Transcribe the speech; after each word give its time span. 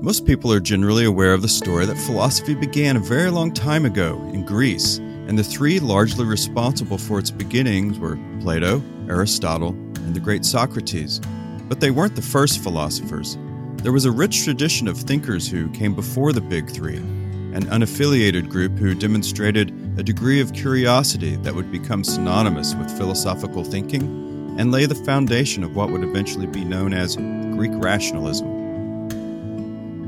Most 0.00 0.26
people 0.26 0.52
are 0.52 0.60
generally 0.60 1.04
aware 1.04 1.32
of 1.32 1.42
the 1.42 1.48
story 1.48 1.84
that 1.84 1.98
philosophy 1.98 2.54
began 2.54 2.96
a 2.96 3.00
very 3.00 3.30
long 3.30 3.52
time 3.52 3.84
ago 3.84 4.16
in 4.32 4.46
Greece, 4.46 4.98
and 4.98 5.36
the 5.36 5.42
three 5.42 5.80
largely 5.80 6.24
responsible 6.24 6.98
for 6.98 7.18
its 7.18 7.32
beginnings 7.32 7.98
were 7.98 8.16
Plato, 8.40 8.80
Aristotle, 9.08 9.70
and 9.70 10.14
the 10.14 10.20
great 10.20 10.44
Socrates. 10.44 11.20
But 11.68 11.80
they 11.80 11.90
weren't 11.90 12.14
the 12.14 12.22
first 12.22 12.62
philosophers. 12.62 13.36
There 13.78 13.90
was 13.90 14.04
a 14.04 14.12
rich 14.12 14.44
tradition 14.44 14.86
of 14.86 14.96
thinkers 14.96 15.48
who 15.50 15.68
came 15.70 15.96
before 15.96 16.32
the 16.32 16.40
big 16.40 16.70
three, 16.70 16.98
an 16.98 17.64
unaffiliated 17.64 18.48
group 18.48 18.78
who 18.78 18.94
demonstrated 18.94 19.70
a 19.98 20.04
degree 20.04 20.40
of 20.40 20.52
curiosity 20.52 21.34
that 21.38 21.56
would 21.56 21.72
become 21.72 22.04
synonymous 22.04 22.72
with 22.76 22.96
philosophical 22.96 23.64
thinking 23.64 24.56
and 24.60 24.70
lay 24.70 24.86
the 24.86 24.94
foundation 24.94 25.64
of 25.64 25.74
what 25.74 25.90
would 25.90 26.04
eventually 26.04 26.46
be 26.46 26.64
known 26.64 26.94
as 26.94 27.16
Greek 27.16 27.72
rationalism. 27.74 28.57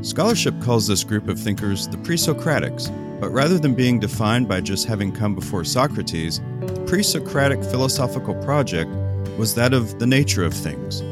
Scholarship 0.03 0.59
calls 0.63 0.87
this 0.87 1.05
group 1.05 1.29
of 1.29 1.39
thinkers 1.39 1.87
the 1.87 1.99
pre 1.99 2.17
Socratics, 2.17 2.89
but 3.21 3.29
rather 3.29 3.59
than 3.59 3.75
being 3.75 4.01
defined 4.01 4.49
by 4.49 4.63
just 4.63 4.87
having 4.87 5.13
come 5.13 5.35
before 5.35 5.63
Socrates, 5.63 6.41
the 6.61 6.85
pre 6.87 7.03
Socratic 7.03 7.63
philosophical 7.63 8.35
project 8.37 8.91
was 9.37 9.55
that 9.57 9.75
of 9.75 9.99
the 9.99 10.07
nature 10.07 10.43
of 10.43 10.55
things. 10.55 11.03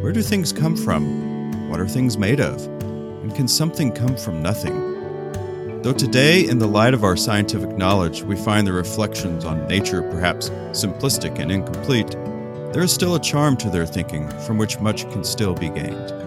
Where 0.00 0.12
do 0.12 0.22
things 0.22 0.52
come 0.52 0.76
from? 0.76 1.68
What 1.68 1.80
are 1.80 1.88
things 1.88 2.16
made 2.16 2.38
of? 2.38 2.64
And 3.22 3.34
can 3.34 3.48
something 3.48 3.90
come 3.90 4.16
from 4.16 4.42
nothing? 4.42 5.82
Though 5.82 5.92
today, 5.92 6.48
in 6.48 6.60
the 6.60 6.68
light 6.68 6.94
of 6.94 7.02
our 7.02 7.16
scientific 7.16 7.76
knowledge, 7.76 8.22
we 8.22 8.36
find 8.36 8.64
the 8.64 8.72
reflections 8.72 9.44
on 9.44 9.66
nature 9.66 10.02
perhaps 10.02 10.50
simplistic 10.70 11.40
and 11.40 11.50
incomplete, 11.50 12.12
there 12.72 12.82
is 12.82 12.92
still 12.92 13.16
a 13.16 13.20
charm 13.20 13.56
to 13.56 13.70
their 13.70 13.86
thinking 13.86 14.28
from 14.46 14.56
which 14.56 14.78
much 14.78 15.10
can 15.10 15.24
still 15.24 15.54
be 15.54 15.68
gained. 15.68 16.25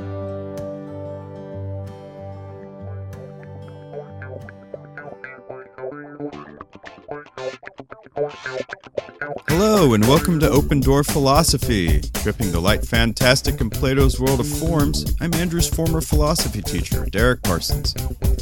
Hello, 9.80 9.94
and 9.94 10.06
welcome 10.10 10.42
to 10.42 10.50
Open 10.50 10.82
Door 10.82 11.06
Philosophy. 11.06 12.02
Tripping 12.16 12.52
the 12.52 12.60
light 12.60 12.86
fantastic 12.86 13.62
in 13.62 13.70
Plato's 13.70 14.20
world 14.20 14.42
of 14.42 14.48
forms, 14.48 15.16
I'm 15.22 15.34
Andrew's 15.36 15.70
former 15.70 16.02
philosophy 16.02 16.62
teacher, 16.62 17.06
Derek 17.06 17.42
Parsons. 17.44 17.96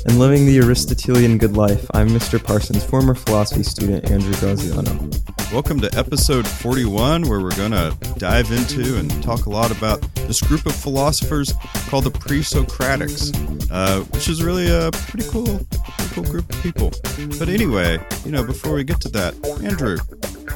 And 0.07 0.17
living 0.17 0.47
the 0.47 0.59
Aristotelian 0.59 1.37
good 1.37 1.55
life, 1.55 1.85
I'm 1.93 2.09
Mr. 2.09 2.43
Parsons' 2.43 2.83
former 2.83 3.13
philosophy 3.13 3.61
student, 3.61 4.09
Andrew 4.09 4.33
Graziano. 4.39 5.11
Welcome 5.53 5.79
to 5.81 5.95
episode 5.95 6.47
41, 6.47 7.29
where 7.29 7.39
we're 7.39 7.55
going 7.55 7.71
to 7.71 7.95
dive 8.17 8.51
into 8.51 8.97
and 8.97 9.11
talk 9.21 9.45
a 9.45 9.51
lot 9.51 9.69
about 9.69 10.01
this 10.15 10.41
group 10.41 10.65
of 10.65 10.75
philosophers 10.75 11.53
called 11.87 12.05
the 12.05 12.11
Pre 12.11 12.39
Socratics, 12.39 13.31
uh, 13.69 14.03
which 14.05 14.27
is 14.27 14.43
really 14.43 14.71
a 14.71 14.89
pretty 14.91 15.29
cool, 15.29 15.45
pretty 15.45 16.15
cool 16.15 16.23
group 16.23 16.51
of 16.51 16.63
people. 16.63 16.91
But 17.37 17.47
anyway, 17.47 17.99
you 18.25 18.31
know, 18.31 18.43
before 18.43 18.73
we 18.73 18.83
get 18.83 18.99
to 19.01 19.09
that, 19.09 19.35
Andrew, 19.63 19.99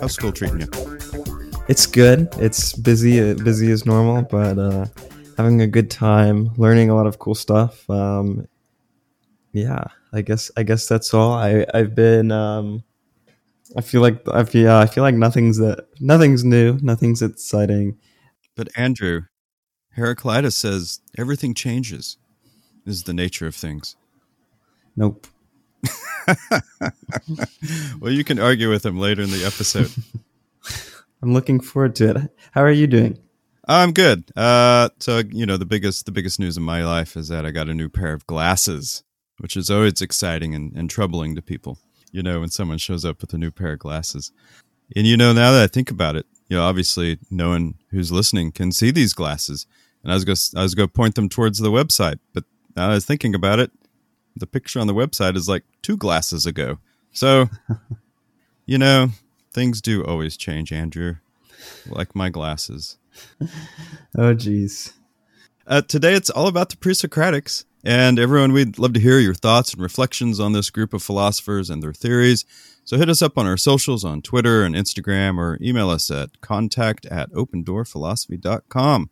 how's 0.02 0.14
school 0.14 0.32
treating 0.32 0.62
you? 0.62 0.68
It's 1.70 1.86
good. 1.86 2.28
It's 2.38 2.74
busy, 2.74 3.34
busy 3.36 3.72
as 3.72 3.86
normal, 3.86 4.24
but 4.24 4.58
uh, 4.58 4.88
having 5.38 5.62
a 5.62 5.68
good 5.68 5.90
time, 5.92 6.52
learning 6.58 6.90
a 6.90 6.96
lot 6.96 7.06
of 7.06 7.20
cool 7.20 7.36
stuff. 7.36 7.88
Um, 7.90 8.48
yeah, 9.54 9.86
I 10.12 10.22
guess 10.22 10.52
I 10.58 10.64
guess 10.64 10.88
that's 10.88 11.14
all. 11.14 11.34
I 11.34 11.66
I've 11.74 11.96
been. 11.96 12.32
Um, 12.32 12.84
I 13.78 13.82
feel 13.82 14.02
like 14.02 14.28
I 14.28 14.44
feel 14.44 14.64
yeah, 14.64 14.80
I 14.80 14.88
feel 14.88 15.04
like 15.04 15.16
nothing's 15.16 15.58
that 15.60 15.86
nothing's 16.00 16.44
new, 16.44 16.78
nothing's 16.82 17.22
exciting. 17.22 17.98
But 18.56 18.70
Andrew, 18.76 19.22
Heraclitus 19.92 20.56
says 20.56 21.00
everything 21.18 21.54
changes. 21.54 22.18
Is 22.86 23.04
the 23.04 23.14
nature 23.14 23.46
of 23.46 23.54
things. 23.54 23.96
Nope. 24.96 25.28
well, 28.00 28.12
you 28.12 28.24
can 28.24 28.40
argue 28.40 28.70
with 28.70 28.86
him 28.86 28.98
later 28.98 29.22
in 29.22 29.32
the 29.32 29.46
episode. 29.46 29.92
I'm 31.24 31.34
looking 31.34 31.60
forward 31.60 31.96
to 31.98 32.12
it. 32.12 32.38
How 32.52 32.62
are 32.62 32.72
you 32.72 32.88
doing? 32.88 33.20
I'm 33.68 33.92
good. 33.92 34.32
Uh, 34.36 34.90
so 35.00 35.22
you 35.30 35.46
know, 35.46 35.58
the 35.58 35.66
biggest 35.66 36.06
the 36.06 36.12
biggest 36.12 36.40
news 36.40 36.58
in 36.58 36.64
my 36.64 36.84
life 36.84 37.16
is 37.16 37.28
that 37.28 37.46
I 37.46 37.52
got 37.52 37.70
a 37.70 37.74
new 37.74 37.90
pair 37.90 38.14
of 38.14 38.26
glasses, 38.28 39.04
which 39.38 39.56
is 39.56 39.70
always 39.70 40.02
exciting 40.02 40.56
and, 40.56 40.76
and 40.76 40.90
troubling 40.90 41.36
to 41.36 41.42
people. 41.42 41.78
You 42.12 42.24
know, 42.24 42.42
when 42.42 42.50
someone 42.50 42.80
shows 42.80 43.06
up 43.06 43.22
with 43.22 43.34
a 43.34 43.38
new 43.38 43.52
pair 43.52 43.74
of 43.74 43.80
glasses, 43.80 44.32
and 44.96 45.06
you 45.06 45.16
know, 45.16 45.32
now 45.32 45.52
that 45.52 45.64
I 45.64 45.68
think 45.68 45.92
about 45.92 46.16
it, 46.16 46.26
you 46.48 46.58
know, 46.58 46.64
obviously, 46.64 47.20
no 47.30 47.50
one 47.50 47.76
who's 47.92 48.12
listening 48.12 48.52
can 48.52 48.72
see 48.72 48.92
these 48.92 49.14
glasses, 49.14 49.68
and 50.04 50.12
I 50.12 50.16
was 50.16 50.26
going 50.26 50.38
I 50.56 50.64
was 50.64 50.76
going 50.76 50.90
to 50.90 50.94
point 50.94 51.16
them 51.16 51.30
towards 51.30 51.60
the 51.60 51.72
website, 51.72 52.20
but 52.34 52.44
now 52.76 52.90
I 52.90 52.94
was 52.94 53.06
thinking 53.06 53.36
about 53.36 53.60
it, 53.60 53.72
the 54.36 54.48
picture 54.48 54.80
on 54.80 54.88
the 54.88 54.94
website 54.94 55.36
is 55.36 55.50
like 55.50 55.64
two 55.82 55.98
glasses 55.98 56.46
ago. 56.46 56.80
So, 57.12 57.50
you 58.66 58.78
know, 58.78 59.10
things 59.54 59.82
do 59.82 60.04
always 60.04 60.38
change, 60.38 60.72
Andrew. 60.72 61.16
Like 61.88 62.16
my 62.16 62.30
glasses. 62.30 62.98
oh, 64.18 64.34
geez. 64.34 64.94
Uh, 65.68 65.82
today 65.82 66.14
it's 66.14 66.30
all 66.30 66.48
about 66.48 66.70
the 66.70 66.78
pre 66.78 66.94
Socratics. 66.94 67.66
And 67.84 68.20
everyone, 68.20 68.54
we'd 68.54 68.78
love 68.78 68.94
to 68.94 69.00
hear 69.00 69.18
your 69.18 69.34
thoughts 69.34 69.74
and 69.74 69.82
reflections 69.82 70.40
on 70.40 70.54
this 70.54 70.70
group 70.70 70.94
of 70.94 71.02
philosophers 71.02 71.70
and 71.70 71.82
their 71.82 71.94
theories. 71.94 72.46
So 72.84 72.98
hit 72.98 73.10
us 73.10 73.22
up 73.22 73.38
on 73.38 73.48
our 73.48 73.58
socials 73.58 74.06
on 74.06 74.22
Twitter 74.22 74.64
and 74.64 74.76
Instagram 74.76 75.38
or 75.38 75.58
email 75.62 75.90
us 75.90 76.12
at 76.12 76.42
contact 76.42 77.06
at 77.08 77.32
opendoorphilosophy.com. 77.32 79.10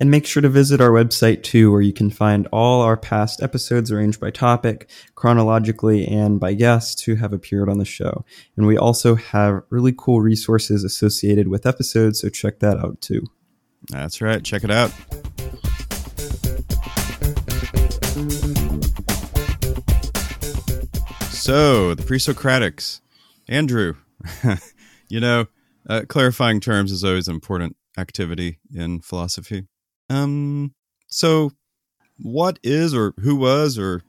And 0.00 0.10
make 0.10 0.26
sure 0.26 0.42
to 0.42 0.48
visit 0.48 0.80
our 0.80 0.90
website 0.90 1.44
too, 1.44 1.70
where 1.70 1.80
you 1.80 1.92
can 1.92 2.10
find 2.10 2.48
all 2.48 2.82
our 2.82 2.96
past 2.96 3.42
episodes 3.42 3.92
arranged 3.92 4.20
by 4.20 4.30
topic, 4.30 4.90
chronologically, 5.14 6.06
and 6.06 6.40
by 6.40 6.54
guests 6.54 7.02
who 7.02 7.14
have 7.14 7.32
appeared 7.32 7.68
on 7.68 7.78
the 7.78 7.84
show. 7.84 8.24
And 8.56 8.66
we 8.66 8.76
also 8.76 9.14
have 9.14 9.62
really 9.70 9.94
cool 9.96 10.20
resources 10.20 10.82
associated 10.82 11.46
with 11.48 11.64
episodes, 11.64 12.20
so 12.20 12.28
check 12.28 12.58
that 12.58 12.78
out 12.78 13.00
too. 13.00 13.24
That's 13.90 14.20
right. 14.20 14.42
Check 14.42 14.64
it 14.64 14.70
out. 14.70 14.90
So, 21.30 21.94
the 21.94 22.02
pre 22.04 22.18
Socratics. 22.18 23.00
Andrew, 23.46 23.96
you 25.08 25.20
know, 25.20 25.46
uh, 25.86 26.02
clarifying 26.08 26.60
terms 26.60 26.90
is 26.90 27.04
always 27.04 27.28
an 27.28 27.34
important 27.34 27.76
activity 27.98 28.58
in 28.74 29.00
philosophy. 29.00 29.66
Um, 30.10 30.74
so 31.08 31.52
what 32.18 32.58
is 32.62 32.94
or 32.94 33.14
who 33.20 33.36
was 33.36 33.78
or 33.78 34.02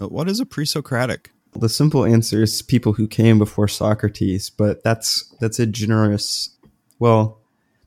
uh, 0.00 0.08
what 0.08 0.28
is 0.28 0.40
a 0.40 0.46
pre-Socratic? 0.46 1.30
The 1.54 1.68
simple 1.68 2.04
answer 2.04 2.42
is 2.42 2.62
people 2.62 2.94
who 2.94 3.06
came 3.06 3.38
before 3.38 3.68
Socrates, 3.68 4.48
but 4.48 4.82
that's 4.82 5.34
that's 5.38 5.58
a 5.58 5.66
generous. 5.66 6.56
Well, 6.98 7.40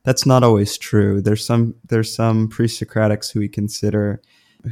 that's 0.04 0.24
not 0.24 0.44
always 0.44 0.78
true. 0.78 1.20
There's 1.20 1.44
some 1.44 1.74
there's 1.88 2.14
some 2.14 2.48
pre-Socratics 2.48 3.32
who 3.32 3.40
we 3.40 3.48
consider 3.48 4.22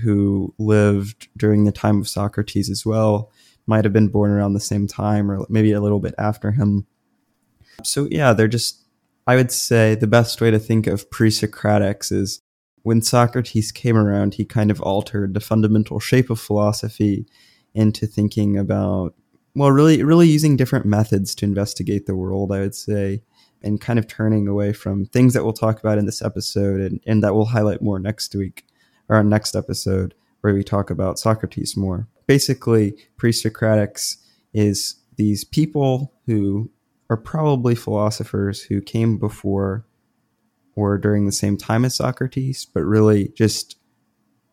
who 0.03 0.55
lived 0.59 1.29
during 1.37 1.65
the 1.65 1.73
time 1.73 2.01
of 2.01 2.09
Socrates 2.09 2.71
as 2.71 2.87
well. 2.87 3.33
Might 3.67 3.85
have 3.85 3.93
been 3.93 4.09
born 4.09 4.31
around 4.31 4.53
the 4.53 4.61
same 4.61 4.87
time, 4.87 5.29
or 5.29 5.45
maybe 5.49 5.73
a 5.73 5.81
little 5.81 6.01
bit 6.01 6.15
after 6.19 6.53
him. 6.53 6.87
So 7.83 8.07
yeah, 8.11 8.33
they're 8.33 8.49
just. 8.49 8.81
I 9.27 9.37
would 9.37 9.51
say 9.51 9.95
the 9.95 10.07
best 10.07 10.41
way 10.43 10.51
to 10.51 10.59
think 10.59 10.87
of 10.87 11.11
pre-Socratics 11.11 12.13
is 12.13 12.43
when 12.85 13.01
Socrates 13.01 13.73
came 13.73 13.97
around, 13.97 14.35
he 14.35 14.45
kind 14.45 14.71
of 14.71 14.81
altered 14.83 15.33
the 15.33 15.41
fundamental 15.41 15.99
shape 15.99 16.29
of 16.29 16.39
philosophy 16.39 17.27
into 17.75 18.07
thinking 18.07 18.59
about, 18.59 19.15
well, 19.55 19.71
really, 19.71 20.03
really 20.03 20.29
using 20.29 20.55
different 20.55 20.85
methods 20.85 21.35
to 21.37 21.47
investigate 21.47 22.05
the 22.05 22.15
world, 22.15 22.53
I 22.53 22.61
would 22.61 22.75
say, 22.75 23.23
and 23.63 23.81
kind 23.81 23.99
of 23.99 24.07
turning 24.07 24.47
away 24.47 24.75
from 24.75 25.07
things 25.07 25.33
that 25.33 25.45
we'll 25.45 25.55
talk 25.55 25.81
about 25.81 25.97
in 25.97 26.05
this 26.05 26.21
episode 26.21 26.81
and, 26.81 27.01
and 27.07 27.25
that 27.25 27.35
we'll 27.35 27.47
highlight 27.47 27.81
more 27.81 27.99
next 27.99 28.35
week 28.35 28.67
or 29.09 29.17
our 29.17 29.25
next 29.25 29.57
episode 29.57 30.15
where 30.43 30.53
we 30.53 30.63
talk 30.63 30.91
about 30.91 31.19
Socrates 31.19 31.79
more. 31.79 32.07
Basically, 32.27 32.95
pre 33.17 33.33
Socratics 33.33 34.19
is 34.53 34.97
these 35.17 35.43
people 35.43 36.13
who 36.27 36.71
are 37.09 37.17
probably 37.17 37.75
philosophers 37.75 38.61
who 38.61 38.83
came 38.83 39.17
before 39.17 39.87
or 40.77 40.99
during 40.99 41.27
the 41.27 41.33
same 41.33 41.57
time 41.57 41.85
as 41.85 41.97
Socrates, 41.97 42.65
but 42.65 42.83
really 42.83 43.29
just 43.29 43.77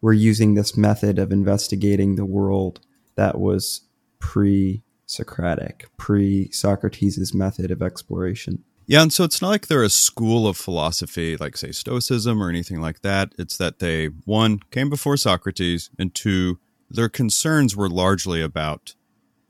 were 0.01 0.13
using 0.13 0.55
this 0.55 0.75
method 0.75 1.19
of 1.19 1.31
investigating 1.31 2.15
the 2.15 2.25
world 2.25 2.79
that 3.15 3.39
was 3.39 3.81
pre 4.19 4.83
Socratic, 5.05 5.89
pre 5.97 6.49
Socrates' 6.51 7.33
method 7.33 7.69
of 7.69 7.81
exploration. 7.81 8.63
Yeah, 8.87 9.01
and 9.01 9.13
so 9.13 9.23
it's 9.23 9.41
not 9.41 9.49
like 9.49 9.67
they're 9.67 9.83
a 9.83 9.89
school 9.89 10.47
of 10.47 10.57
philosophy, 10.57 11.37
like, 11.37 11.55
say, 11.55 11.71
Stoicism 11.71 12.41
or 12.41 12.49
anything 12.49 12.81
like 12.81 13.01
that. 13.01 13.33
It's 13.37 13.57
that 13.57 13.79
they, 13.79 14.07
one, 14.25 14.59
came 14.71 14.89
before 14.89 15.17
Socrates, 15.17 15.89
and 15.99 16.13
two, 16.13 16.59
their 16.89 17.09
concerns 17.09 17.75
were 17.75 17.89
largely 17.89 18.41
about 18.41 18.95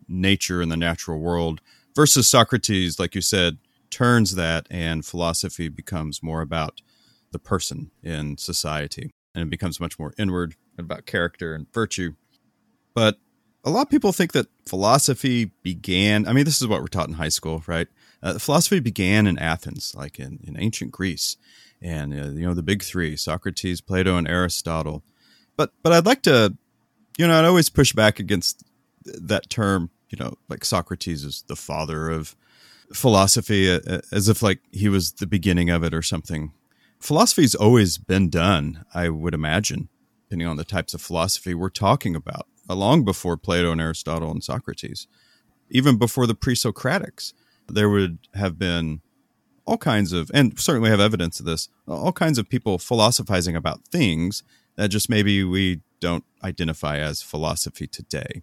nature 0.07 0.61
and 0.61 0.71
the 0.71 0.77
natural 0.77 1.19
world 1.19 1.61
versus 1.95 2.27
Socrates, 2.27 2.99
like 2.99 3.15
you 3.15 3.21
said, 3.21 3.57
turns 3.91 4.35
that 4.35 4.67
and 4.71 5.05
philosophy 5.05 5.69
becomes 5.69 6.23
more 6.23 6.41
about 6.41 6.81
the 7.31 7.39
person 7.39 7.91
in 8.01 8.37
society 8.37 9.11
and 9.33 9.43
it 9.43 9.49
becomes 9.49 9.79
much 9.79 9.99
more 9.99 10.13
inward 10.17 10.55
about 10.77 11.05
character 11.05 11.53
and 11.53 11.71
virtue. 11.73 12.13
But 12.93 13.17
a 13.63 13.69
lot 13.69 13.83
of 13.83 13.89
people 13.89 14.11
think 14.11 14.31
that 14.33 14.47
philosophy 14.65 15.51
began. 15.63 16.27
I 16.27 16.33
mean, 16.33 16.45
this 16.45 16.61
is 16.61 16.67
what 16.67 16.81
we're 16.81 16.87
taught 16.87 17.07
in 17.07 17.15
high 17.15 17.29
school, 17.29 17.63
right? 17.67 17.87
Uh, 18.23 18.37
philosophy 18.37 18.79
began 18.79 19.27
in 19.27 19.37
Athens, 19.39 19.93
like 19.95 20.19
in, 20.19 20.39
in 20.43 20.59
ancient 20.59 20.91
Greece, 20.91 21.37
and 21.81 22.13
uh, 22.13 22.29
you 22.31 22.45
know 22.45 22.53
the 22.53 22.63
big 22.63 22.83
three: 22.83 23.15
Socrates, 23.15 23.81
Plato, 23.81 24.17
and 24.17 24.27
Aristotle. 24.27 25.03
But 25.55 25.71
but 25.83 25.93
I'd 25.93 26.05
like 26.05 26.23
to, 26.23 26.55
you 27.17 27.27
know, 27.27 27.37
I'd 27.37 27.45
always 27.45 27.69
push 27.69 27.93
back 27.93 28.19
against 28.19 28.63
that 29.05 29.49
term. 29.49 29.89
You 30.09 30.17
know, 30.17 30.37
like 30.49 30.65
Socrates 30.65 31.23
is 31.23 31.43
the 31.47 31.55
father 31.55 32.09
of 32.09 32.35
philosophy, 32.93 33.71
uh, 33.71 33.79
uh, 33.87 34.01
as 34.11 34.29
if 34.29 34.41
like 34.41 34.59
he 34.71 34.89
was 34.89 35.13
the 35.13 35.27
beginning 35.27 35.69
of 35.69 35.83
it 35.83 35.93
or 35.93 36.01
something. 36.01 36.53
Philosophy's 36.99 37.55
always 37.55 37.97
been 37.97 38.29
done, 38.29 38.85
I 38.93 39.09
would 39.09 39.33
imagine, 39.33 39.89
depending 40.27 40.47
on 40.47 40.57
the 40.57 40.63
types 40.63 40.93
of 40.93 41.01
philosophy 41.01 41.55
we're 41.55 41.69
talking 41.69 42.15
about 42.15 42.45
long 42.75 43.03
before 43.03 43.37
Plato 43.37 43.71
and 43.71 43.81
Aristotle 43.81 44.31
and 44.31 44.43
Socrates. 44.43 45.07
Even 45.69 45.97
before 45.97 46.27
the 46.27 46.35
pre 46.35 46.55
Socratics, 46.55 47.33
there 47.67 47.89
would 47.89 48.19
have 48.33 48.57
been 48.57 49.01
all 49.65 49.77
kinds 49.77 50.11
of, 50.11 50.29
and 50.33 50.59
certainly 50.59 50.89
have 50.89 50.99
evidence 50.99 51.39
of 51.39 51.45
this, 51.45 51.69
all 51.87 52.11
kinds 52.11 52.37
of 52.37 52.49
people 52.49 52.77
philosophizing 52.77 53.55
about 53.55 53.85
things 53.87 54.43
that 54.75 54.89
just 54.89 55.09
maybe 55.09 55.43
we 55.43 55.81
don't 55.99 56.23
identify 56.43 56.97
as 56.97 57.21
philosophy 57.21 57.87
today. 57.87 58.41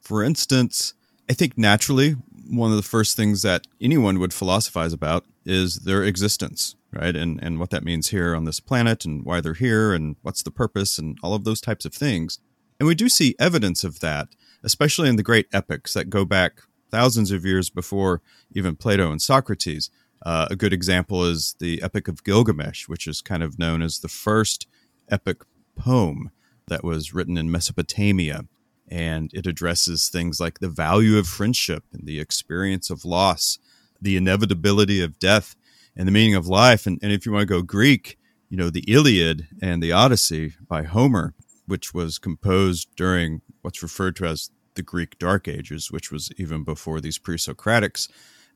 For 0.00 0.24
instance, 0.24 0.94
I 1.28 1.34
think 1.34 1.58
naturally, 1.58 2.16
one 2.50 2.70
of 2.70 2.76
the 2.76 2.82
first 2.82 3.16
things 3.16 3.42
that 3.42 3.66
anyone 3.80 4.18
would 4.18 4.32
philosophize 4.32 4.92
about 4.92 5.24
is 5.44 5.76
their 5.76 6.02
existence, 6.02 6.76
right? 6.92 7.14
And 7.14 7.42
and 7.42 7.58
what 7.58 7.70
that 7.70 7.84
means 7.84 8.08
here 8.08 8.34
on 8.34 8.44
this 8.44 8.60
planet 8.60 9.04
and 9.04 9.24
why 9.24 9.40
they're 9.40 9.54
here 9.54 9.92
and 9.92 10.16
what's 10.22 10.42
the 10.42 10.50
purpose 10.50 10.98
and 10.98 11.18
all 11.22 11.34
of 11.34 11.44
those 11.44 11.60
types 11.60 11.84
of 11.84 11.94
things. 11.94 12.38
And 12.78 12.86
we 12.86 12.94
do 12.94 13.08
see 13.08 13.34
evidence 13.38 13.84
of 13.84 14.00
that, 14.00 14.28
especially 14.62 15.08
in 15.08 15.16
the 15.16 15.22
great 15.22 15.46
epics 15.52 15.94
that 15.94 16.10
go 16.10 16.24
back 16.24 16.62
thousands 16.90 17.30
of 17.30 17.44
years 17.44 17.70
before 17.70 18.22
even 18.54 18.76
Plato 18.76 19.10
and 19.10 19.20
Socrates. 19.20 19.90
Uh, 20.24 20.48
a 20.50 20.56
good 20.56 20.72
example 20.72 21.24
is 21.24 21.54
the 21.60 21.82
Epic 21.82 22.08
of 22.08 22.24
Gilgamesh, 22.24 22.88
which 22.88 23.06
is 23.06 23.20
kind 23.20 23.42
of 23.42 23.58
known 23.58 23.82
as 23.82 23.98
the 23.98 24.08
first 24.08 24.66
epic 25.10 25.42
poem 25.76 26.30
that 26.68 26.82
was 26.82 27.14
written 27.14 27.36
in 27.36 27.50
Mesopotamia. 27.50 28.44
And 28.88 29.30
it 29.34 29.46
addresses 29.46 30.08
things 30.08 30.38
like 30.40 30.60
the 30.60 30.68
value 30.68 31.18
of 31.18 31.26
friendship 31.26 31.84
and 31.92 32.06
the 32.06 32.20
experience 32.20 32.90
of 32.90 33.04
loss, 33.04 33.58
the 34.00 34.16
inevitability 34.16 35.02
of 35.02 35.18
death, 35.18 35.56
and 35.96 36.06
the 36.06 36.12
meaning 36.12 36.34
of 36.34 36.46
life. 36.46 36.86
And, 36.86 36.98
and 37.02 37.12
if 37.12 37.26
you 37.26 37.32
want 37.32 37.42
to 37.42 37.46
go 37.46 37.62
Greek, 37.62 38.18
you 38.48 38.56
know, 38.56 38.70
the 38.70 38.84
Iliad 38.90 39.48
and 39.60 39.82
the 39.82 39.92
Odyssey 39.92 40.54
by 40.68 40.84
Homer 40.84 41.34
which 41.66 41.92
was 41.92 42.18
composed 42.18 42.88
during 42.96 43.42
what's 43.62 43.82
referred 43.82 44.16
to 44.16 44.26
as 44.26 44.50
the 44.74 44.82
Greek 44.82 45.18
Dark 45.18 45.48
Ages, 45.48 45.90
which 45.90 46.10
was 46.10 46.30
even 46.36 46.64
before 46.64 47.00
these 47.00 47.18
pre 47.18 47.36
Socratics. 47.36 48.08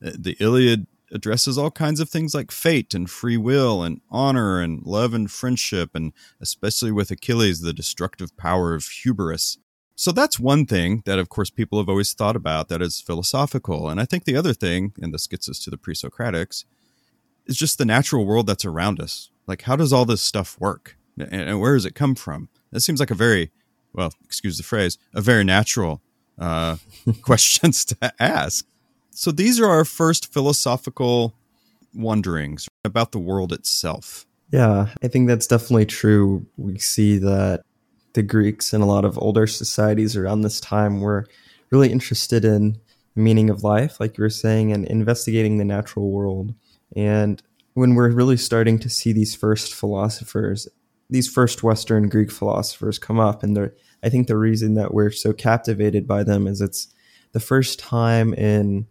Uh, 0.03 0.11
the 0.17 0.35
Iliad 0.39 0.87
addresses 1.11 1.57
all 1.57 1.71
kinds 1.71 1.99
of 1.99 2.09
things 2.09 2.33
like 2.33 2.51
fate 2.51 2.93
and 2.93 3.09
free 3.09 3.37
will 3.37 3.83
and 3.83 3.99
honor 4.09 4.61
and 4.61 4.85
love 4.85 5.13
and 5.13 5.29
friendship, 5.29 5.91
and 5.93 6.13
especially 6.39 6.91
with 6.91 7.11
Achilles, 7.11 7.61
the 7.61 7.73
destructive 7.73 8.35
power 8.37 8.73
of 8.73 8.85
hubris. 8.85 9.57
So 10.01 10.11
that's 10.11 10.39
one 10.39 10.65
thing 10.65 11.03
that, 11.05 11.19
of 11.19 11.29
course, 11.29 11.51
people 11.51 11.77
have 11.77 11.87
always 11.87 12.11
thought 12.13 12.35
about 12.35 12.69
that 12.69 12.81
is 12.81 12.99
philosophical. 12.99 13.87
And 13.87 14.01
I 14.01 14.05
think 14.05 14.23
the 14.23 14.35
other 14.35 14.51
thing, 14.51 14.93
and 14.99 15.13
this 15.13 15.27
gets 15.27 15.47
us 15.47 15.59
to 15.59 15.69
the 15.69 15.77
pre 15.77 15.93
Socratics, 15.93 16.65
is 17.45 17.55
just 17.55 17.77
the 17.77 17.85
natural 17.85 18.25
world 18.25 18.47
that's 18.47 18.65
around 18.65 18.99
us. 18.99 19.29
Like, 19.45 19.61
how 19.61 19.75
does 19.75 19.93
all 19.93 20.05
this 20.05 20.23
stuff 20.23 20.59
work? 20.59 20.97
And 21.19 21.61
where 21.61 21.75
does 21.75 21.85
it 21.85 21.93
come 21.93 22.15
from? 22.15 22.49
That 22.71 22.79
seems 22.79 22.99
like 22.99 23.11
a 23.11 23.15
very, 23.15 23.51
well, 23.93 24.11
excuse 24.25 24.57
the 24.57 24.63
phrase, 24.63 24.97
a 25.13 25.21
very 25.21 25.43
natural 25.43 26.01
uh, 26.39 26.77
questions 27.21 27.85
to 27.85 28.11
ask. 28.19 28.65
So 29.11 29.29
these 29.29 29.59
are 29.59 29.67
our 29.67 29.85
first 29.85 30.33
philosophical 30.33 31.35
wonderings 31.93 32.67
about 32.83 33.11
the 33.11 33.19
world 33.19 33.53
itself. 33.53 34.25
Yeah, 34.49 34.87
I 35.03 35.09
think 35.09 35.27
that's 35.27 35.45
definitely 35.45 35.85
true. 35.85 36.47
We 36.57 36.79
see 36.79 37.19
that 37.19 37.61
the 38.13 38.23
Greeks 38.23 38.73
and 38.73 38.83
a 38.83 38.87
lot 38.87 39.05
of 39.05 39.17
older 39.17 39.47
societies 39.47 40.15
around 40.15 40.41
this 40.41 40.59
time 40.59 41.01
were 41.01 41.25
really 41.71 41.91
interested 41.91 42.43
in 42.43 42.77
the 43.15 43.21
meaning 43.21 43.49
of 43.49 43.63
life, 43.63 43.99
like 43.99 44.17
you 44.17 44.23
were 44.23 44.29
saying, 44.29 44.71
and 44.71 44.85
investigating 44.85 45.57
the 45.57 45.65
natural 45.65 46.11
world. 46.11 46.53
And 46.95 47.41
when 47.73 47.95
we're 47.95 48.11
really 48.11 48.37
starting 48.37 48.79
to 48.79 48.89
see 48.89 49.13
these 49.13 49.35
first 49.35 49.73
philosophers 49.73 50.67
these 51.11 51.27
first 51.27 51.61
Western 51.61 52.07
Greek 52.07 52.31
philosophers 52.31 52.97
come 52.97 53.19
up, 53.19 53.43
and 53.43 53.71
I 54.01 54.09
think 54.09 54.27
the 54.27 54.37
reason 54.37 54.75
that 54.75 54.93
we're 54.93 55.11
so 55.11 55.33
captivated 55.33 56.07
by 56.07 56.23
them 56.23 56.47
is 56.47 56.61
it's 56.61 56.87
the 57.33 57.39
first 57.41 57.79
time 57.79 58.33
in 58.33 58.87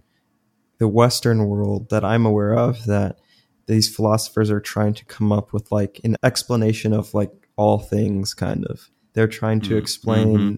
the 0.79 0.87
Western 0.87 1.47
world 1.47 1.89
that 1.89 2.05
I'm 2.05 2.27
aware 2.27 2.55
of 2.55 2.85
that 2.85 3.19
these 3.67 3.95
philosophers 3.95 4.51
are 4.51 4.61
trying 4.61 4.95
to 4.95 5.05
come 5.07 5.33
up 5.33 5.53
with 5.53 5.73
like 5.73 6.01
an 6.05 6.17
explanation 6.23 6.93
of 6.93 7.15
like 7.15 7.33
all 7.57 7.79
things, 7.79 8.35
kind 8.35 8.67
of. 8.67 8.91
They're 9.13 9.29
trying 9.29 9.61
to 9.63 9.75
mm, 9.75 9.79
explain 9.79 10.37
mm-hmm. 10.37 10.55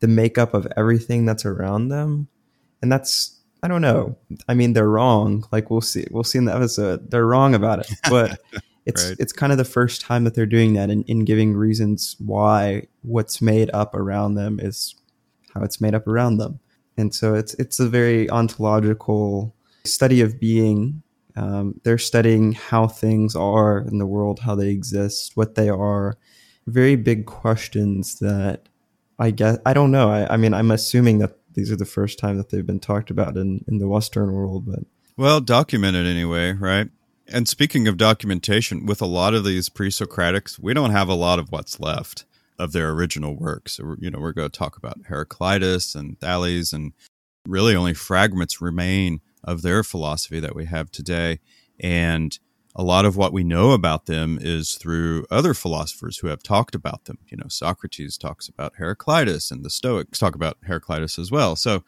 the 0.00 0.08
makeup 0.08 0.54
of 0.54 0.66
everything 0.76 1.24
that's 1.24 1.44
around 1.44 1.88
them, 1.88 2.28
and 2.82 2.90
that's 2.90 3.40
I 3.62 3.68
don't 3.68 3.82
know. 3.82 4.16
I 4.48 4.54
mean, 4.54 4.74
they're 4.74 4.88
wrong. 4.88 5.44
Like 5.50 5.70
we'll 5.70 5.80
see. 5.80 6.06
We'll 6.10 6.24
see 6.24 6.38
in 6.38 6.44
the 6.44 6.54
episode. 6.54 7.10
They're 7.10 7.26
wrong 7.26 7.54
about 7.54 7.80
it, 7.80 7.90
but 8.10 8.38
it's 8.86 9.04
right. 9.04 9.16
it's 9.18 9.32
kind 9.32 9.52
of 9.52 9.58
the 9.58 9.64
first 9.64 10.00
time 10.00 10.24
that 10.24 10.34
they're 10.34 10.46
doing 10.46 10.72
that 10.74 10.88
and 10.88 11.04
in, 11.04 11.18
in 11.18 11.24
giving 11.24 11.54
reasons 11.54 12.16
why 12.20 12.86
what's 13.02 13.42
made 13.42 13.70
up 13.74 13.94
around 13.94 14.34
them 14.34 14.58
is 14.62 14.94
how 15.52 15.62
it's 15.62 15.80
made 15.80 15.94
up 15.94 16.06
around 16.06 16.38
them 16.38 16.60
and 16.96 17.14
so 17.14 17.34
it's 17.34 17.54
it's 17.54 17.80
a 17.80 17.88
very 17.88 18.30
ontological 18.30 19.54
study 19.84 20.20
of 20.20 20.40
being 20.40 21.02
um, 21.36 21.78
they're 21.82 21.98
studying 21.98 22.52
how 22.52 22.86
things 22.86 23.36
are 23.36 23.78
in 23.78 23.98
the 23.98 24.06
world 24.06 24.40
how 24.40 24.54
they 24.54 24.68
exist 24.68 25.32
what 25.34 25.56
they 25.56 25.68
are 25.68 26.16
very 26.66 26.96
big 26.96 27.26
questions 27.26 28.18
that 28.18 28.68
i 29.18 29.30
guess 29.30 29.58
i 29.66 29.72
don't 29.72 29.90
know 29.90 30.10
i, 30.10 30.34
I 30.34 30.36
mean 30.36 30.54
i'm 30.54 30.70
assuming 30.70 31.18
that 31.18 31.36
these 31.54 31.70
are 31.70 31.76
the 31.76 31.84
first 31.84 32.18
time 32.18 32.36
that 32.36 32.50
they've 32.50 32.66
been 32.66 32.80
talked 32.80 33.10
about 33.10 33.36
in, 33.36 33.64
in 33.66 33.78
the 33.78 33.88
western 33.88 34.32
world 34.32 34.66
but 34.66 34.80
well 35.16 35.40
documented 35.40 36.06
anyway 36.06 36.52
right 36.52 36.88
and 37.28 37.48
speaking 37.48 37.88
of 37.88 37.96
documentation, 37.96 38.86
with 38.86 39.02
a 39.02 39.06
lot 39.06 39.34
of 39.34 39.44
these 39.44 39.68
pre-Socratics, 39.68 40.58
we 40.58 40.74
don't 40.74 40.90
have 40.90 41.08
a 41.08 41.14
lot 41.14 41.38
of 41.38 41.50
what's 41.50 41.80
left 41.80 42.24
of 42.58 42.72
their 42.72 42.90
original 42.90 43.34
works. 43.34 43.74
So, 43.74 43.96
you 43.98 44.10
know, 44.10 44.20
we're 44.20 44.32
going 44.32 44.50
to 44.50 44.58
talk 44.58 44.76
about 44.76 44.98
Heraclitus 45.08 45.94
and 45.94 46.18
Thales, 46.20 46.72
and 46.72 46.92
really 47.46 47.74
only 47.74 47.94
fragments 47.94 48.60
remain 48.60 49.20
of 49.42 49.62
their 49.62 49.82
philosophy 49.82 50.40
that 50.40 50.54
we 50.54 50.66
have 50.66 50.90
today. 50.90 51.40
And 51.80 52.38
a 52.78 52.84
lot 52.84 53.06
of 53.06 53.16
what 53.16 53.32
we 53.32 53.42
know 53.42 53.72
about 53.72 54.04
them 54.04 54.38
is 54.40 54.74
through 54.74 55.24
other 55.30 55.54
philosophers 55.54 56.18
who 56.18 56.26
have 56.28 56.42
talked 56.42 56.74
about 56.74 57.06
them. 57.06 57.18
You 57.28 57.38
know, 57.38 57.48
Socrates 57.48 58.18
talks 58.18 58.48
about 58.48 58.74
Heraclitus, 58.76 59.50
and 59.50 59.64
the 59.64 59.70
Stoics 59.70 60.18
talk 60.18 60.34
about 60.34 60.58
Heraclitus 60.62 61.18
as 61.18 61.30
well. 61.30 61.56
So, 61.56 61.84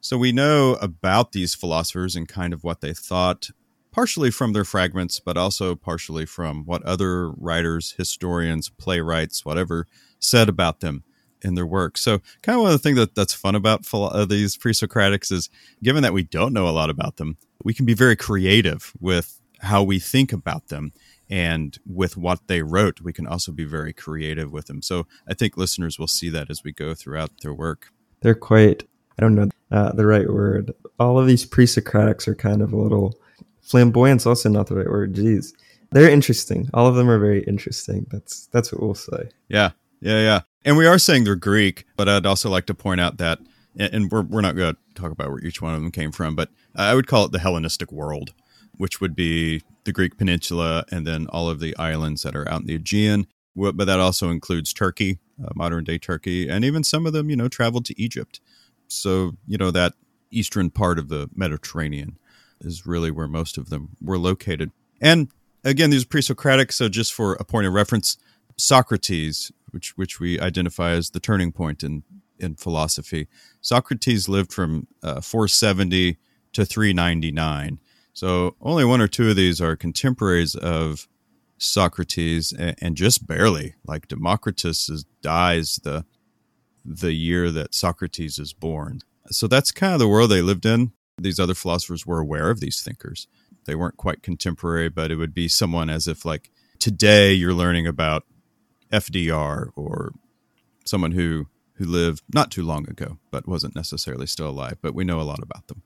so 0.00 0.18
we 0.18 0.32
know 0.32 0.74
about 0.80 1.30
these 1.30 1.54
philosophers 1.54 2.16
and 2.16 2.26
kind 2.26 2.52
of 2.52 2.64
what 2.64 2.80
they 2.80 2.92
thought 2.92 3.50
partially 3.92 4.32
from 4.32 4.52
their 4.52 4.64
fragments, 4.64 5.20
but 5.20 5.36
also 5.36 5.76
partially 5.76 6.26
from 6.26 6.64
what 6.64 6.82
other 6.82 7.30
writers, 7.30 7.94
historians, 7.96 8.68
playwrights, 8.68 9.44
whatever, 9.44 9.86
said 10.18 10.48
about 10.48 10.80
them 10.80 11.04
in 11.42 11.54
their 11.54 11.66
work. 11.66 11.96
So, 11.96 12.20
kind 12.42 12.56
of 12.56 12.62
one 12.62 12.72
of 12.72 12.80
the 12.80 12.82
things 12.82 12.98
that, 12.98 13.14
that's 13.14 13.34
fun 13.34 13.54
about 13.54 13.86
uh, 13.94 14.24
these 14.24 14.56
pre 14.56 14.72
Socratics 14.72 15.30
is 15.30 15.48
given 15.84 16.02
that 16.02 16.12
we 16.12 16.24
don't 16.24 16.52
know 16.52 16.68
a 16.68 16.70
lot 16.70 16.90
about 16.90 17.18
them, 17.18 17.36
we 17.62 17.74
can 17.74 17.86
be 17.86 17.94
very 17.94 18.16
creative 18.16 18.92
with 18.98 19.38
how 19.62 19.82
we 19.82 19.98
think 19.98 20.32
about 20.32 20.68
them. 20.68 20.92
And 21.30 21.78
with 21.86 22.16
what 22.16 22.46
they 22.46 22.62
wrote, 22.62 23.00
we 23.00 23.12
can 23.12 23.26
also 23.26 23.52
be 23.52 23.64
very 23.64 23.92
creative 23.92 24.52
with 24.52 24.66
them. 24.66 24.82
So, 24.82 25.06
I 25.26 25.34
think 25.34 25.56
listeners 25.56 25.98
will 25.98 26.08
see 26.08 26.28
that 26.28 26.50
as 26.50 26.62
we 26.62 26.72
go 26.72 26.94
throughout 26.94 27.30
their 27.42 27.54
work. 27.54 27.90
They're 28.20 28.34
quite, 28.34 28.86
I 29.18 29.22
don't 29.22 29.34
know 29.34 29.48
uh, 29.70 29.92
the 29.92 30.06
right 30.06 30.28
word. 30.28 30.72
All 31.00 31.18
of 31.18 31.26
these 31.26 31.46
pre 31.46 31.64
Socratics 31.64 32.28
are 32.28 32.34
kind 32.34 32.60
of 32.60 32.72
a 32.72 32.76
little 32.76 33.18
flamboyant's 33.62 34.26
also 34.26 34.48
not 34.50 34.66
the 34.66 34.76
right 34.76 34.88
word. 34.88 35.14
Jeez, 35.14 35.54
they're 35.90 36.10
interesting. 36.10 36.68
All 36.74 36.86
of 36.86 36.94
them 36.94 37.08
are 37.08 37.18
very 37.18 37.42
interesting. 37.44 38.06
That's 38.10 38.46
that's 38.48 38.72
what 38.72 38.82
we'll 38.82 38.94
say. 38.94 39.30
Yeah, 39.48 39.70
yeah, 40.00 40.20
yeah. 40.20 40.40
And 40.64 40.76
we 40.76 40.86
are 40.86 40.98
saying 40.98 41.24
they're 41.24 41.36
Greek, 41.36 41.86
but 41.96 42.08
I'd 42.08 42.26
also 42.26 42.50
like 42.50 42.66
to 42.66 42.74
point 42.74 43.00
out 43.00 43.18
that, 43.18 43.38
and 43.78 44.10
we're 44.10 44.22
we're 44.22 44.42
not 44.42 44.56
going 44.56 44.74
to 44.74 44.80
talk 44.94 45.10
about 45.10 45.30
where 45.30 45.40
each 45.40 45.62
one 45.62 45.74
of 45.74 45.80
them 45.80 45.90
came 45.90 46.12
from, 46.12 46.34
but 46.34 46.50
I 46.74 46.94
would 46.94 47.06
call 47.06 47.24
it 47.24 47.32
the 47.32 47.38
Hellenistic 47.38 47.90
world, 47.90 48.32
which 48.76 49.00
would 49.00 49.14
be 49.14 49.62
the 49.84 49.92
Greek 49.92 50.16
peninsula 50.16 50.84
and 50.90 51.06
then 51.06 51.26
all 51.28 51.48
of 51.48 51.60
the 51.60 51.76
islands 51.76 52.22
that 52.22 52.36
are 52.36 52.48
out 52.50 52.62
in 52.62 52.66
the 52.66 52.74
Aegean. 52.74 53.26
But 53.54 53.84
that 53.84 54.00
also 54.00 54.30
includes 54.30 54.72
Turkey, 54.72 55.18
uh, 55.42 55.50
modern 55.54 55.84
day 55.84 55.98
Turkey, 55.98 56.48
and 56.48 56.64
even 56.64 56.84
some 56.84 57.06
of 57.06 57.12
them, 57.12 57.28
you 57.28 57.36
know, 57.36 57.48
traveled 57.48 57.84
to 57.86 58.00
Egypt. 58.00 58.40
So 58.88 59.32
you 59.46 59.58
know 59.58 59.70
that 59.70 59.94
eastern 60.30 60.70
part 60.70 60.98
of 60.98 61.08
the 61.08 61.28
Mediterranean 61.34 62.18
is 62.60 62.86
really 62.86 63.10
where 63.10 63.28
most 63.28 63.58
of 63.58 63.70
them 63.70 63.90
were 64.00 64.18
located. 64.18 64.70
And 65.00 65.28
again, 65.64 65.90
these 65.90 66.04
are 66.04 66.08
pre 66.08 66.22
Socratic. 66.22 66.72
So, 66.72 66.88
just 66.88 67.12
for 67.12 67.34
a 67.34 67.44
point 67.44 67.66
of 67.66 67.72
reference, 67.72 68.16
Socrates, 68.56 69.52
which 69.70 69.96
which 69.96 70.20
we 70.20 70.40
identify 70.40 70.92
as 70.92 71.10
the 71.10 71.20
turning 71.20 71.52
point 71.52 71.82
in 71.82 72.02
in 72.38 72.54
philosophy. 72.56 73.28
Socrates 73.60 74.28
lived 74.28 74.52
from 74.52 74.88
uh, 75.02 75.20
470 75.20 76.18
to 76.54 76.64
399. 76.64 77.78
So 78.12 78.56
only 78.60 78.84
one 78.84 79.00
or 79.00 79.08
two 79.08 79.30
of 79.30 79.36
these 79.36 79.60
are 79.60 79.76
contemporaries 79.76 80.54
of 80.54 81.08
Socrates, 81.58 82.52
and, 82.52 82.96
just 82.96 83.26
barely. 83.26 83.76
Like 83.86 84.08
Democritus 84.08 84.88
is, 84.88 85.04
dies 85.22 85.80
the 85.82 86.04
the 86.84 87.12
year 87.12 87.52
that 87.52 87.76
Socrates 87.76 88.40
is 88.40 88.52
born. 88.52 89.02
So 89.28 89.46
that's 89.46 89.70
kind 89.70 89.92
of 89.92 90.00
the 90.00 90.08
world 90.08 90.30
they 90.30 90.42
lived 90.42 90.66
in. 90.66 90.90
These 91.16 91.38
other 91.38 91.54
philosophers 91.54 92.04
were 92.04 92.18
aware 92.18 92.50
of 92.50 92.58
these 92.58 92.82
thinkers. 92.82 93.28
They 93.66 93.76
weren't 93.76 93.96
quite 93.96 94.24
contemporary, 94.24 94.88
but 94.88 95.12
it 95.12 95.16
would 95.16 95.32
be 95.32 95.46
someone 95.46 95.88
as 95.88 96.08
if 96.08 96.24
like 96.24 96.50
today 96.80 97.32
you're 97.32 97.54
learning 97.54 97.86
about 97.86 98.24
FDR 98.92 99.68
or 99.76 100.12
someone 100.84 101.12
who 101.12 101.46
who 101.74 101.84
lived 101.84 102.22
not 102.34 102.50
too 102.50 102.62
long 102.62 102.88
ago 102.90 103.18
but 103.30 103.46
wasn't 103.46 103.76
necessarily 103.76 104.26
still 104.26 104.48
alive, 104.48 104.78
but 104.82 104.94
we 104.94 105.04
know 105.04 105.20
a 105.20 105.22
lot 105.22 105.40
about 105.40 105.68
them. 105.68 105.82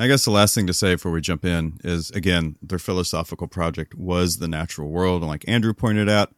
I 0.00 0.06
guess 0.06 0.24
the 0.24 0.30
last 0.30 0.54
thing 0.54 0.68
to 0.68 0.74
say 0.74 0.94
before 0.94 1.10
we 1.10 1.20
jump 1.20 1.44
in 1.44 1.80
is 1.82 2.10
again, 2.12 2.54
their 2.62 2.78
philosophical 2.78 3.48
project 3.48 3.96
was 3.96 4.38
the 4.38 4.46
natural 4.46 4.88
world. 4.90 5.22
And 5.22 5.28
like 5.28 5.44
Andrew 5.48 5.74
pointed 5.74 6.08
out, 6.08 6.32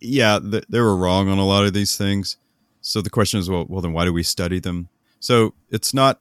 yeah, 0.00 0.40
th- 0.40 0.64
they 0.68 0.80
were 0.80 0.96
wrong 0.96 1.28
on 1.28 1.38
a 1.38 1.46
lot 1.46 1.64
of 1.64 1.72
these 1.72 1.96
things. 1.96 2.38
So 2.80 3.00
the 3.00 3.10
question 3.10 3.38
is, 3.38 3.48
well, 3.48 3.66
well, 3.68 3.82
then 3.82 3.92
why 3.92 4.04
do 4.04 4.12
we 4.12 4.24
study 4.24 4.58
them? 4.58 4.88
So 5.20 5.54
it's 5.70 5.94
not 5.94 6.20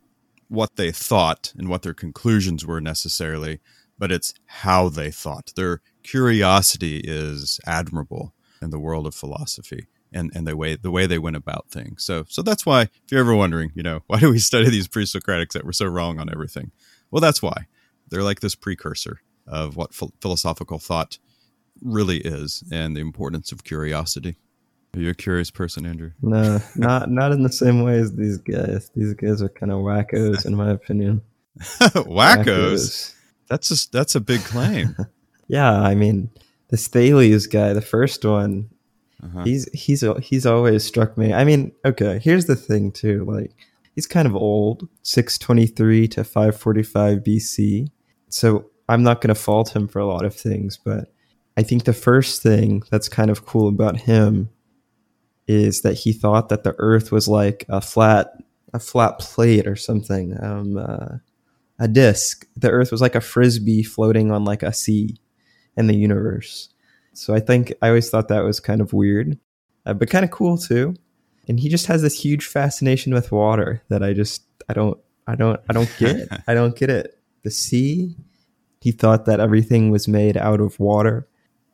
what 0.50 0.76
they 0.76 0.92
thought 0.92 1.52
and 1.58 1.68
what 1.68 1.82
their 1.82 1.96
conclusions 1.96 2.64
were 2.64 2.80
necessarily, 2.80 3.60
but 3.98 4.12
it's 4.12 4.36
how 4.46 4.88
they 4.88 5.10
thought. 5.10 5.54
Their 5.56 5.82
curiosity 6.04 7.02
is 7.04 7.60
admirable 7.66 8.34
in 8.62 8.70
the 8.70 8.80
world 8.80 9.08
of 9.08 9.16
philosophy 9.16 9.88
and, 10.18 10.32
and 10.34 10.48
the 10.48 10.58
way 10.58 10.76
the 10.76 10.92
way 10.92 11.06
they 11.06 11.20
went 11.20 11.36
about 11.36 11.70
things. 11.70 12.04
So 12.04 12.26
so 12.28 12.42
that's 12.42 12.66
why 12.66 12.84
if 12.84 13.12
you're 13.12 13.22
ever 13.22 13.36
wondering, 13.36 13.72
you 13.76 13.84
know, 13.84 14.02
why 14.08 14.20
do 14.20 14.30
we 14.30 14.40
study 14.40 14.70
these 14.70 14.88
pre-Socratics 14.88 15.54
that 15.54 15.66
were 15.66 15.74
so 15.74 15.86
wrong 15.86 16.20
on 16.20 16.30
everything? 16.30 16.72
Well, 17.12 17.22
that's 17.22 17.42
why. 17.42 17.68
They're 18.10 18.24
like 18.24 18.40
this 18.40 18.56
precursor 18.56 19.22
of 19.46 19.76
what 19.76 19.92
ph- 19.92 20.12
philosophical 20.22 20.80
thought 20.80 21.20
really 21.82 22.18
is 22.18 22.64
and 22.72 22.96
the 22.96 23.02
importance 23.02 23.52
of 23.52 23.64
curiosity. 23.64 24.38
Are 24.96 25.00
you 25.00 25.10
a 25.10 25.14
curious 25.14 25.52
person, 25.52 25.86
Andrew? 25.86 26.12
No, 26.22 26.60
not 26.76 27.12
not 27.12 27.32
in 27.32 27.44
the 27.44 27.52
same 27.52 27.84
way 27.84 28.00
as 28.00 28.14
these 28.16 28.38
guys. 28.38 28.90
These 28.96 29.14
guys 29.14 29.42
are 29.42 29.50
kind 29.50 29.72
of 29.72 29.80
wackos, 29.80 30.46
in 30.46 30.56
my 30.56 30.72
opinion. 30.72 31.22
wackos? 31.60 32.06
wackos. 32.08 33.14
That's 33.48 33.72
a, 33.72 33.92
that's 33.92 34.16
a 34.16 34.20
big 34.20 34.42
claim. 34.42 34.96
yeah, 35.48 35.72
I 35.72 35.96
mean, 35.96 36.30
this 36.70 36.88
Thales 36.88 37.48
guy, 37.48 37.74
the 37.74 37.82
first 37.82 38.26
one, 38.26 38.70
uh-huh. 39.24 39.44
he's 39.44 39.70
he's 39.74 40.04
he's 40.22 40.46
always 40.46 40.84
struck 40.84 41.18
me. 41.18 41.34
I 41.34 41.44
mean, 41.44 41.72
okay, 41.84 42.20
here's 42.22 42.46
the 42.46 42.56
thing 42.56 42.92
too. 42.92 43.26
Like, 43.26 43.52
he's 43.96 44.08
kind 44.08 44.28
of 44.28 44.36
old, 44.36 44.88
six 45.02 45.38
twenty 45.38 45.66
three 45.66 46.08
to 46.10 46.24
five 46.24 46.58
forty 46.60 46.84
five 46.84 47.20
BC. 47.20 47.90
So 48.30 48.70
I'm 48.90 49.04
not 49.04 49.22
going 49.22 49.34
to 49.34 49.36
fault 49.36 49.76
him 49.76 49.88
for 49.88 50.00
a 50.00 50.06
lot 50.06 50.26
of 50.26 50.36
things, 50.36 50.78
but 50.78 51.12
I 51.58 51.64
think 51.64 51.84
the 51.84 51.94
first 51.94 52.44
thing 52.44 52.84
that's 52.92 53.10
kind 53.10 53.32
of 53.32 53.46
cool 53.46 53.68
about 53.68 53.98
him 53.98 54.50
is 55.48 55.82
that 55.82 55.96
he 55.96 56.14
thought 56.14 56.50
that 56.50 56.64
the 56.64 56.76
Earth 56.78 57.12
was 57.12 57.28
like 57.28 57.66
a 57.70 57.82
flat 57.82 58.34
a 58.74 58.80
flat 58.80 59.18
plate 59.20 59.66
or 59.66 59.76
something, 59.76 60.38
um, 60.44 60.78
uh, 60.78 61.18
a 61.80 61.88
disc. 61.88 62.46
The 62.56 62.70
Earth 62.70 62.92
was 62.92 63.02
like 63.02 63.16
a 63.16 63.22
frisbee 63.22 63.82
floating 63.82 64.30
on 64.30 64.44
like 64.44 64.62
a 64.62 64.74
sea 64.74 65.18
in 65.76 65.88
the 65.88 65.96
universe. 65.96 66.70
So 67.18 67.34
I 67.34 67.40
think 67.40 67.74
I 67.82 67.88
always 67.88 68.10
thought 68.10 68.28
that 68.28 68.44
was 68.44 68.60
kind 68.60 68.80
of 68.80 68.94
weird, 68.94 69.40
uh, 69.86 69.94
but 69.94 70.10
kind 70.10 70.24
of 70.24 70.30
cool 70.30 70.58
too. 70.58 70.96
And 71.48 71.60
he 71.60 71.68
just 71.68 71.88
has 71.88 72.02
this 72.02 72.20
huge 72.20 72.46
fascination 72.46 73.14
with 73.14 73.32
water 73.32 73.82
that 73.90 74.04
I 74.04 74.14
just 74.14 74.44
I 74.70 74.74
don't 74.74 75.00
I 75.26 75.36
don't 75.36 75.60
I 75.68 75.74
don't 75.74 75.92
get. 75.98 76.28
I 76.48 76.54
don't 76.54 76.76
get 76.76 76.90
it. 76.90 77.18
The 77.44 77.52
sea. 77.52 78.16
He 78.82 78.92
thought 78.92 79.26
that 79.26 79.40
everything 79.40 79.90
was 79.90 80.08
made 80.08 80.38
out 80.38 80.62
of 80.62 80.80
water, 80.80 81.28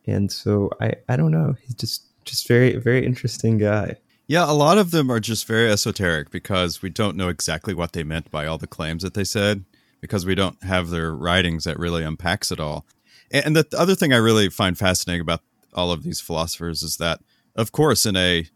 and 0.06 0.32
so 0.32 0.70
I 0.80 0.94
I 1.08 1.16
don't 1.16 1.30
know. 1.30 1.54
He's 1.62 1.74
just 1.74 2.06
just 2.24 2.48
very 2.48 2.76
very 2.76 3.04
interesting 3.04 3.58
guy. 3.58 3.96
Yeah, 4.26 4.50
a 4.50 4.54
lot 4.54 4.78
of 4.78 4.90
them 4.90 5.10
are 5.10 5.20
just 5.20 5.46
very 5.46 5.70
esoteric 5.70 6.30
because 6.30 6.80
we 6.80 6.88
don't 6.88 7.16
know 7.16 7.28
exactly 7.28 7.74
what 7.74 7.92
they 7.92 8.02
meant 8.02 8.30
by 8.30 8.46
all 8.46 8.56
the 8.56 8.66
claims 8.66 9.02
that 9.02 9.12
they 9.12 9.24
said 9.24 9.66
because 10.00 10.24
we 10.24 10.34
don't 10.34 10.62
have 10.62 10.88
their 10.88 11.14
writings 11.14 11.64
that 11.64 11.78
really 11.78 12.02
unpacks 12.02 12.50
it 12.50 12.58
all. 12.58 12.86
And 13.30 13.56
the 13.56 13.66
other 13.76 13.94
thing 13.94 14.12
I 14.12 14.18
really 14.18 14.48
find 14.48 14.78
fascinating 14.78 15.20
about 15.20 15.40
all 15.72 15.90
of 15.90 16.02
these 16.02 16.20
philosophers 16.20 16.82
is 16.82 16.98
that 16.98 17.20
of 17.56 17.72
course 17.72 18.06
in 18.06 18.16
a 18.16 18.46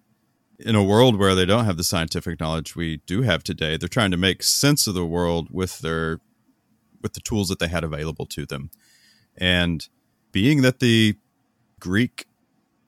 in 0.58 0.74
a 0.74 0.82
world 0.82 1.18
where 1.18 1.34
they 1.34 1.46
don't 1.46 1.64
have 1.64 1.76
the 1.76 1.84
scientific 1.84 2.40
knowledge 2.40 2.74
we 2.74 2.98
do 3.06 3.22
have 3.22 3.44
today, 3.44 3.76
they're 3.76 3.88
trying 3.88 4.10
to 4.10 4.16
make 4.16 4.42
sense 4.42 4.86
of 4.86 4.94
the 4.94 5.06
world 5.06 5.48
with 5.50 5.78
their 5.80 6.20
with 7.00 7.12
the 7.12 7.20
tools 7.20 7.48
that 7.48 7.60
they 7.60 7.68
had 7.68 7.84
available 7.84 8.26
to 8.26 8.44
them. 8.44 8.70
And 9.36 9.88
being 10.32 10.62
that 10.62 10.80
the 10.80 11.16
Greek 11.78 12.26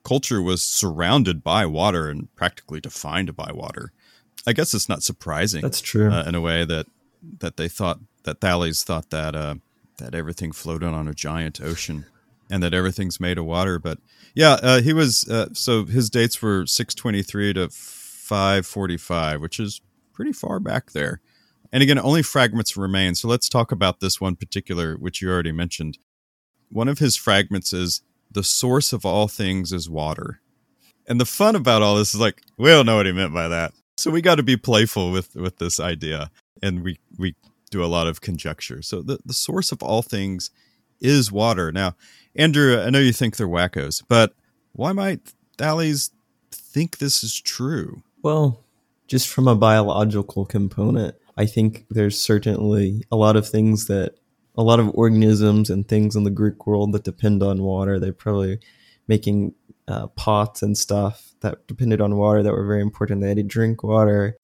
culture 0.03 0.41
was 0.41 0.61
surrounded 0.61 1.43
by 1.43 1.65
water 1.65 2.09
and 2.09 2.33
practically 2.35 2.81
defined 2.81 3.35
by 3.35 3.51
water. 3.53 3.91
I 4.45 4.53
guess 4.53 4.73
it's 4.73 4.89
not 4.89 5.03
surprising. 5.03 5.61
That's 5.61 5.81
true. 5.81 6.11
Uh, 6.11 6.23
in 6.23 6.35
a 6.35 6.41
way 6.41 6.65
that 6.65 6.87
that 7.39 7.57
they 7.57 7.67
thought 7.67 7.99
that 8.23 8.41
Thales 8.41 8.83
thought 8.83 9.11
that 9.11 9.35
uh, 9.35 9.55
that 9.97 10.15
everything 10.15 10.51
floated 10.51 10.87
on 10.87 11.07
a 11.07 11.13
giant 11.13 11.61
ocean 11.61 12.05
and 12.49 12.61
that 12.63 12.73
everything's 12.73 13.19
made 13.19 13.37
of 13.37 13.45
water. 13.45 13.79
But 13.79 13.99
yeah, 14.35 14.57
uh, 14.61 14.81
he 14.81 14.93
was 14.93 15.27
uh, 15.29 15.49
so 15.53 15.85
his 15.85 16.09
dates 16.09 16.41
were 16.41 16.65
six 16.65 16.93
twenty 16.93 17.23
three 17.23 17.53
to 17.53 17.69
five 17.69 18.65
forty 18.65 18.97
five, 18.97 19.41
which 19.41 19.59
is 19.59 19.81
pretty 20.13 20.33
far 20.33 20.59
back 20.59 20.91
there. 20.91 21.21
And 21.71 21.81
again, 21.81 21.99
only 21.99 22.21
fragments 22.21 22.75
remain. 22.75 23.15
So 23.15 23.27
let's 23.27 23.47
talk 23.47 23.71
about 23.71 24.01
this 24.01 24.19
one 24.19 24.35
particular, 24.35 24.95
which 24.95 25.21
you 25.21 25.29
already 25.29 25.53
mentioned. 25.53 25.97
One 26.69 26.89
of 26.89 26.99
his 26.99 27.15
fragments 27.15 27.71
is 27.71 28.01
the 28.29 28.43
source 28.43 28.93
of 28.93 29.05
all 29.05 29.27
things 29.27 29.71
is 29.71 29.89
water. 29.89 30.41
And 31.07 31.19
the 31.19 31.25
fun 31.25 31.55
about 31.55 31.81
all 31.81 31.95
this 31.95 32.13
is 32.13 32.19
like 32.19 32.41
we 32.57 32.69
don't 32.69 32.85
know 32.85 32.97
what 32.97 33.05
he 33.05 33.11
meant 33.11 33.33
by 33.33 33.47
that. 33.47 33.73
So 33.97 34.11
we 34.11 34.21
got 34.21 34.35
to 34.35 34.43
be 34.43 34.57
playful 34.57 35.11
with 35.11 35.35
with 35.35 35.57
this 35.57 35.79
idea 35.79 36.31
and 36.61 36.83
we 36.83 36.99
we 37.17 37.35
do 37.71 37.83
a 37.83 37.87
lot 37.87 38.07
of 38.07 38.21
conjecture. 38.21 38.81
So 38.83 39.01
the 39.01 39.19
the 39.25 39.33
source 39.33 39.71
of 39.71 39.81
all 39.81 40.03
things 40.03 40.51
is 40.99 41.31
water. 41.31 41.71
Now, 41.71 41.95
Andrew, 42.35 42.79
I 42.79 42.91
know 42.91 42.99
you 42.99 43.13
think 43.13 43.35
they're 43.35 43.47
wackos, 43.47 44.03
but 44.07 44.35
why 44.73 44.91
might 44.91 45.33
Thales 45.57 46.11
think 46.51 46.99
this 46.99 47.23
is 47.23 47.39
true? 47.39 48.03
Well, 48.21 48.63
just 49.07 49.27
from 49.27 49.47
a 49.47 49.55
biological 49.55 50.45
component, 50.45 51.15
I 51.37 51.45
think 51.45 51.85
there's 51.89 52.21
certainly 52.21 53.03
a 53.11 53.15
lot 53.15 53.35
of 53.35 53.49
things 53.49 53.87
that 53.87 54.15
a 54.55 54.63
lot 54.63 54.79
of 54.79 54.91
organisms 54.93 55.69
and 55.69 55.87
things 55.87 56.15
in 56.15 56.23
the 56.23 56.29
Greek 56.29 56.67
world 56.67 56.91
that 56.91 57.03
depend 57.03 57.41
on 57.41 57.63
water. 57.63 57.99
They're 57.99 58.13
probably 58.13 58.59
making 59.07 59.53
uh, 59.87 60.07
pots 60.07 60.61
and 60.61 60.77
stuff 60.77 61.33
that 61.41 61.67
depended 61.67 62.01
on 62.01 62.17
water 62.17 62.43
that 62.43 62.53
were 62.53 62.65
very 62.65 62.81
important. 62.81 63.21
They 63.21 63.29
had 63.29 63.37
to 63.37 63.43
drink 63.43 63.83
water. 63.83 64.37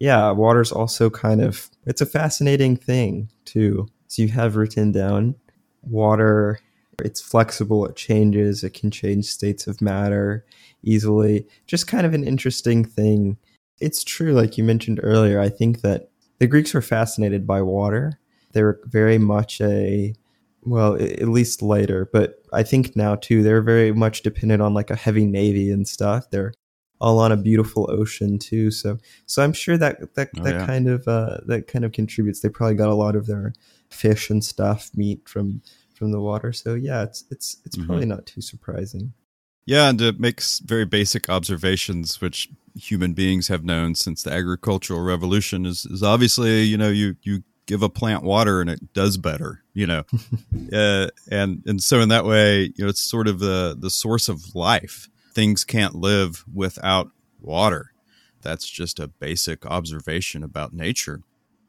Yeah, 0.00 0.32
water's 0.32 0.72
also 0.72 1.10
kind 1.10 1.40
of 1.40 1.70
it's 1.86 2.00
a 2.00 2.06
fascinating 2.06 2.76
thing 2.76 3.30
too. 3.44 3.86
So 4.08 4.22
you 4.22 4.28
have 4.28 4.56
written 4.56 4.92
down 4.92 5.36
water. 5.82 6.58
It's 7.04 7.20
flexible. 7.20 7.86
It 7.86 7.96
changes. 7.96 8.64
It 8.64 8.74
can 8.74 8.90
change 8.90 9.26
states 9.26 9.66
of 9.66 9.80
matter 9.80 10.44
easily. 10.82 11.46
Just 11.66 11.86
kind 11.86 12.06
of 12.06 12.14
an 12.14 12.24
interesting 12.24 12.84
thing. 12.84 13.36
It's 13.80 14.02
true, 14.04 14.32
like 14.32 14.58
you 14.58 14.64
mentioned 14.64 15.00
earlier. 15.02 15.40
I 15.40 15.48
think 15.48 15.82
that 15.82 16.10
the 16.38 16.46
Greeks 16.46 16.74
were 16.74 16.82
fascinated 16.82 17.46
by 17.46 17.62
water 17.62 18.18
they're 18.52 18.78
very 18.84 19.18
much 19.18 19.60
a 19.60 20.14
well 20.62 20.94
at 20.94 21.28
least 21.28 21.62
later 21.62 22.08
but 22.12 22.42
i 22.52 22.62
think 22.62 22.94
now 22.94 23.14
too 23.16 23.42
they're 23.42 23.62
very 23.62 23.92
much 23.92 24.22
dependent 24.22 24.60
on 24.60 24.74
like 24.74 24.90
a 24.90 24.96
heavy 24.96 25.24
navy 25.24 25.70
and 25.70 25.88
stuff 25.88 26.28
they're 26.30 26.52
all 27.00 27.18
on 27.18 27.32
a 27.32 27.36
beautiful 27.36 27.90
ocean 27.90 28.38
too. 28.38 28.70
So 28.70 28.98
so 29.26 29.42
i'm 29.42 29.52
sure 29.52 29.78
that 29.78 30.14
that, 30.14 30.30
oh, 30.38 30.42
that 30.42 30.54
yeah. 30.54 30.66
kind 30.66 30.88
of 30.88 31.06
uh 31.08 31.38
that 31.46 31.66
kind 31.66 31.84
of 31.84 31.92
contributes. 31.92 32.40
They 32.40 32.48
probably 32.48 32.76
got 32.76 32.88
a 32.88 32.94
lot 32.94 33.16
of 33.16 33.26
their 33.26 33.54
fish 33.88 34.30
and 34.30 34.44
stuff 34.44 34.90
meat 34.94 35.28
from 35.28 35.62
from 35.94 36.12
the 36.12 36.20
water. 36.20 36.52
So 36.52 36.74
yeah 36.74 37.02
it's 37.02 37.24
it's 37.30 37.56
it's 37.64 37.76
mm-hmm. 37.76 37.86
probably 37.86 38.06
not 38.06 38.26
too 38.26 38.40
surprising. 38.40 39.12
Yeah 39.66 39.88
and 39.88 40.00
it 40.00 40.20
makes 40.20 40.58
very 40.58 40.84
basic 40.84 41.28
observations 41.28 42.20
which 42.20 42.48
human 42.76 43.14
beings 43.14 43.48
have 43.48 43.64
known 43.64 43.94
since 43.94 44.22
the 44.22 44.32
agricultural 44.32 45.00
revolution 45.00 45.66
is, 45.66 45.86
is 45.86 46.02
obviously 46.02 46.62
you 46.62 46.76
know 46.76 46.88
you 46.88 47.16
you 47.22 47.42
give 47.66 47.82
a 47.82 47.88
plant 47.88 48.24
water 48.24 48.60
and 48.60 48.68
it 48.68 48.92
does 48.92 49.16
better 49.16 49.62
you 49.72 49.86
know. 49.86 50.04
Uh, 50.72 51.08
and 51.32 51.64
and 51.66 51.82
so 51.82 52.00
in 52.00 52.10
that 52.10 52.24
way 52.24 52.62
you 52.76 52.84
know 52.84 52.88
it's 52.88 53.00
sort 53.02 53.26
of 53.26 53.40
the 53.40 53.76
the 53.76 53.90
source 53.90 54.28
of 54.28 54.54
life 54.54 55.08
things 55.32 55.64
can't 55.64 55.94
live 55.94 56.44
without 56.52 57.10
water. 57.40 57.92
That's 58.42 58.68
just 58.68 58.98
a 58.98 59.08
basic 59.08 59.66
observation 59.66 60.42
about 60.42 60.72
nature. 60.72 61.22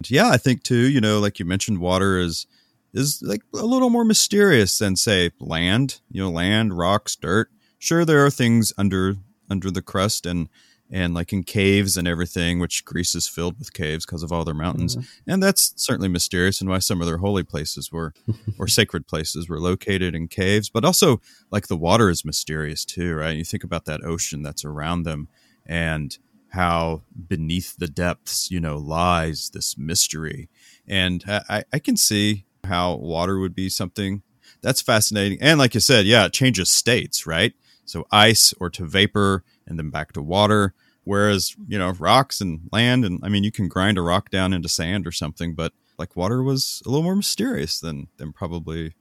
Yeah 0.07 0.29
i 0.29 0.37
think 0.37 0.63
too 0.63 0.89
you 0.89 0.99
know 0.99 1.19
like 1.19 1.37
you 1.37 1.45
mentioned 1.45 1.79
water 1.79 2.17
is 2.17 2.47
is 2.93 3.21
like 3.21 3.41
a 3.53 3.65
little 3.65 3.89
more 3.89 4.03
mysterious 4.03 4.77
than 4.77 4.95
say 4.95 5.31
land 5.39 6.01
you 6.09 6.21
know 6.21 6.31
land 6.31 6.77
rocks 6.77 7.15
dirt. 7.15 7.49
Sure 7.77 8.05
there 8.05 8.25
are 8.25 8.31
things 8.31 8.73
under 8.77 9.15
under 9.49 9.69
the 9.69 9.81
crust 9.81 10.25
and 10.25 10.49
and 10.91 11.13
like 11.13 11.31
in 11.31 11.43
caves 11.43 11.95
and 11.95 12.07
everything, 12.07 12.59
which 12.59 12.83
Greece 12.83 13.15
is 13.15 13.27
filled 13.27 13.57
with 13.57 13.73
caves 13.73 14.05
because 14.05 14.23
of 14.23 14.31
all 14.31 14.43
their 14.43 14.53
mountains. 14.53 14.95
Mm-hmm. 14.95 15.31
And 15.31 15.43
that's 15.43 15.73
certainly 15.75 16.09
mysterious 16.09 16.59
and 16.59 16.69
why 16.69 16.79
some 16.79 16.99
of 17.01 17.07
their 17.07 17.19
holy 17.19 17.43
places 17.43 17.91
were 17.91 18.13
or 18.59 18.67
sacred 18.67 19.07
places 19.07 19.47
were 19.47 19.59
located 19.59 20.13
in 20.13 20.27
caves. 20.27 20.69
But 20.69 20.85
also 20.85 21.21
like 21.49 21.67
the 21.67 21.77
water 21.77 22.09
is 22.09 22.25
mysterious 22.25 22.83
too, 22.83 23.15
right? 23.15 23.37
You 23.37 23.45
think 23.45 23.63
about 23.63 23.85
that 23.85 24.03
ocean 24.03 24.43
that's 24.43 24.65
around 24.65 25.03
them 25.03 25.29
and 25.65 26.17
how 26.49 27.03
beneath 27.27 27.77
the 27.77 27.87
depths, 27.87 28.51
you 28.51 28.59
know, 28.59 28.77
lies 28.77 29.51
this 29.53 29.77
mystery. 29.77 30.49
And 30.87 31.23
I, 31.27 31.63
I 31.71 31.79
can 31.79 31.95
see 31.95 32.45
how 32.65 32.95
water 32.95 33.39
would 33.39 33.55
be 33.55 33.69
something 33.69 34.23
that's 34.61 34.81
fascinating. 34.81 35.39
And 35.41 35.59
like 35.59 35.73
you 35.73 35.79
said, 35.79 36.05
yeah, 36.05 36.25
it 36.25 36.33
changes 36.33 36.69
states, 36.69 37.25
right? 37.25 37.53
So 37.85 38.05
ice 38.11 38.53
or 38.59 38.69
to 38.71 38.85
vapor 38.85 39.43
and 39.65 39.77
then 39.77 39.89
back 39.89 40.13
to 40.13 40.21
water. 40.21 40.73
Whereas, 41.03 41.55
you 41.67 41.79
know, 41.79 41.91
rocks 41.91 42.41
and 42.41 42.69
land, 42.71 43.05
and 43.05 43.19
I 43.23 43.29
mean, 43.29 43.43
you 43.43 43.51
can 43.51 43.67
grind 43.67 43.97
a 43.97 44.01
rock 44.01 44.29
down 44.29 44.53
into 44.53 44.69
sand 44.69 45.07
or 45.07 45.11
something, 45.11 45.55
but 45.55 45.73
like 45.97 46.15
water 46.15 46.43
was 46.43 46.81
a 46.85 46.89
little 46.89 47.03
more 47.03 47.15
mysterious 47.15 47.79
than, 47.79 48.07
than 48.17 48.33
probably 48.33 48.93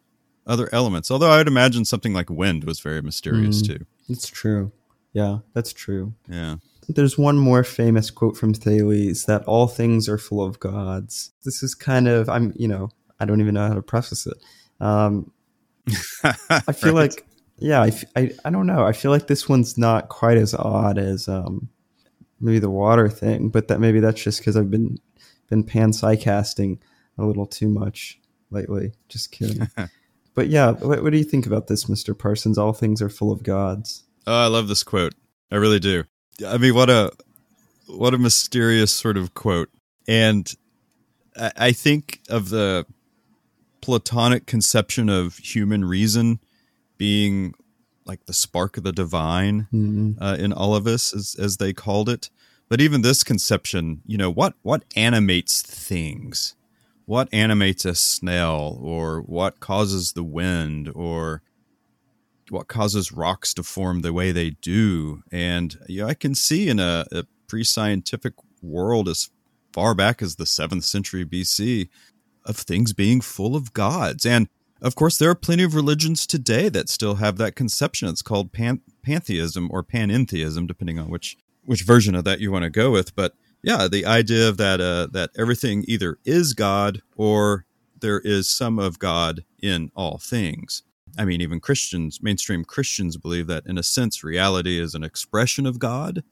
other 0.47 0.69
elements. 0.73 1.11
Although 1.11 1.30
I 1.30 1.38
would 1.38 1.49
imagine 1.49 1.85
something 1.85 2.12
like 2.12 2.30
wind 2.30 2.64
was 2.64 2.80
very 2.80 3.02
mysterious 3.02 3.62
mm, 3.62 3.66
too. 3.66 3.87
It's 4.09 4.28
true. 4.28 4.73
Yeah, 5.12 5.38
that's 5.52 5.73
true. 5.73 6.14
Yeah. 6.28 6.57
There's 6.88 7.19
one 7.19 7.38
more 7.38 7.62
famous 7.62 8.11
quote 8.11 8.37
from 8.37 8.54
Thales 8.54 9.25
that 9.25 9.45
all 9.45 9.69
things 9.69 10.09
are 10.09 10.19
full 10.19 10.42
of 10.42 10.59
gods. 10.59 11.33
This 11.45 11.62
is 11.62 11.75
kind 11.75 12.09
of, 12.09 12.28
I'm, 12.28 12.52
you 12.57 12.66
know, 12.66 12.90
I 13.21 13.26
don't 13.26 13.40
even 13.40 13.54
know 13.54 13.69
how 13.69 13.75
to 13.75 13.83
preface 13.83 14.26
it. 14.26 14.38
Um, 14.80 15.30
I 16.25 16.73
feel 16.73 16.95
right. 16.95 17.11
like 17.11 17.26
yeah, 17.61 17.83
I, 17.83 17.92
I, 18.16 18.30
I 18.47 18.50
don't 18.50 18.66
know. 18.66 18.85
I 18.85 18.92
feel 18.92 19.11
like 19.11 19.26
this 19.26 19.49
one's 19.49 19.76
not 19.76 20.09
quite 20.09 20.38
as 20.38 20.54
odd 20.54 20.99
as 20.99 21.28
um, 21.28 21.69
maybe 22.40 22.59
the 22.59 22.70
water 22.70 23.09
thing, 23.09 23.49
but 23.49 23.68
that 23.68 23.80
maybe 23.80 24.00
that's 24.00 24.23
just 24.23 24.40
because 24.40 24.56
I've 24.56 24.70
been 24.70 24.99
been 25.49 25.64
panpsycasting 25.64 26.78
a 27.18 27.25
little 27.25 27.47
too 27.47 27.68
much 27.68 28.18
lately. 28.50 28.92
Just 29.09 29.32
kidding. 29.32 29.68
but 30.35 30.49
yeah, 30.49 30.73
what, 30.73 31.02
what 31.02 31.12
do 31.12 31.18
you 31.18 31.25
think 31.25 31.47
about 31.47 31.66
this, 31.66 31.88
Mister 31.88 32.14
Parsons? 32.14 32.59
All 32.59 32.73
things 32.73 33.02
are 33.02 33.09
full 33.09 33.32
of 33.32 33.42
gods. 33.42 34.04
Oh, 34.26 34.44
I 34.44 34.47
love 34.47 34.68
this 34.68 34.82
quote. 34.82 35.14
I 35.50 35.56
really 35.56 35.80
do. 35.80 36.04
I 36.47 36.59
mean, 36.59 36.75
what 36.75 36.90
a 36.90 37.12
what 37.87 38.14
a 38.14 38.18
mysterious 38.18 38.92
sort 38.92 39.16
of 39.16 39.35
quote, 39.35 39.70
and 40.09 40.52
I, 41.37 41.52
I 41.56 41.73
think 41.73 42.20
of 42.28 42.49
the 42.50 42.87
Platonic 43.80 44.47
conception 44.47 45.09
of 45.09 45.38
human 45.38 45.85
reason 45.85 46.40
being 46.99 47.54
like 48.04 48.26
the 48.26 48.33
spark 48.33 48.76
of 48.76 48.85
the 48.85 48.92
divine 48.92 49.69
mm-hmm. 49.73 50.23
uh, 50.23 50.35
in 50.37 50.52
all 50.52 50.75
of 50.75 50.87
us, 50.87 51.14
as, 51.14 51.37
as 51.38 51.57
they 51.59 51.73
called 51.73 52.09
it. 52.09 52.30
But 52.69 52.80
even 52.80 53.02
this 53.02 53.25
conception, 53.25 54.02
you 54.07 54.16
know, 54.16 54.30
what 54.30 54.54
what 54.62 54.85
animates 54.95 55.62
things? 55.62 56.54
What 57.04 57.28
animates 57.33 57.85
a 57.85 57.97
snail, 57.97 58.78
or 58.80 59.21
what 59.23 59.59
causes 59.59 60.12
the 60.12 60.23
wind, 60.23 60.90
or 60.95 61.42
what 62.50 62.69
causes 62.69 63.11
rocks 63.11 63.52
to 63.54 63.64
form 63.64 64.02
the 64.02 64.12
way 64.12 64.30
they 64.30 64.50
do? 64.50 65.23
And 65.33 65.76
you 65.88 66.02
know, 66.02 66.09
I 66.09 66.14
can 66.14 66.37
see 66.37 66.69
in 66.69 66.78
a, 66.78 67.04
a 67.11 67.25
pre-scientific 67.49 68.35
world 68.62 69.09
as 69.09 69.30
far 69.73 69.95
back 69.95 70.23
as 70.23 70.37
the 70.37 70.47
seventh 70.47 70.85
century 70.85 71.25
BC 71.25 71.88
of 72.45 72.57
things 72.57 72.92
being 72.92 73.21
full 73.21 73.57
of 73.57 73.73
gods 73.73 74.25
and 74.25 74.49
of 74.82 74.94
course, 74.94 75.18
there 75.18 75.30
are 75.30 75.34
plenty 75.34 75.62
of 75.62 75.75
religions 75.75 76.26
today 76.26 76.68
that 76.68 76.88
still 76.88 77.16
have 77.16 77.37
that 77.38 77.56
conception. 77.56 78.08
It's 78.08 78.22
called 78.22 78.52
pan- 78.52 78.82
pantheism 79.02 79.68
or 79.70 79.82
panentheism, 79.82 80.66
depending 80.66 80.99
on 80.99 81.10
which 81.10 81.36
which 81.64 81.82
version 81.82 82.14
of 82.14 82.25
that 82.25 82.40
you 82.40 82.50
want 82.50 82.64
to 82.64 82.71
go 82.71 82.90
with. 82.90 83.14
But 83.14 83.34
yeah, 83.62 83.86
the 83.86 84.06
idea 84.06 84.49
of 84.49 84.56
that 84.56 84.80
uh, 84.80 85.08
that 85.12 85.30
everything 85.36 85.84
either 85.86 86.19
is 86.25 86.54
God 86.54 87.02
or 87.16 87.66
there 88.00 88.21
is 88.21 88.49
some 88.49 88.78
of 88.78 88.99
God 88.99 89.45
in 89.62 89.90
all 89.95 90.19
things. 90.19 90.82
I 91.19 91.25
mean, 91.25 91.40
even 91.40 91.60
Christians, 91.60 92.23
mainstream 92.23 92.64
Christians, 92.64 93.16
believe 93.16 93.47
that 93.49 93.66
in 93.66 93.76
a 93.76 93.82
sense, 93.82 94.25
reality 94.25 94.78
is 94.78 94.95
an 94.95 95.04
expression 95.04 95.66
of 95.66 95.78
God. 95.78 96.23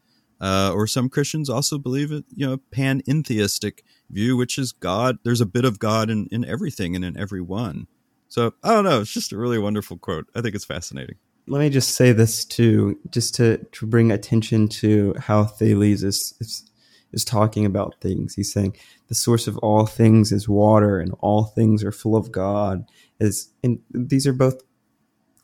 Uh, 0.41 0.71
or 0.73 0.87
some 0.87 1.09
Christians 1.09 1.51
also 1.51 1.79
believe 1.79 2.13
it, 2.13 2.25
you 2.33 2.47
know, 2.47 2.59
panentheistic 2.71 3.81
view, 4.09 4.37
which 4.37 4.57
is 4.57 4.71
God. 4.71 5.19
There's 5.25 5.41
a 5.41 5.47
bit 5.47 5.65
of 5.65 5.81
God 5.81 6.11
in, 6.11 6.29
in 6.31 6.45
everything 6.45 6.95
and 6.95 7.05
in 7.05 7.19
everyone. 7.19 7.89
So 8.29 8.55
I 8.63 8.75
don't 8.75 8.85
know. 8.85 9.01
It's 9.01 9.13
just 9.13 9.33
a 9.33 9.39
really 9.39 9.59
wonderful 9.59 9.99
quote. 9.99 10.27
I 10.35 10.41
think 10.41 10.55
it's 10.55 10.65
fascinating. 10.65 11.17
Let 11.47 11.61
me 11.61 11.71
just 11.71 11.95
say 11.95 12.13
this 12.13 12.45
too, 12.45 12.99
just 13.11 13.35
to, 13.37 13.59
to 13.73 13.87
bring 13.87 14.13
attention 14.13 14.69
to 14.69 15.15
how 15.19 15.45
Thales 15.45 16.03
is, 16.03 16.35
is 16.41 16.69
is 17.13 17.25
talking 17.25 17.65
about 17.65 17.95
things. 18.01 18.35
He's 18.35 18.53
saying 18.53 18.77
the 19.09 19.15
source 19.15 19.47
of 19.47 19.57
all 19.59 19.87
things 19.87 20.31
is 20.31 20.49
water, 20.49 21.01
and 21.01 21.15
all 21.21 21.45
things 21.45 21.83
are 21.83 21.93
full 21.93 22.17
of 22.17 22.31
God. 22.31 22.85
Is 23.19 23.51
and 23.63 23.81
these 23.91 24.27
are 24.27 24.33
both 24.33 24.63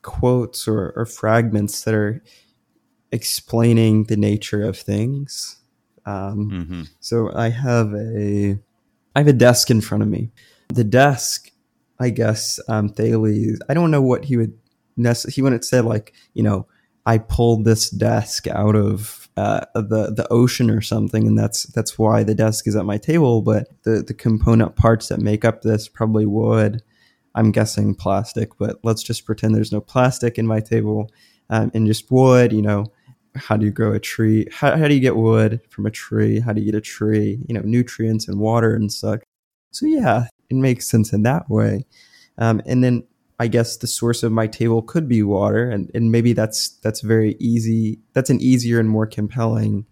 quotes 0.02 0.68
or, 0.68 0.92
or 0.94 1.06
fragments 1.06 1.82
that 1.84 1.94
are 1.94 2.22
explaining 3.10 4.04
the 4.04 4.16
nature 4.16 4.62
of 4.62 4.76
things. 4.76 5.56
Um, 6.06 6.50
mm-hmm. 6.50 6.82
So 7.00 7.32
I 7.34 7.48
have 7.48 7.94
a 7.94 8.58
I 9.16 9.20
have 9.20 9.28
a 9.28 9.32
desk 9.32 9.70
in 9.70 9.80
front 9.80 10.02
of 10.02 10.08
me. 10.08 10.30
The 10.68 10.84
desk 10.84 11.50
I 12.00 12.11
guess 12.11 12.61
um, 12.68 12.88
Thales. 12.88 13.61
I 13.68 13.74
don't 13.74 13.90
know 13.90 14.02
what 14.02 14.24
he 14.24 14.37
would 14.37 14.59
necessarily. 14.96 15.35
He 15.35 15.42
wouldn't 15.42 15.64
say 15.64 15.80
like 15.80 16.14
you 16.35 16.42
know 16.42 16.66
I 17.07 17.18
pulled 17.18 17.64
this 17.64 17.90
desk 17.90 18.46
out 18.48 18.76
of 18.76 19.28
uh, 19.37 19.66
the 19.74 20.12
the 20.14 20.26
ocean 20.30 20.70
or 20.70 20.80
something, 20.80 21.26
and 21.26 21.38
that's 21.38 21.64
that's 21.64 21.98
why 21.98 22.22
the 22.22 22.35
desk 22.35 22.66
is 22.66 22.76
at 22.76 22.85
my 22.87 22.98
table. 22.98 23.42
But 23.42 23.68
the 23.83 24.02
the 24.02 24.14
component 24.14 24.76
parts 24.76 25.09
that 25.09 25.20
make 25.20 25.44
up 25.44 25.62
this 25.62 25.88
probably 25.88 26.26
would. 26.26 26.83
I'm 27.37 27.50
guessing 27.50 27.96
plastic, 27.96 28.57
but 28.59 28.78
let's 28.85 29.02
just 29.02 29.26
pretend 29.26 29.54
there's 29.54 29.72
no 29.72 29.80
plastic 29.80 30.38
in 30.38 30.46
my 30.46 30.61
table 30.61 31.11
um, 31.50 31.72
and 31.74 31.87
just 31.87 32.11
wood. 32.11 32.52
You 32.52 32.62
know, 32.62 32.87
how 33.35 33.57
do 33.57 33.66
you 33.66 33.72
grow 33.72 33.92
a 33.92 33.98
tree? 33.98 34.46
How, 34.52 34.76
how 34.76 34.87
do 34.87 34.94
you 34.94 35.00
get 35.00 35.16
wood 35.16 35.61
from 35.68 35.85
a 35.87 35.90
tree? 35.90 36.38
How 36.38 36.52
do 36.52 36.61
you 36.61 36.70
get 36.70 36.78
a 36.78 36.80
tree? 36.80 37.44
You 37.48 37.54
know, 37.54 37.62
nutrients 37.62 38.28
and 38.28 38.38
water 38.38 38.74
and 38.74 38.92
such. 38.92 39.22
So 39.72 39.87
yeah, 39.87 40.28
it 40.50 40.57
makes 40.57 40.88
sense 40.88 41.12
in 41.12 41.22
that 41.22 41.48
way. 41.48 41.87
Um, 42.38 42.62
and 42.66 42.83
then 42.83 43.04
I 43.38 43.48
guess 43.48 43.76
the 43.76 43.87
source 43.87 44.22
of 44.22 44.33
my 44.33 44.46
table 44.46 44.83
could 44.83 45.09
be 45.09 45.22
water, 45.22 45.68
and, 45.68 45.90
and 45.94 46.12
maybe 46.12 46.33
that's 46.33 46.70
that's 46.83 47.00
very 47.00 47.37
easy. 47.40 47.98
That's 48.12 48.30
an 48.30 48.40
easier 48.40 48.78
and 48.78 48.88
more 48.88 49.07
compelling 49.07 49.87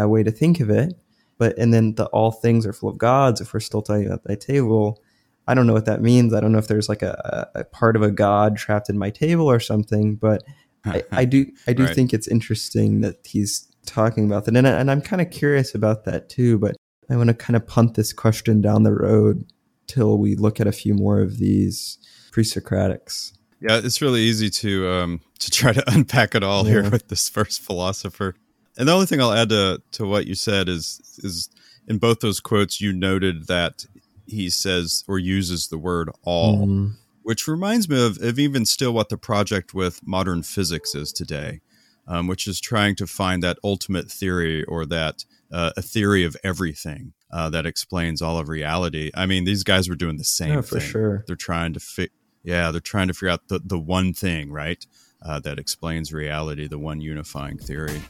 uh, 0.00 0.08
way 0.08 0.22
to 0.22 0.30
think 0.30 0.60
of 0.60 0.70
it. 0.70 0.94
But 1.36 1.58
and 1.58 1.74
then 1.74 1.96
the 1.96 2.06
all 2.06 2.30
things 2.30 2.66
are 2.66 2.72
full 2.72 2.90
of 2.90 2.98
gods. 2.98 3.40
If 3.40 3.52
we're 3.52 3.60
still 3.60 3.82
talking 3.82 4.06
about 4.06 4.28
my 4.28 4.36
table, 4.36 5.02
I 5.48 5.54
don't 5.54 5.66
know 5.66 5.72
what 5.72 5.86
that 5.86 6.02
means. 6.02 6.32
I 6.32 6.40
don't 6.40 6.52
know 6.52 6.58
if 6.58 6.68
there's 6.68 6.88
like 6.88 7.02
a, 7.02 7.50
a 7.54 7.64
part 7.64 7.96
of 7.96 8.02
a 8.02 8.12
god 8.12 8.56
trapped 8.56 8.88
in 8.88 8.96
my 8.96 9.10
table 9.10 9.50
or 9.50 9.60
something. 9.60 10.14
But 10.14 10.44
I, 10.84 11.02
I, 11.10 11.24
do 11.24 11.46
I 11.66 11.72
do 11.72 11.84
right. 11.84 11.94
think 11.94 12.12
it's 12.12 12.28
interesting 12.28 13.00
that 13.00 13.26
he's 13.26 13.66
talking 13.86 14.26
about 14.26 14.44
that, 14.44 14.56
and, 14.56 14.66
and 14.66 14.90
I'm 14.90 15.00
kind 15.00 15.22
of 15.22 15.30
curious 15.30 15.74
about 15.74 16.04
that 16.04 16.28
too. 16.28 16.58
But 16.58 16.76
I 17.10 17.16
want 17.16 17.28
to 17.28 17.34
kind 17.34 17.56
of 17.56 17.66
punt 17.66 17.94
this 17.94 18.12
question 18.12 18.60
down 18.60 18.84
the 18.84 18.94
road 18.94 19.44
till 19.86 20.18
we 20.18 20.34
look 20.36 20.60
at 20.60 20.66
a 20.66 20.72
few 20.72 20.94
more 20.94 21.20
of 21.20 21.38
these 21.38 21.98
pre-Socratics. 22.32 23.32
Yeah, 23.60 23.80
it's 23.82 24.02
really 24.02 24.20
easy 24.20 24.50
to 24.50 24.88
um, 24.88 25.20
to 25.38 25.50
try 25.50 25.72
to 25.72 25.82
unpack 25.92 26.34
it 26.34 26.42
all 26.42 26.64
yeah. 26.64 26.82
here 26.82 26.90
with 26.90 27.08
this 27.08 27.28
first 27.28 27.62
philosopher. 27.62 28.34
And 28.76 28.88
the 28.88 28.92
only 28.92 29.06
thing 29.06 29.20
I'll 29.20 29.32
add 29.32 29.48
to 29.50 29.82
to 29.92 30.06
what 30.06 30.26
you 30.26 30.34
said 30.34 30.68
is 30.68 31.00
is 31.22 31.48
in 31.88 31.98
both 31.98 32.20
those 32.20 32.40
quotes 32.40 32.80
you 32.80 32.92
noted 32.92 33.46
that 33.46 33.86
he 34.26 34.50
says 34.50 35.04
or 35.06 35.18
uses 35.18 35.68
the 35.68 35.78
word 35.78 36.10
all, 36.22 36.66
mm. 36.66 36.92
which 37.22 37.46
reminds 37.46 37.88
me 37.88 38.04
of, 38.04 38.20
of 38.22 38.38
even 38.38 38.64
still 38.64 38.92
what 38.92 39.10
the 39.10 39.18
project 39.18 39.74
with 39.74 40.00
modern 40.06 40.42
physics 40.42 40.94
is 40.94 41.12
today, 41.12 41.60
um, 42.06 42.26
which 42.26 42.46
is 42.46 42.60
trying 42.60 42.96
to 42.96 43.06
find 43.06 43.42
that 43.42 43.58
ultimate 43.62 44.10
theory 44.10 44.64
or 44.64 44.86
that 44.86 45.24
uh, 45.52 45.72
a 45.76 45.82
theory 45.82 46.24
of 46.24 46.36
everything 46.42 47.12
uh, 47.34 47.50
that 47.50 47.66
explains 47.66 48.22
all 48.22 48.38
of 48.38 48.48
reality. 48.48 49.10
I 49.12 49.26
mean, 49.26 49.44
these 49.44 49.64
guys 49.64 49.88
were 49.88 49.96
doing 49.96 50.18
the 50.18 50.24
same 50.24 50.54
yeah, 50.54 50.60
for 50.60 50.78
thing. 50.78 50.88
sure. 50.88 51.24
They're 51.26 51.34
trying 51.34 51.72
to 51.72 51.80
fit. 51.80 52.12
Yeah, 52.44 52.70
they're 52.70 52.80
trying 52.80 53.08
to 53.08 53.14
figure 53.14 53.30
out 53.30 53.48
the, 53.48 53.58
the 53.58 53.78
one 53.78 54.12
thing, 54.12 54.52
right, 54.52 54.86
uh, 55.20 55.40
that 55.40 55.58
explains 55.58 56.12
reality, 56.12 56.68
the 56.68 56.78
one 56.78 57.00
unifying 57.00 57.58
theory. 57.58 58.02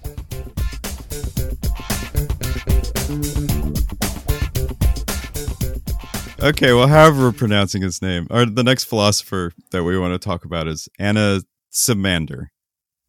Okay, 6.42 6.74
well, 6.74 6.88
however 6.88 7.22
we're 7.22 7.32
pronouncing 7.32 7.80
his 7.80 8.02
name, 8.02 8.26
or 8.28 8.44
the 8.44 8.62
next 8.64 8.84
philosopher 8.84 9.52
that 9.70 9.84
we 9.84 9.98
want 9.98 10.12
to 10.12 10.18
talk 10.18 10.44
about 10.44 10.68
is 10.68 10.86
Anaximander. 11.00 12.50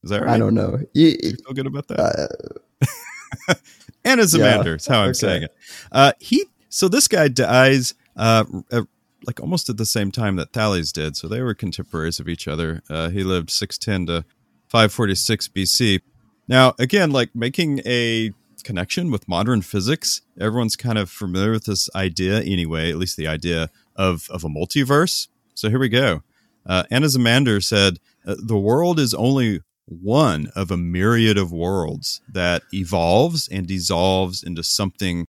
Is 0.04 0.12
that 0.12 0.22
right? 0.22 0.36
I 0.36 0.38
don't 0.38 0.54
know. 0.54 0.80
You, 0.94 1.18
you 1.22 1.36
feel 1.44 1.54
good 1.54 1.68
about 1.68 1.90
that? 1.90 2.00
Uh, 2.00 2.88
Anaximander 4.06 4.72
yeah. 4.72 4.76
is 4.76 4.88
how 4.88 5.02
I'm 5.02 5.10
okay. 5.10 5.14
saying 5.14 5.44
it. 5.44 5.56
Uh, 5.92 6.12
he 6.20 6.46
so 6.70 6.88
this 6.88 7.08
guy 7.08 7.28
dies 7.28 7.94
uh, 8.16 8.46
uh, 8.72 8.84
like 9.26 9.40
almost 9.40 9.70
at 9.70 9.78
the 9.78 9.86
same 9.86 10.12
time 10.12 10.36
that 10.36 10.54
Thales 10.54 10.92
did. 10.92 11.16
So 11.16 11.28
they 11.28 11.42
were 11.42 11.54
contemporaries 11.54 12.20
of 12.20 12.28
each 12.28 12.48
other. 12.48 12.82
Uh, 12.90 13.10
he 13.10 13.24
lived 13.24 13.50
610 13.50 14.14
to 14.14 14.26
546 14.70 15.48
BC. 15.50 16.02
Now, 16.48 16.74
again, 16.78 17.12
like 17.12 17.34
making 17.34 17.82
a 17.86 18.32
connection 18.64 19.12
with 19.12 19.28
modern 19.28 19.62
physics, 19.62 20.22
everyone's 20.40 20.76
kind 20.76 20.98
of 20.98 21.10
familiar 21.10 21.52
with 21.52 21.66
this 21.66 21.90
idea 21.96 22.42
anyway, 22.42 22.90
at 22.90 22.98
least 22.98 23.18
the 23.18 23.28
idea 23.28 23.70
of, 23.96 24.28
of 24.30 24.44
a 24.44 24.50
multiverse. 24.50 25.28
So 25.54 25.70
here 25.70 25.80
we 25.80 25.90
go. 25.90 26.24
Uh, 26.66 26.84
Anaximander 26.92 27.62
said, 27.62 28.00
uh, 28.26 28.36
The 28.38 28.58
world 28.58 29.00
is 29.00 29.14
only 29.14 29.62
one 29.88 30.52
of 30.56 30.72
a 30.72 30.78
myriad 30.78 31.38
of 31.38 31.52
worlds 31.52 32.22
that 32.28 32.64
evolves 32.74 33.48
and 33.48 33.68
dissolves 33.68 34.44
into 34.44 34.64
something 34.64 35.26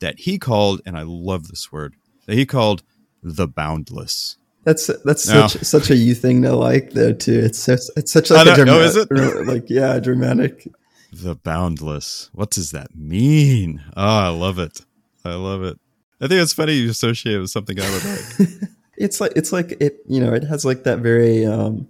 that 0.00 0.20
he 0.20 0.38
called, 0.38 0.80
and 0.84 0.96
I 0.96 1.02
love 1.02 1.48
this 1.48 1.70
word, 1.70 1.94
that 2.26 2.34
he 2.34 2.46
called 2.46 2.82
the 3.22 3.46
boundless. 3.46 4.36
That's 4.64 4.90
that's 5.04 5.24
such 5.24 5.52
such 5.62 5.90
a 5.90 5.96
you 5.96 6.14
thing 6.14 6.42
to 6.42 6.54
like 6.54 6.90
though 6.90 7.14
too. 7.14 7.40
It's 7.40 7.58
so, 7.58 7.76
it's 7.96 8.12
such 8.12 8.30
like 8.30 8.46
a 8.46 8.54
dramatic, 8.54 8.82
is 8.82 8.96
it? 8.96 9.46
like 9.46 9.70
yeah, 9.70 9.98
dramatic. 10.00 10.68
The 11.12 11.34
boundless. 11.34 12.30
What 12.34 12.50
does 12.50 12.70
that 12.72 12.94
mean? 12.94 13.82
Oh, 13.96 14.18
I 14.18 14.28
love 14.28 14.58
it. 14.58 14.80
I 15.24 15.34
love 15.34 15.62
it. 15.62 15.78
I 16.20 16.28
think 16.28 16.42
it's 16.42 16.52
funny 16.52 16.74
you 16.74 16.90
associate 16.90 17.36
it 17.36 17.40
with 17.40 17.50
something 17.50 17.80
I 17.80 17.90
would 17.90 18.04
like. 18.04 18.70
it's 18.98 19.20
like 19.20 19.32
it's 19.34 19.50
like 19.50 19.72
it 19.80 20.00
you 20.06 20.20
know 20.20 20.34
it 20.34 20.44
has 20.44 20.64
like 20.64 20.84
that 20.84 20.98
very 20.98 21.46
um 21.46 21.88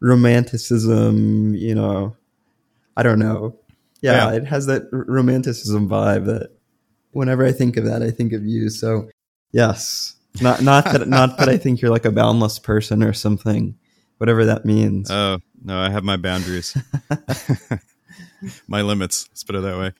romanticism 0.00 1.54
you 1.54 1.74
know 1.74 2.16
i 2.96 3.02
don't 3.02 3.18
know. 3.18 3.56
Yeah, 4.00 4.30
yeah. 4.30 4.36
it 4.36 4.44
has 4.46 4.66
that 4.66 4.82
romanticism 4.92 5.88
vibe 5.88 6.26
that 6.26 6.50
whenever 7.12 7.44
i 7.44 7.52
think 7.52 7.76
of 7.76 7.84
that 7.84 8.02
i 8.02 8.10
think 8.10 8.32
of 8.32 8.44
you. 8.44 8.70
So 8.70 9.08
yes. 9.52 10.16
Not 10.40 10.62
not 10.62 10.84
that 10.84 11.08
not 11.08 11.38
that 11.38 11.48
i 11.48 11.56
think 11.56 11.80
you're 11.80 11.90
like 11.90 12.04
a 12.04 12.12
boundless 12.12 12.58
person 12.58 13.02
or 13.02 13.12
something 13.12 13.76
whatever 14.18 14.44
that 14.44 14.64
means. 14.64 15.10
Oh 15.10 15.38
no 15.62 15.78
i 15.78 15.90
have 15.90 16.04
my 16.04 16.16
boundaries. 16.16 16.76
My 18.68 18.82
limits 18.82 19.28
let's 19.30 19.44
put 19.44 19.56
it 19.56 19.62
that 19.62 19.78
way. 19.78 19.92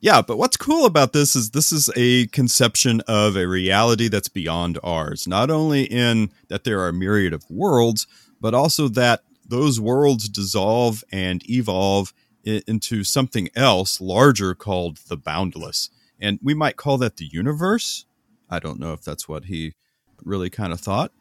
Yeah, 0.00 0.20
but 0.20 0.36
what's 0.36 0.56
cool 0.56 0.84
about 0.84 1.12
this 1.14 1.34
is 1.34 1.50
this 1.50 1.72
is 1.72 1.90
a 1.96 2.26
conception 2.26 3.00
of 3.08 3.36
a 3.36 3.46
reality 3.46 4.08
that's 4.08 4.28
beyond 4.28 4.78
ours. 4.84 5.26
Not 5.26 5.50
only 5.50 5.84
in 5.84 6.30
that 6.48 6.64
there 6.64 6.80
are 6.80 6.88
a 6.88 6.92
myriad 6.92 7.32
of 7.32 7.44
worlds, 7.48 8.06
but 8.40 8.52
also 8.52 8.88
that 8.88 9.22
those 9.44 9.80
worlds 9.80 10.28
dissolve 10.28 11.04
and 11.12 11.48
evolve 11.48 12.12
into 12.44 13.04
something 13.04 13.48
else 13.56 14.00
larger 14.00 14.54
called 14.54 14.98
the 15.08 15.16
boundless. 15.16 15.90
And 16.20 16.38
we 16.42 16.54
might 16.54 16.76
call 16.76 16.98
that 16.98 17.16
the 17.16 17.26
universe. 17.26 18.06
I 18.50 18.58
don't 18.58 18.78
know 18.78 18.92
if 18.92 19.02
that's 19.02 19.28
what 19.28 19.46
he 19.46 19.74
really 20.22 20.50
kind 20.50 20.72
of 20.72 20.80
thought, 20.80 21.12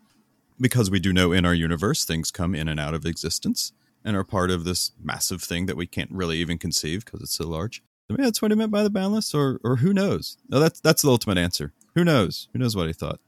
because 0.59 0.91
we 0.91 0.99
do 0.99 1.13
know 1.13 1.31
in 1.31 1.45
our 1.45 1.53
universe 1.53 2.05
things 2.05 2.31
come 2.31 2.53
in 2.53 2.67
and 2.67 2.79
out 2.79 2.93
of 2.93 3.05
existence 3.05 3.71
and 4.05 4.15
are 4.15 4.23
part 4.23 4.51
of 4.51 4.65
this 4.65 4.91
massive 5.01 5.41
thing 5.41 5.65
that 5.65 5.77
we 5.77 5.87
can't 5.87 6.11
really 6.11 6.37
even 6.37 6.57
conceive 6.57 7.05
because 7.05 7.21
it's 7.21 7.33
so 7.33 7.47
large. 7.47 7.81
Maybe 8.09 8.23
that's 8.23 8.41
what 8.41 8.51
he 8.51 8.57
meant 8.57 8.71
by 8.71 8.83
the 8.83 8.89
boundless, 8.89 9.33
or 9.33 9.59
or 9.63 9.77
who 9.77 9.93
knows? 9.93 10.37
No, 10.49 10.59
that's 10.59 10.81
that's 10.81 11.01
the 11.01 11.09
ultimate 11.09 11.37
answer. 11.37 11.73
Who 11.95 12.03
knows? 12.03 12.49
Who 12.51 12.59
knows 12.59 12.75
what 12.75 12.87
he 12.87 12.93
thought? 12.93 13.19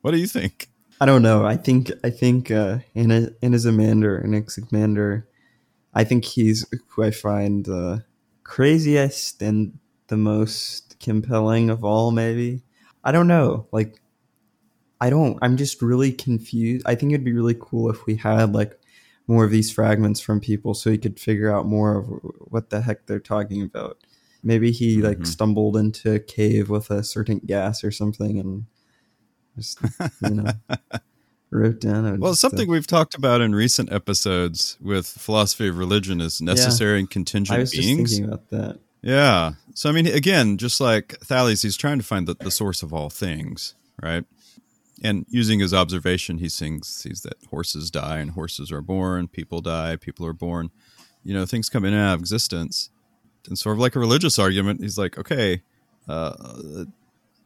What 0.00 0.10
do 0.10 0.18
you 0.18 0.26
think? 0.26 0.68
I 1.00 1.06
don't 1.06 1.22
know. 1.22 1.44
I 1.44 1.56
think 1.56 1.90
I 2.02 2.10
think 2.10 2.50
uh, 2.50 2.78
Anna 2.94 3.30
Anaximander, 3.42 4.22
Anaximander, 4.22 5.28
I 5.92 6.04
think 6.04 6.24
he's 6.24 6.66
who 6.88 7.02
I 7.02 7.10
find 7.10 7.64
the 7.64 8.04
craziest 8.44 9.42
and 9.42 9.78
the 10.06 10.16
most 10.16 10.98
compelling 11.00 11.70
of 11.70 11.84
all. 11.84 12.10
Maybe 12.10 12.62
I 13.02 13.12
don't 13.12 13.26
know. 13.26 13.66
Like 13.72 14.00
I 15.00 15.10
don't. 15.10 15.38
I'm 15.42 15.56
just 15.56 15.82
really 15.82 16.12
confused. 16.12 16.86
I 16.86 16.94
think 16.94 17.12
it'd 17.12 17.24
be 17.24 17.32
really 17.32 17.56
cool 17.58 17.90
if 17.90 18.06
we 18.06 18.16
had 18.16 18.54
like 18.54 18.78
more 19.26 19.44
of 19.44 19.50
these 19.50 19.72
fragments 19.72 20.20
from 20.20 20.40
people, 20.40 20.74
so 20.74 20.90
we 20.90 20.98
could 20.98 21.18
figure 21.18 21.54
out 21.54 21.66
more 21.66 21.98
of 21.98 22.06
what 22.38 22.70
the 22.70 22.82
heck 22.82 23.06
they're 23.06 23.20
talking 23.20 23.62
about. 23.62 23.98
Maybe 24.42 24.70
he 24.70 25.02
like 25.02 25.18
mm-hmm. 25.18 25.24
stumbled 25.24 25.76
into 25.76 26.14
a 26.14 26.18
cave 26.18 26.70
with 26.70 26.90
a 26.90 27.02
certain 27.02 27.40
gas 27.40 27.82
or 27.82 27.90
something 27.90 28.38
and 28.38 28.66
just 29.56 29.78
you 30.22 30.30
know 30.30 30.52
wrote 31.50 31.80
down. 31.80 32.18
Well, 32.20 32.34
something 32.34 32.68
uh, 32.68 32.72
we've 32.72 32.86
talked 32.86 33.14
about 33.14 33.40
in 33.40 33.54
recent 33.54 33.92
episodes 33.92 34.76
with 34.80 35.06
philosophy 35.06 35.68
of 35.68 35.78
religion 35.78 36.20
is 36.20 36.40
necessary 36.40 36.94
yeah, 36.94 37.00
and 37.00 37.10
contingent 37.10 37.56
I 37.56 37.60
was 37.60 37.70
beings. 37.70 38.10
Just 38.10 38.22
thinking 38.22 38.32
about 38.32 38.50
that. 38.50 38.78
Yeah. 39.02 39.52
So 39.74 39.88
I 39.88 39.92
mean, 39.92 40.06
again, 40.06 40.56
just 40.58 40.80
like 40.80 41.18
Thales, 41.20 41.62
he's 41.62 41.76
trying 41.76 41.98
to 41.98 42.04
find 42.04 42.26
the, 42.26 42.34
the 42.34 42.50
source 42.50 42.82
of 42.82 42.92
all 42.92 43.10
things, 43.10 43.74
right? 44.02 44.24
And 45.02 45.26
using 45.28 45.60
his 45.60 45.74
observation, 45.74 46.38
he 46.38 46.48
sings, 46.48 46.88
sees 46.88 47.22
that 47.22 47.34
horses 47.50 47.90
die 47.90 48.18
and 48.18 48.30
horses 48.30 48.72
are 48.72 48.80
born, 48.80 49.28
people 49.28 49.60
die, 49.60 49.96
people 49.96 50.26
are 50.26 50.32
born. 50.32 50.70
You 51.22 51.34
know, 51.34 51.44
things 51.44 51.68
come 51.68 51.84
in 51.84 51.92
and 51.92 52.02
out 52.02 52.14
of 52.14 52.20
existence 52.20 52.90
and 53.46 53.58
sort 53.58 53.76
of 53.76 53.80
like 53.80 53.96
a 53.96 54.00
religious 54.00 54.38
argument, 54.38 54.80
he's 54.80 54.98
like, 54.98 55.18
okay, 55.18 55.62
uh, 56.08 56.84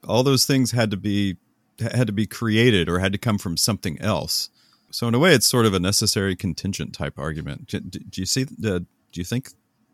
all 0.07 0.23
those 0.23 0.47
things 0.47 0.71
had 0.71 0.91
to 0.91 0.97
be 0.97 1.37
had 1.81 2.07
to 2.07 2.13
be 2.13 2.27
created 2.27 2.89
or 2.89 2.99
had 2.99 3.13
to 3.13 3.19
come 3.19 3.39
from 3.39 3.57
something 3.57 4.01
else. 4.01 4.51
So 4.91 5.07
in 5.07 5.15
a 5.15 5.19
way, 5.19 5.35
it's 5.35 5.47
sort 5.47 5.67
of 5.67 5.75
a 5.75 5.81
necessary 5.81 6.35
contingent 6.35 6.95
type 6.95 7.19
argument. 7.19 7.69
Do, 7.69 7.81
do 7.81 8.21
you 8.21 8.27
see? 8.27 8.43
Uh, 8.43 8.81
do 8.81 8.87
you 9.15 9.25
think 9.25 9.51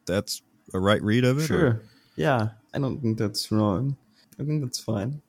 that's 0.07 0.43
a 0.73 0.79
right 0.79 1.03
read 1.03 1.25
of 1.25 1.39
it? 1.39 1.47
Sure. 1.47 1.67
Or? 1.67 1.83
Yeah, 2.17 2.49
I 2.73 2.79
don't 2.79 3.01
think 3.01 3.19
that's 3.19 3.51
wrong. 3.51 3.97
I 4.39 4.45
think 4.45 4.63
that's 4.63 4.79
fine. 4.79 5.21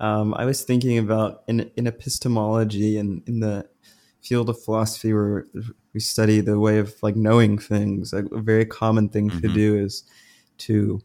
Um, 0.00 0.34
I 0.34 0.44
was 0.44 0.62
thinking 0.62 0.98
about 0.98 1.42
in 1.48 1.70
in 1.76 1.86
epistemology 1.86 2.98
and 2.98 3.22
in 3.26 3.40
the 3.40 3.66
field 4.22 4.48
of 4.48 4.62
philosophy 4.62 5.12
where 5.12 5.46
we 5.92 6.00
study 6.00 6.40
the 6.40 6.58
way 6.58 6.78
of 6.78 6.94
like 7.02 7.16
knowing 7.16 7.58
things. 7.58 8.12
a 8.12 8.22
very 8.32 8.64
common 8.64 9.08
thing 9.08 9.30
mm-hmm. 9.30 9.40
to 9.40 9.48
do 9.48 9.76
is 9.76 10.04
to 10.56 11.00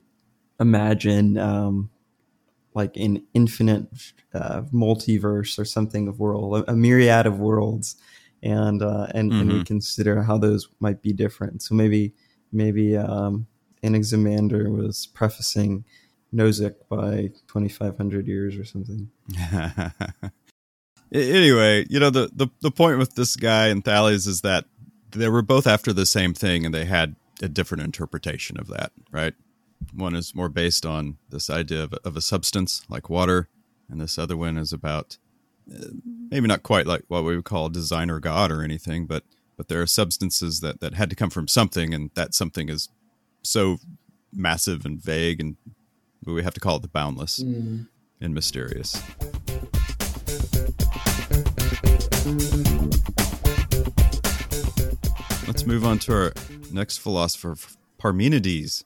imagine 0.60 1.38
um, 1.38 1.90
like 2.80 2.96
an 2.96 3.22
infinite 3.34 3.88
uh, 4.34 4.62
multiverse 4.74 5.60
or 5.60 5.66
something 5.66 6.08
of 6.08 6.18
world, 6.18 6.64
a, 6.66 6.76
myriad 6.76 7.26
of 7.26 7.40
worlds, 7.40 7.98
and 8.42 8.82
uh, 8.82 9.08
and 9.14 9.32
mm-hmm. 9.32 9.42
and 9.42 9.50
we 9.50 9.56
mm-hmm. 9.56 9.64
consider 9.64 10.24
how 10.24 10.38
those 10.38 10.70
might 10.80 11.02
be 11.02 11.12
different. 11.12 11.62
So 11.62 11.76
maybe 11.76 12.14
maybe 12.54 12.96
um, 12.96 13.48
Anaximander 13.84 14.72
was 14.72 15.08
prefacing 15.08 15.84
Nozick 16.34 16.76
by 16.90 17.32
twenty 17.48 17.68
five 17.68 17.98
hundred 17.98 18.28
years 18.28 18.56
or 18.56 18.64
something. 18.64 19.10
anyway, 21.12 21.86
you 21.90 22.00
know 22.00 22.10
the, 22.10 22.30
the 22.34 22.48
the 22.62 22.72
point 22.72 22.98
with 22.98 23.16
this 23.16 23.36
guy 23.36 23.68
and 23.68 23.84
Thales 23.84 24.26
is 24.26 24.40
that 24.42 24.66
they 25.12 25.28
were 25.28 25.42
both 25.42 25.68
after 25.68 25.92
the 25.92 26.06
same 26.06 26.34
thing, 26.34 26.66
and 26.66 26.74
they 26.74 26.86
had 26.86 27.18
a 27.42 27.50
different 27.50 27.84
interpretation 27.84 28.58
of 28.58 28.68
that, 28.68 28.94
right? 29.12 29.34
One 29.94 30.16
is 30.16 30.36
more 30.36 30.50
based 30.50 30.86
on 30.86 31.18
this 31.30 31.50
idea 31.50 31.84
of, 31.84 31.94
of 32.06 32.16
a 32.16 32.22
substance 32.22 32.84
like 32.90 33.10
water, 33.10 33.48
and 33.90 34.00
this 34.00 34.18
other 34.18 34.38
one 34.38 34.58
is 34.58 34.72
about 34.74 35.18
uh, 35.74 35.88
maybe 36.30 36.48
not 36.48 36.64
quite 36.64 36.88
like 36.88 37.04
what 37.08 37.24
we 37.24 37.36
would 37.36 37.46
call 37.46 37.70
designer 37.70 38.20
god 38.20 38.52
or 38.52 38.64
anything, 38.64 39.06
but 39.06 39.24
but 39.58 39.68
there 39.68 39.82
are 39.82 39.88
substances 39.88 40.62
that 40.62 40.80
that 40.80 40.94
had 40.94 41.10
to 41.10 41.16
come 41.16 41.30
from 41.30 41.48
something, 41.48 41.94
and 41.94 42.12
that 42.16 42.34
something 42.34 42.70
is 42.70 42.90
so 43.42 43.78
massive 44.34 44.86
and 44.86 45.02
vague, 45.02 45.40
and 45.40 45.58
we 46.26 46.44
have 46.44 46.54
to 46.54 46.60
call 46.60 46.78
it 46.78 46.82
the 46.82 46.88
boundless 46.88 47.40
mm. 47.40 47.88
and 48.22 48.34
mysterious. 48.34 49.02
Let's 55.48 55.66
move 55.66 55.84
on 55.84 56.00
to 56.00 56.14
our 56.14 56.34
next 56.72 56.98
philosopher, 56.98 57.56
Parmenides. 57.98 58.86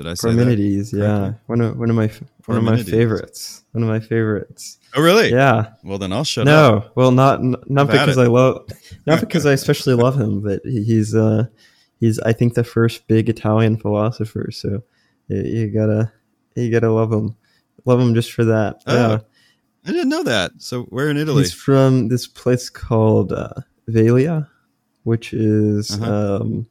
Did 0.00 0.08
I 0.08 0.14
say 0.14 0.30
Parmenides? 0.30 0.94
Yeah, 0.94 1.34
one 1.44 1.60
of 1.60 1.76
one 1.76 1.90
of 1.90 1.96
my 1.96 2.10
one 2.46 2.56
of 2.56 2.64
my 2.64 2.82
favorites. 2.82 3.62
One 3.72 3.82
of 3.82 3.88
my 3.90 4.00
favorites. 4.00 4.78
Oh, 4.96 5.02
really? 5.02 5.30
Yeah. 5.30 5.74
Well, 5.84 5.98
then 5.98 6.10
I'll 6.10 6.24
shut 6.24 6.46
no, 6.46 6.76
up. 6.76 6.84
No, 6.84 6.92
well, 6.94 7.10
not 7.10 7.42
not 7.68 7.86
because. 7.86 8.16
I 8.16 8.24
love, 8.24 8.66
not 9.06 9.20
because 9.20 9.44
I 9.44 9.52
especially 9.52 9.92
love 9.92 10.18
him, 10.18 10.40
but 10.40 10.62
he's 10.64 11.14
uh 11.14 11.48
he's 11.98 12.18
I 12.20 12.32
think 12.32 12.54
the 12.54 12.64
first 12.64 13.08
big 13.08 13.28
Italian 13.28 13.76
philosopher. 13.76 14.50
So 14.50 14.82
you, 15.28 15.42
you 15.42 15.66
gotta 15.68 16.10
you 16.56 16.70
gotta 16.72 16.90
love 16.90 17.12
him, 17.12 17.36
love 17.84 18.00
him 18.00 18.14
just 18.14 18.32
for 18.32 18.46
that. 18.46 18.82
Oh, 18.86 18.94
yeah. 18.94 19.18
I 19.84 19.92
didn't 19.92 20.08
know 20.08 20.22
that. 20.22 20.52
So 20.60 20.84
where 20.84 21.10
in 21.10 21.18
Italy? 21.18 21.42
He's 21.42 21.52
from 21.52 22.08
this 22.08 22.26
place 22.26 22.70
called 22.70 23.34
uh, 23.34 23.52
Velia, 23.86 24.48
which 25.02 25.34
is 25.34 25.90
uh-huh. 25.90 26.36
um, 26.40 26.66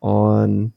on 0.00 0.72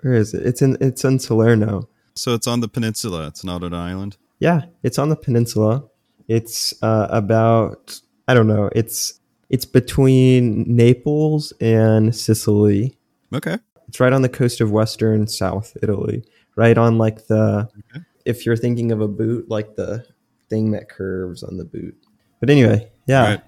where 0.00 0.14
is 0.14 0.34
it? 0.34 0.46
It's 0.46 0.62
in 0.62 0.76
it's 0.80 1.04
in 1.04 1.18
Salerno. 1.18 1.88
So 2.14 2.34
it's 2.34 2.46
on 2.46 2.60
the 2.60 2.68
peninsula. 2.68 3.26
It's 3.28 3.44
not 3.44 3.62
an 3.62 3.74
island. 3.74 4.16
Yeah, 4.40 4.62
it's 4.82 4.98
on 4.98 5.08
the 5.08 5.16
peninsula. 5.16 5.84
It's 6.28 6.74
uh, 6.82 7.08
about 7.10 8.00
I 8.26 8.34
don't 8.34 8.46
know. 8.46 8.70
It's 8.74 9.20
it's 9.48 9.64
between 9.64 10.64
Naples 10.76 11.52
and 11.60 12.14
Sicily. 12.14 12.96
Okay. 13.34 13.58
It's 13.88 14.00
right 14.00 14.12
on 14.12 14.22
the 14.22 14.28
coast 14.28 14.60
of 14.60 14.70
western 14.70 15.26
South 15.26 15.76
Italy. 15.82 16.24
Right 16.56 16.76
on 16.76 16.98
like 16.98 17.26
the 17.28 17.68
okay. 17.94 18.04
if 18.24 18.44
you're 18.44 18.56
thinking 18.56 18.92
of 18.92 19.00
a 19.00 19.08
boot, 19.08 19.48
like 19.48 19.76
the 19.76 20.04
thing 20.50 20.72
that 20.72 20.88
curves 20.88 21.42
on 21.42 21.56
the 21.56 21.64
boot. 21.64 21.96
But 22.40 22.50
anyway, 22.50 22.90
yeah. 23.06 23.22
Right. 23.22 23.40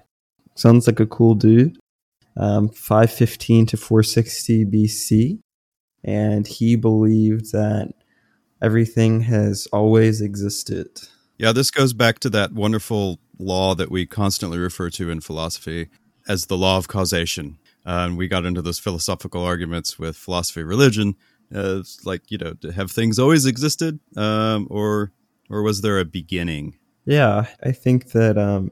Sounds 0.55 0.87
like 0.87 0.99
a 0.99 1.05
cool 1.05 1.35
dude. 1.35 1.77
Um, 2.37 2.69
515 2.69 3.67
to 3.67 3.77
460 3.77 4.65
BC. 4.65 5.39
And 6.03 6.47
he 6.47 6.75
believed 6.75 7.51
that 7.51 7.93
everything 8.61 9.21
has 9.21 9.67
always 9.73 10.21
existed. 10.21 10.87
Yeah, 11.37 11.51
this 11.51 11.71
goes 11.71 11.93
back 11.93 12.19
to 12.19 12.29
that 12.31 12.53
wonderful 12.53 13.19
law 13.39 13.73
that 13.75 13.89
we 13.89 14.05
constantly 14.05 14.59
refer 14.59 14.89
to 14.91 15.09
in 15.09 15.21
philosophy 15.21 15.89
as 16.27 16.45
the 16.45 16.57
law 16.57 16.77
of 16.77 16.87
causation. 16.87 17.57
Uh, 17.85 18.05
and 18.05 18.17
we 18.17 18.27
got 18.27 18.45
into 18.45 18.61
those 18.61 18.77
philosophical 18.77 19.43
arguments 19.43 19.97
with 19.97 20.15
philosophy, 20.15 20.63
religion. 20.63 21.15
Uh, 21.53 21.81
like 22.05 22.29
you 22.29 22.37
know, 22.37 22.53
have 22.73 22.91
things 22.91 23.19
always 23.19 23.45
existed, 23.45 23.99
um, 24.15 24.67
or 24.69 25.11
or 25.49 25.63
was 25.63 25.81
there 25.81 25.99
a 25.99 26.05
beginning? 26.05 26.77
Yeah, 27.05 27.47
I 27.61 27.73
think 27.73 28.11
that 28.11 28.37
um, 28.37 28.71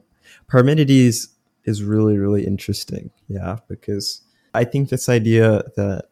Parmenides 0.50 1.28
is 1.64 1.82
really 1.82 2.16
really 2.16 2.46
interesting. 2.46 3.10
Yeah, 3.28 3.58
because 3.68 4.22
I 4.54 4.64
think 4.64 4.88
this 4.88 5.08
idea 5.08 5.62
that 5.76 6.06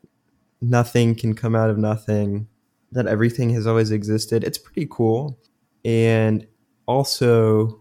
nothing 0.61 1.15
can 1.15 1.35
come 1.35 1.55
out 1.55 1.71
of 1.71 1.79
nothing, 1.79 2.49
that 2.93 3.07
everything 3.07 3.51
has 3.51 3.67
always 3.67 3.91
existed, 3.91 4.45
it's 4.45 4.59
pretty 4.59 4.87
cool. 4.91 5.39
And 5.85 6.47
also, 6.87 7.81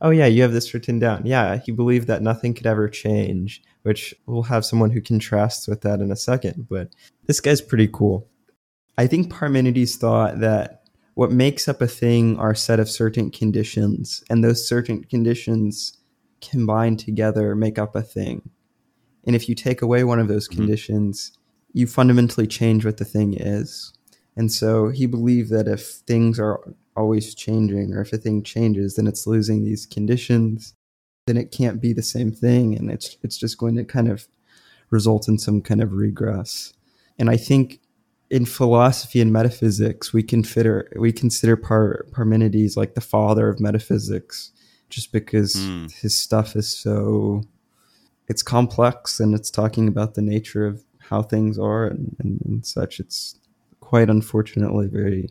oh 0.00 0.10
yeah, 0.10 0.26
you 0.26 0.42
have 0.42 0.52
this 0.52 0.72
written 0.72 0.98
down. 0.98 1.26
Yeah, 1.26 1.58
he 1.58 1.72
believed 1.72 2.08
that 2.08 2.22
nothing 2.22 2.54
could 2.54 2.66
ever 2.66 2.88
change, 2.88 3.62
which 3.82 4.14
we'll 4.26 4.42
have 4.42 4.64
someone 4.64 4.90
who 4.90 5.00
contrasts 5.00 5.68
with 5.68 5.82
that 5.82 6.00
in 6.00 6.10
a 6.10 6.16
second. 6.16 6.66
But 6.68 6.88
this 7.26 7.40
guy's 7.40 7.60
pretty 7.60 7.88
cool. 7.88 8.28
I 8.98 9.06
think 9.06 9.32
Parmenides 9.32 9.96
thought 9.96 10.40
that 10.40 10.84
what 11.14 11.30
makes 11.30 11.68
up 11.68 11.80
a 11.80 11.86
thing 11.86 12.38
are 12.38 12.50
a 12.50 12.56
set 12.56 12.80
of 12.80 12.90
certain 12.90 13.30
conditions, 13.30 14.22
and 14.28 14.42
those 14.42 14.66
certain 14.66 15.04
conditions 15.04 15.98
combined 16.40 16.98
together 16.98 17.54
make 17.54 17.78
up 17.78 17.96
a 17.96 18.02
thing. 18.02 18.50
And 19.26 19.34
if 19.34 19.48
you 19.48 19.54
take 19.54 19.82
away 19.82 20.04
one 20.04 20.18
of 20.18 20.28
those 20.28 20.48
mm-hmm. 20.48 20.58
conditions, 20.58 21.32
you 21.72 21.86
fundamentally 21.86 22.46
change 22.46 22.84
what 22.84 22.96
the 22.96 23.04
thing 23.04 23.34
is. 23.34 23.92
And 24.36 24.52
so 24.52 24.88
he 24.88 25.06
believed 25.06 25.50
that 25.50 25.68
if 25.68 25.86
things 25.86 26.38
are 26.38 26.60
always 26.96 27.34
changing, 27.34 27.92
or 27.92 28.00
if 28.00 28.12
a 28.12 28.18
thing 28.18 28.42
changes, 28.42 28.94
then 28.94 29.06
it's 29.06 29.26
losing 29.26 29.64
these 29.64 29.86
conditions. 29.86 30.74
Then 31.26 31.36
it 31.36 31.50
can't 31.50 31.80
be 31.80 31.92
the 31.92 32.02
same 32.02 32.32
thing, 32.32 32.76
and 32.76 32.90
it's 32.90 33.16
it's 33.22 33.36
just 33.36 33.58
going 33.58 33.76
to 33.76 33.84
kind 33.84 34.08
of 34.08 34.26
result 34.90 35.28
in 35.28 35.38
some 35.38 35.60
kind 35.60 35.82
of 35.82 35.92
regress. 35.92 36.72
And 37.18 37.28
I 37.30 37.36
think 37.36 37.80
in 38.30 38.44
philosophy 38.44 39.20
and 39.20 39.32
metaphysics, 39.32 40.12
we 40.12 40.22
consider 40.22 40.90
we 40.96 41.12
consider 41.12 41.56
Par, 41.56 42.06
Parmenides 42.12 42.76
like 42.76 42.94
the 42.94 43.00
father 43.00 43.48
of 43.48 43.60
metaphysics, 43.60 44.52
just 44.88 45.12
because 45.12 45.54
mm. 45.54 45.90
his 45.92 46.16
stuff 46.16 46.56
is 46.56 46.70
so 46.70 47.42
it's 48.28 48.42
complex 48.42 49.20
and 49.20 49.34
it's 49.34 49.50
talking 49.50 49.86
about 49.88 50.14
the 50.14 50.22
nature 50.22 50.66
of 50.66 50.82
how 51.08 51.22
things 51.22 51.58
are 51.58 51.86
and, 51.86 52.16
and, 52.18 52.40
and 52.44 52.66
such. 52.66 53.00
It's 53.00 53.38
quite 53.80 54.10
unfortunately 54.10 54.88
very 54.88 55.30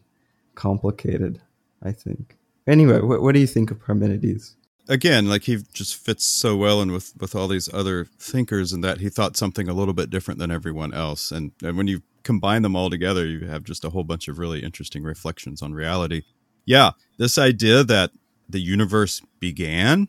complicated, 0.55 1.41
I 1.83 1.91
think. 1.91 2.37
Anyway, 2.67 3.01
what, 3.01 3.21
what 3.21 3.33
do 3.33 3.39
you 3.39 3.47
think 3.47 3.71
of 3.71 3.79
Parmenides? 3.79 4.55
Again, 4.87 5.27
like 5.27 5.43
he 5.43 5.57
just 5.73 5.95
fits 5.95 6.25
so 6.25 6.55
well 6.55 6.81
in 6.81 6.91
with, 6.91 7.13
with 7.19 7.35
all 7.35 7.47
these 7.47 7.73
other 7.73 8.05
thinkers, 8.19 8.71
and 8.71 8.83
that 8.83 8.99
he 8.99 9.09
thought 9.09 9.35
something 9.35 9.67
a 9.67 9.73
little 9.73 9.93
bit 9.93 10.09
different 10.09 10.39
than 10.39 10.51
everyone 10.51 10.93
else. 10.93 11.31
And, 11.31 11.51
and 11.63 11.75
when 11.75 11.87
you 11.87 12.03
combine 12.23 12.61
them 12.61 12.75
all 12.75 12.89
together, 12.89 13.25
you 13.25 13.47
have 13.47 13.63
just 13.63 13.83
a 13.83 13.89
whole 13.89 14.03
bunch 14.03 14.27
of 14.27 14.37
really 14.37 14.63
interesting 14.63 15.03
reflections 15.03 15.61
on 15.61 15.73
reality. 15.73 16.21
Yeah, 16.65 16.91
this 17.17 17.37
idea 17.37 17.83
that 17.83 18.11
the 18.47 18.61
universe 18.61 19.21
began, 19.39 20.07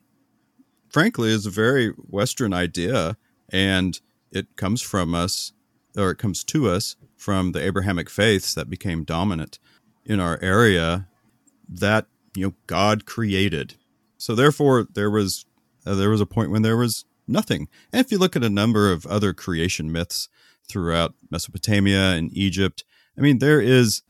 frankly, 0.90 1.31
is 1.31 1.46
a 1.46 1.50
very 1.50 1.88
Western 1.90 2.52
idea, 2.52 3.16
and 3.48 3.98
it 4.31 4.57
comes 4.57 4.83
from 4.83 5.14
us, 5.14 5.52
or 5.97 6.11
it 6.11 6.19
comes 6.19 6.45
to 6.45 6.69
us 6.69 6.97
from 7.17 7.53
the 7.53 7.63
Abrahamic 7.63 8.11
faiths 8.11 8.55
that 8.55 8.71
became 8.71 9.05
dominant 9.05 9.59
in 10.05 10.21
our 10.21 10.39
area. 10.43 11.09
That 11.69 12.07
you 12.35 12.47
know, 12.47 12.55
God 12.67 13.07
created. 13.07 13.75
So 14.19 14.35
therefore, 14.35 14.87
there 14.95 15.11
was 15.11 15.47
uh, 15.85 15.95
there 15.95 16.11
was 16.11 16.21
a 16.21 16.27
point 16.27 16.51
when 16.51 16.63
there 16.63 16.77
was 16.77 17.05
nothing. 17.27 17.69
And 17.93 18.05
if 18.05 18.13
you 18.13 18.19
look 18.19 18.37
at 18.37 18.45
a 18.45 18.51
number 18.51 18.93
of 18.93 19.07
other 19.07 19.33
creation 19.33 19.91
myths 19.91 20.29
throughout 20.69 21.15
Mesopotamia 21.31 22.13
and 22.13 22.37
Egypt, 22.37 22.85
I 23.17 23.21
mean, 23.21 23.39
there 23.39 23.61
is 23.61 24.03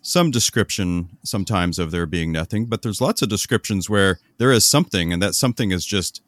some 0.00 0.30
description 0.30 1.16
sometimes 1.24 1.78
of 1.78 1.90
there 1.90 2.06
being 2.06 2.30
nothing, 2.30 2.66
but 2.66 2.82
there's 2.82 3.00
lots 3.00 3.22
of 3.22 3.28
descriptions 3.28 3.88
where 3.88 4.18
there 4.38 4.52
is 4.52 4.64
something, 4.64 5.12
and 5.12 5.22
that 5.22 5.34
something 5.34 5.70
is 5.70 5.86
just 5.86 6.20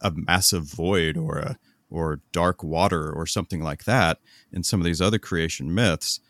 a 0.00 0.10
massive 0.10 0.64
void 0.64 1.16
or 1.16 1.38
a 1.38 1.58
or 1.92 2.20
dark 2.32 2.64
water 2.64 3.12
or 3.12 3.26
something 3.26 3.62
like 3.62 3.84
that 3.84 4.18
in 4.52 4.62
some 4.62 4.80
of 4.80 4.84
these 4.84 5.00
other 5.00 5.18
creation 5.18 5.74
myths, 5.74 6.20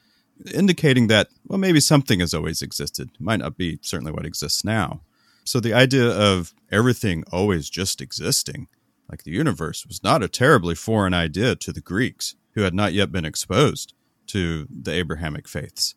indicating 0.53 1.07
that 1.07 1.29
well 1.46 1.59
maybe 1.59 1.81
something 1.81 2.20
has 2.20 2.35
always 2.35 2.62
existed. 2.62 3.11
It 3.14 3.20
might 3.20 3.40
not 3.40 3.57
be 3.57 3.79
certainly 3.83 4.12
what 4.12 4.27
exists 4.27 4.64
now. 4.64 5.03
So 5.44 5.61
the 5.61 5.75
idea 5.75 6.09
of 6.09 6.55
everything 6.70 7.25
always 7.33 7.68
just 7.68 8.01
existing, 8.01 8.68
like 9.11 9.25
the 9.25 9.33
universe, 9.33 9.87
was 9.87 10.03
not 10.03 10.22
a 10.22 10.29
terribly 10.29 10.75
foreign 10.75 11.14
idea 11.14 11.57
to 11.57 11.72
the 11.72 11.81
Greeks 11.81 12.37
who 12.55 12.62
had 12.62 12.75
not 12.75 12.92
yet 12.92 13.11
been 13.11 13.25
exposed 13.25 13.94
to 14.29 14.66
the 14.70 14.92
Abrahamic 14.92 15.48
faiths. 15.48 15.94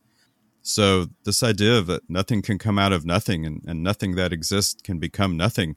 So 0.61 1.09
this 1.25 1.43
idea 1.43 1.81
that 1.81 2.09
nothing 2.09 2.41
can 2.41 2.57
come 2.57 2.79
out 2.79 2.91
of 2.91 3.05
nothing 3.05 3.45
and, 3.45 3.61
and 3.67 3.83
nothing 3.83 4.15
that 4.15 4.33
exists 4.33 4.81
can 4.81 4.97
become 4.97 5.37
nothing, 5.37 5.75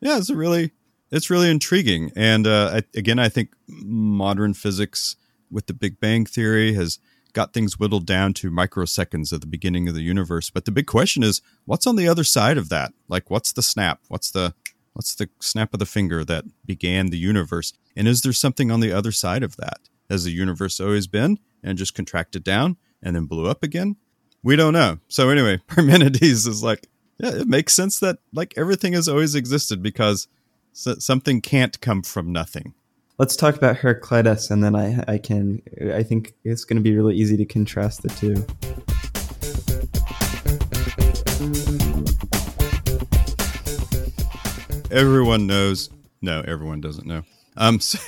yeah, 0.00 0.18
it's 0.18 0.28
a 0.28 0.36
really 0.36 0.72
it's 1.10 1.30
really 1.30 1.50
intriguing. 1.50 2.12
And 2.16 2.46
uh, 2.46 2.70
I, 2.76 2.98
again, 2.98 3.18
I 3.18 3.28
think 3.28 3.50
modern 3.68 4.54
physics 4.54 5.16
with 5.50 5.66
the 5.66 5.74
Big 5.74 6.00
Bang 6.00 6.24
theory 6.24 6.74
has 6.74 6.98
got 7.32 7.52
things 7.52 7.78
whittled 7.78 8.06
down 8.06 8.34
to 8.34 8.50
microseconds 8.50 9.32
at 9.32 9.40
the 9.40 9.46
beginning 9.46 9.88
of 9.88 9.94
the 9.94 10.02
universe. 10.02 10.50
But 10.50 10.64
the 10.64 10.72
big 10.72 10.86
question 10.86 11.22
is, 11.22 11.42
what's 11.64 11.86
on 11.86 11.96
the 11.96 12.08
other 12.08 12.24
side 12.24 12.58
of 12.58 12.68
that? 12.68 12.92
Like, 13.08 13.30
what's 13.30 13.52
the 13.52 13.62
snap? 13.62 14.00
What's 14.08 14.30
the 14.30 14.54
what's 14.92 15.14
the 15.14 15.28
snap 15.40 15.72
of 15.72 15.78
the 15.78 15.86
finger 15.86 16.24
that 16.24 16.44
began 16.66 17.06
the 17.06 17.18
universe? 17.18 17.72
And 17.96 18.08
is 18.08 18.22
there 18.22 18.32
something 18.32 18.70
on 18.70 18.80
the 18.80 18.92
other 18.92 19.12
side 19.12 19.42
of 19.42 19.56
that? 19.56 19.78
Has 20.08 20.24
the 20.24 20.32
universe 20.32 20.80
always 20.80 21.06
been 21.06 21.38
and 21.62 21.78
just 21.78 21.94
contracted 21.94 22.42
down 22.42 22.76
and 23.02 23.14
then 23.14 23.26
blew 23.26 23.46
up 23.48 23.62
again? 23.62 23.96
We 24.42 24.56
don't 24.56 24.72
know. 24.72 24.98
So 25.08 25.28
anyway, 25.28 25.58
Parmenides 25.68 26.46
is 26.46 26.62
like, 26.62 26.88
yeah, 27.18 27.36
it 27.36 27.48
makes 27.48 27.72
sense 27.72 28.00
that 28.00 28.18
like 28.32 28.54
everything 28.56 28.94
has 28.94 29.08
always 29.08 29.34
existed 29.34 29.82
because 29.82 30.26
something 30.72 31.40
can't 31.40 31.80
come 31.80 32.02
from 32.02 32.32
nothing. 32.32 32.74
Let's 33.18 33.36
talk 33.36 33.54
about 33.56 33.76
Heraclitus, 33.76 34.50
and 34.50 34.64
then 34.64 34.74
I, 34.74 35.04
I 35.06 35.18
can. 35.18 35.60
I 35.94 36.02
think 36.02 36.32
it's 36.42 36.64
going 36.64 36.78
to 36.78 36.82
be 36.82 36.96
really 36.96 37.16
easy 37.16 37.36
to 37.36 37.44
contrast 37.44 38.02
the 38.02 38.08
two. 38.08 38.46
Everyone 44.90 45.46
knows. 45.46 45.90
No, 46.22 46.42
everyone 46.46 46.80
doesn't 46.80 47.06
know. 47.06 47.22
Um, 47.56 47.78
so 47.80 47.98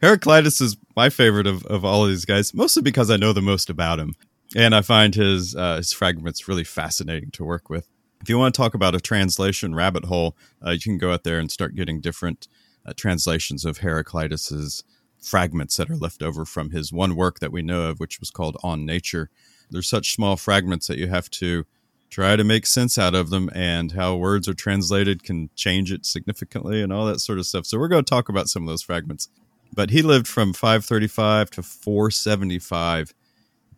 Heraclitus 0.00 0.60
is 0.60 0.76
my 0.96 1.08
favorite 1.08 1.46
of, 1.46 1.64
of 1.66 1.84
all 1.84 2.02
of 2.02 2.08
these 2.08 2.24
guys, 2.24 2.52
mostly 2.52 2.82
because 2.82 3.10
I 3.10 3.16
know 3.16 3.32
the 3.32 3.40
most 3.40 3.70
about 3.70 4.00
him, 4.00 4.14
and 4.56 4.74
I 4.74 4.82
find 4.82 5.14
his 5.14 5.54
uh, 5.54 5.76
his 5.76 5.92
fragments 5.92 6.48
really 6.48 6.64
fascinating 6.64 7.30
to 7.32 7.44
work 7.44 7.70
with 7.70 7.88
if 8.22 8.28
you 8.28 8.38
want 8.38 8.54
to 8.54 8.60
talk 8.60 8.74
about 8.74 8.94
a 8.94 9.00
translation 9.00 9.74
rabbit 9.74 10.04
hole, 10.04 10.36
uh, 10.64 10.70
you 10.70 10.80
can 10.80 10.96
go 10.98 11.12
out 11.12 11.24
there 11.24 11.38
and 11.38 11.50
start 11.50 11.74
getting 11.74 12.00
different 12.00 12.46
uh, 12.86 12.92
translations 12.96 13.64
of 13.64 13.78
Heraclitus's 13.78 14.84
fragments 15.20 15.76
that 15.76 15.90
are 15.90 15.96
left 15.96 16.22
over 16.22 16.44
from 16.44 16.70
his 16.70 16.92
one 16.92 17.16
work 17.16 17.40
that 17.40 17.52
we 17.52 17.62
know 17.62 17.88
of, 17.88 17.98
which 17.98 18.20
was 18.20 18.30
called 18.30 18.56
On 18.62 18.86
Nature. 18.86 19.28
They're 19.70 19.82
such 19.82 20.14
small 20.14 20.36
fragments 20.36 20.86
that 20.86 20.98
you 20.98 21.08
have 21.08 21.30
to 21.30 21.64
try 22.10 22.36
to 22.36 22.44
make 22.44 22.66
sense 22.66 22.98
out 22.98 23.14
of 23.14 23.30
them, 23.30 23.50
and 23.54 23.92
how 23.92 24.14
words 24.14 24.48
are 24.48 24.54
translated 24.54 25.24
can 25.24 25.48
change 25.56 25.90
it 25.90 26.04
significantly, 26.04 26.82
and 26.82 26.92
all 26.92 27.06
that 27.06 27.20
sort 27.20 27.38
of 27.38 27.46
stuff. 27.46 27.66
So 27.66 27.78
we're 27.78 27.88
going 27.88 28.04
to 28.04 28.08
talk 28.08 28.28
about 28.28 28.48
some 28.48 28.62
of 28.62 28.68
those 28.68 28.82
fragments. 28.82 29.28
But 29.74 29.90
he 29.90 30.02
lived 30.02 30.28
from 30.28 30.52
535 30.52 31.50
to 31.52 31.62
475 31.62 33.14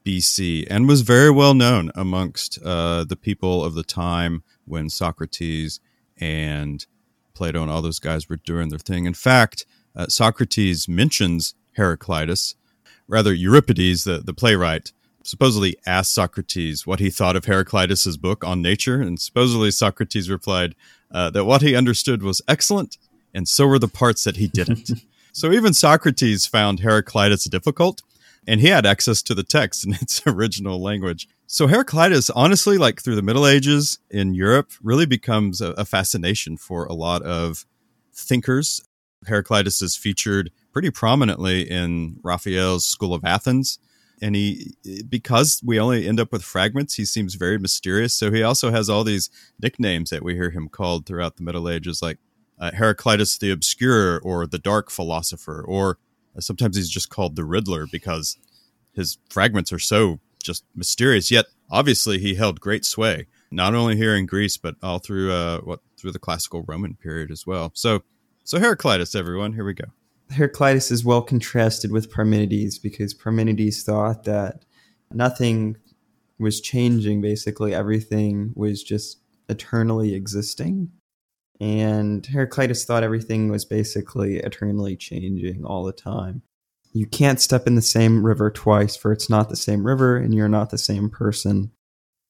BC 0.04 0.66
and 0.68 0.86
was 0.86 1.00
very 1.00 1.30
well 1.30 1.54
known 1.54 1.90
amongst 1.94 2.58
uh, 2.62 3.04
the 3.04 3.16
people 3.16 3.64
of 3.64 3.74
the 3.74 3.82
time 3.82 4.42
when 4.66 4.90
Socrates 4.90 5.80
and 6.18 6.86
Plato 7.34 7.62
and 7.62 7.70
all 7.70 7.82
those 7.82 7.98
guys 7.98 8.28
were 8.28 8.36
doing 8.36 8.68
their 8.68 8.78
thing. 8.78 9.06
In 9.06 9.14
fact, 9.14 9.66
uh, 9.96 10.06
Socrates 10.08 10.88
mentions 10.88 11.54
Heraclitus, 11.72 12.54
rather 13.08 13.32
Euripides, 13.32 14.04
the, 14.04 14.18
the 14.18 14.34
playwright, 14.34 14.92
supposedly 15.22 15.76
asked 15.86 16.14
Socrates 16.14 16.86
what 16.86 17.00
he 17.00 17.10
thought 17.10 17.36
of 17.36 17.46
Heraclitus's 17.46 18.16
book 18.16 18.44
on 18.44 18.62
nature, 18.62 19.00
and 19.00 19.18
supposedly 19.18 19.70
Socrates 19.70 20.30
replied 20.30 20.74
uh, 21.10 21.30
that 21.30 21.44
what 21.44 21.62
he 21.62 21.74
understood 21.74 22.22
was 22.22 22.42
excellent, 22.46 22.98
and 23.32 23.48
so 23.48 23.66
were 23.66 23.78
the 23.78 23.88
parts 23.88 24.24
that 24.24 24.36
he 24.36 24.46
didn't. 24.46 24.90
so 25.32 25.50
even 25.50 25.74
Socrates 25.74 26.46
found 26.46 26.80
Heraclitus 26.80 27.44
difficult, 27.44 28.02
and 28.46 28.60
he 28.60 28.68
had 28.68 28.86
access 28.86 29.22
to 29.22 29.34
the 29.34 29.42
text 29.42 29.86
in 29.86 29.94
its 30.00 30.22
original 30.26 30.82
language. 30.82 31.28
So 31.46 31.66
Heraclitus, 31.66 32.30
honestly, 32.30 32.78
like 32.78 33.02
through 33.02 33.16
the 33.16 33.22
Middle 33.22 33.46
Ages 33.46 33.98
in 34.10 34.34
Europe, 34.34 34.72
really 34.82 35.06
becomes 35.06 35.60
a, 35.60 35.70
a 35.72 35.84
fascination 35.84 36.56
for 36.56 36.84
a 36.86 36.94
lot 36.94 37.22
of 37.22 37.66
thinkers. 38.14 38.82
Heraclitus 39.26 39.80
is 39.80 39.96
featured 39.96 40.50
pretty 40.72 40.90
prominently 40.90 41.62
in 41.70 42.18
Raphael's 42.22 42.84
School 42.84 43.14
of 43.14 43.24
Athens 43.24 43.78
and 44.24 44.34
he 44.34 44.74
because 45.08 45.60
we 45.64 45.78
only 45.78 46.06
end 46.06 46.20
up 46.20 46.32
with 46.32 46.42
fragments, 46.42 46.94
he 46.94 47.04
seems 47.04 47.34
very 47.34 47.58
mysterious. 47.58 48.14
So 48.14 48.30
he 48.30 48.42
also 48.42 48.70
has 48.70 48.88
all 48.88 49.04
these 49.04 49.30
nicknames 49.60 50.10
that 50.10 50.22
we 50.22 50.34
hear 50.34 50.50
him 50.50 50.68
called 50.68 51.06
throughout 51.06 51.36
the 51.36 51.42
Middle 51.42 51.68
Ages, 51.68 52.00
like 52.00 52.18
uh, 52.58 52.70
Heraclitus 52.72 53.36
the 53.36 53.50
Obscure 53.50 54.20
or 54.20 54.46
the 54.46 54.58
Dark 54.58 54.90
Philosopher, 54.90 55.62
or 55.66 55.98
sometimes 56.40 56.76
he's 56.76 56.90
just 56.90 57.10
called 57.10 57.36
the 57.36 57.44
Riddler 57.44 57.86
because 57.90 58.38
his 58.94 59.18
fragments 59.30 59.72
are 59.72 59.78
so 59.78 60.20
just 60.42 60.64
mysterious. 60.74 61.30
Yet 61.30 61.46
obviously 61.70 62.18
he 62.18 62.34
held 62.34 62.60
great 62.60 62.84
sway 62.84 63.26
not 63.50 63.74
only 63.74 63.96
here 63.96 64.14
in 64.14 64.26
Greece 64.26 64.56
but 64.56 64.74
all 64.82 64.98
through 64.98 65.32
uh, 65.32 65.60
what 65.60 65.80
through 65.96 66.12
the 66.12 66.18
classical 66.18 66.64
Roman 66.66 66.94
period 66.94 67.30
as 67.30 67.46
well. 67.46 67.70
So 67.74 68.02
so 68.44 68.58
Heraclitus, 68.58 69.14
everyone, 69.14 69.54
here 69.54 69.64
we 69.64 69.74
go. 69.74 69.86
Heraclitus 70.30 70.90
is 70.90 71.04
well 71.04 71.22
contrasted 71.22 71.92
with 71.92 72.10
Parmenides 72.12 72.78
because 72.78 73.14
Parmenides 73.14 73.82
thought 73.82 74.24
that 74.24 74.64
nothing 75.12 75.76
was 76.38 76.60
changing. 76.60 77.20
Basically, 77.20 77.74
everything 77.74 78.52
was 78.54 78.82
just 78.82 79.18
eternally 79.48 80.14
existing. 80.14 80.90
And 81.60 82.26
Heraclitus 82.26 82.84
thought 82.84 83.04
everything 83.04 83.48
was 83.48 83.64
basically 83.64 84.38
eternally 84.38 84.96
changing 84.96 85.64
all 85.64 85.84
the 85.84 85.92
time. 85.92 86.42
You 86.92 87.06
can't 87.06 87.40
step 87.40 87.66
in 87.66 87.74
the 87.74 87.82
same 87.82 88.24
river 88.24 88.50
twice, 88.50 88.96
for 88.96 89.12
it's 89.12 89.30
not 89.30 89.48
the 89.48 89.56
same 89.56 89.86
river 89.86 90.16
and 90.16 90.34
you're 90.34 90.48
not 90.48 90.70
the 90.70 90.78
same 90.78 91.10
person. 91.10 91.70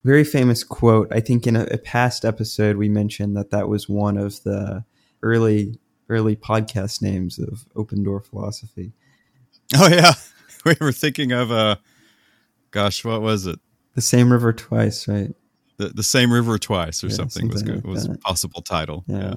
Very 0.05 0.25
famous 0.25 0.63
quote. 0.65 1.09
I 1.11 1.21
think 1.21 1.47
in 1.47 1.57
a, 1.57 1.65
a 1.71 1.79
past 1.79 2.25
episode, 2.25 2.77
we 2.77 2.89
mentioned 2.89 3.37
that 3.37 3.51
that 3.51 3.69
was 3.69 3.89
one 3.89 4.17
of 4.17 4.43
the 4.43 4.85
early 5.23 5.79
early 6.11 6.37
podcast 6.37 7.01
names 7.01 7.39
of 7.39 7.67
open 7.75 8.03
door 8.03 8.21
philosophy. 8.21 8.93
Oh 9.75 9.89
yeah, 9.89 10.13
we 10.65 10.77
were 10.81 10.93
thinking 10.93 11.33
of 11.33 11.51
uh, 11.51 11.77
gosh, 12.71 13.05
what 13.05 13.23
was 13.23 13.47
it? 13.47 13.59
The 13.95 14.03
same 14.03 14.31
river 14.31 14.53
twice, 14.53 15.09
right? 15.09 15.35
The 15.77 15.89
the 15.89 16.03
same 16.03 16.33
river 16.33 16.59
twice, 16.59 17.03
or 17.03 17.09
yeah, 17.09 17.15
something, 17.15 17.51
something, 17.51 17.53
was 17.53 17.63
good. 17.63 17.77
Like 17.77 17.85
was 17.85 18.07
a 18.07 18.19
possible 18.19 18.63
title. 18.63 19.05
Yeah. 19.07 19.19
yeah. 19.19 19.35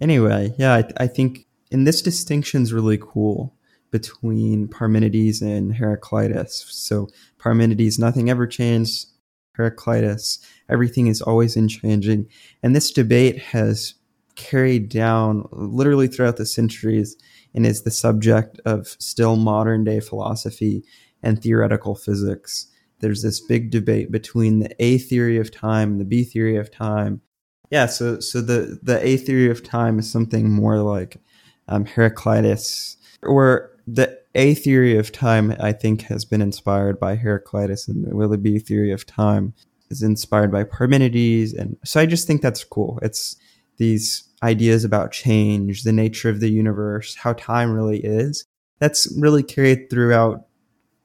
Anyway, 0.00 0.54
yeah, 0.58 0.74
I, 0.74 1.04
I 1.04 1.06
think 1.06 1.46
and 1.72 1.86
this 1.86 2.02
distinction's 2.02 2.72
really 2.72 2.98
cool 2.98 3.54
between 3.90 4.68
Parmenides 4.68 5.40
and 5.42 5.74
Heraclitus. 5.74 6.66
So 6.68 7.08
Parmenides, 7.38 7.98
nothing 7.98 8.30
ever 8.30 8.46
changed. 8.46 9.06
Heraclitus, 9.52 10.38
everything 10.68 11.06
is 11.06 11.22
always 11.22 11.56
in 11.56 11.68
changing. 11.68 12.28
And 12.62 12.76
this 12.76 12.90
debate 12.90 13.38
has 13.38 13.94
carried 14.34 14.90
down 14.90 15.48
literally 15.50 16.08
throughout 16.08 16.36
the 16.36 16.44
centuries 16.44 17.16
and 17.54 17.64
is 17.64 17.82
the 17.82 17.90
subject 17.90 18.60
of 18.66 18.88
still 18.98 19.36
modern 19.36 19.82
day 19.82 20.00
philosophy 20.00 20.84
and 21.22 21.42
theoretical 21.42 21.94
physics. 21.94 22.66
There's 23.00 23.22
this 23.22 23.40
big 23.40 23.70
debate 23.70 24.10
between 24.10 24.60
the 24.60 24.74
A 24.82 24.98
theory 24.98 25.38
of 25.38 25.50
time 25.50 25.92
and 25.92 26.00
the 26.00 26.04
B 26.04 26.24
theory 26.24 26.56
of 26.56 26.70
time. 26.70 27.20
Yeah, 27.70 27.86
so 27.86 28.20
so 28.20 28.40
the 28.40 28.78
the 28.82 29.04
A 29.04 29.16
theory 29.16 29.50
of 29.50 29.62
time 29.62 29.98
is 29.98 30.10
something 30.10 30.50
more 30.50 30.78
like 30.78 31.18
um, 31.68 31.84
Heraclitus, 31.84 32.96
or 33.22 33.70
the 33.86 34.18
A 34.34 34.54
theory 34.54 34.96
of 34.96 35.12
time. 35.12 35.54
I 35.60 35.72
think 35.72 36.02
has 36.02 36.24
been 36.24 36.42
inspired 36.42 36.98
by 36.98 37.16
Heraclitus, 37.16 37.88
and 37.88 38.04
the 38.04 38.38
B 38.38 38.58
theory 38.58 38.92
of 38.92 39.04
time 39.04 39.52
is 39.90 40.02
inspired 40.02 40.50
by 40.50 40.64
Parmenides, 40.64 41.52
and 41.52 41.76
so 41.84 42.00
I 42.00 42.06
just 42.06 42.26
think 42.26 42.40
that's 42.40 42.64
cool. 42.64 42.98
It's 43.02 43.36
these 43.76 44.26
ideas 44.42 44.84
about 44.84 45.12
change, 45.12 45.82
the 45.82 45.92
nature 45.92 46.30
of 46.30 46.40
the 46.40 46.50
universe, 46.50 47.14
how 47.14 47.34
time 47.34 47.72
really 47.72 48.00
is. 48.00 48.44
That's 48.78 49.12
really 49.18 49.42
carried 49.42 49.90
throughout 49.90 50.46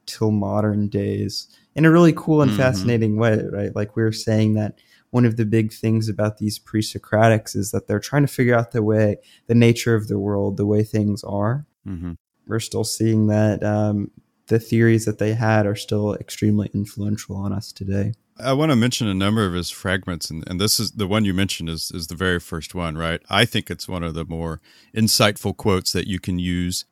till 0.06 0.32
modern 0.32 0.88
days 0.88 1.48
in 1.76 1.86
a 1.86 1.92
really 1.92 2.14
cool 2.14 2.42
and 2.42 2.52
mm-hmm. 2.52 2.60
fascinating 2.60 3.18
way, 3.18 3.42
right? 3.52 3.76
Like 3.76 3.96
we 3.96 4.04
were 4.04 4.12
saying 4.12 4.56
that 4.56 4.80
one 5.12 5.26
of 5.26 5.38
the 5.38 5.46
big 5.46 5.74
things 5.74 6.10
about 6.10 6.38
these 6.38 6.58
pre-Socratics 6.58 7.56
is 7.56 7.72
that 7.72 7.88
they're 7.88 8.00
trying 8.00 8.24
to 8.24 8.28
figure 8.28 8.56
out 8.56 8.72
the 8.72 8.84
way, 8.84 9.18
the 9.48 9.56
nature 9.56 9.96
of 9.96 10.08
the 10.08 10.20
world, 10.20 10.58
the 10.58 10.66
way 10.66 10.84
things 10.84 11.24
are. 11.24 11.66
Mm-hmm. 11.88 12.14
We're 12.48 12.60
still 12.60 12.84
seeing 12.84 13.28
that 13.28 13.64
um, 13.64 14.12
the 14.48 14.60
theories 14.60 15.06
that 15.06 15.20
they 15.20 15.34
had 15.34 15.66
are 15.66 15.76
still 15.76 16.16
extremely 16.16 16.70
influential 16.74 17.36
on 17.36 17.54
us 17.54 17.72
today. 17.72 18.14
I 18.40 18.54
want 18.54 18.72
to 18.72 18.76
mention 18.76 19.08
a 19.08 19.14
number 19.14 19.46
of 19.46 19.54
his 19.54 19.70
fragments, 19.70 20.30
and, 20.30 20.44
and 20.48 20.60
this 20.60 20.80
is 20.80 20.92
the 20.92 21.08
one 21.08 21.26
you 21.26 21.34
mentioned 21.34 21.70
is 21.70 21.92
is 21.92 22.08
the 22.08 22.16
very 22.16 22.40
first 22.40 22.74
one, 22.74 22.98
right? 22.98 23.22
I 23.30 23.46
think 23.46 23.70
it's 23.70 23.88
one 23.88 24.04
of 24.04 24.14
the 24.14 24.26
more 24.26 24.60
insightful 24.96 25.56
quotes 25.56 25.94
that 25.94 26.08
you 26.08 26.20
can 26.20 26.40
use 26.40 26.86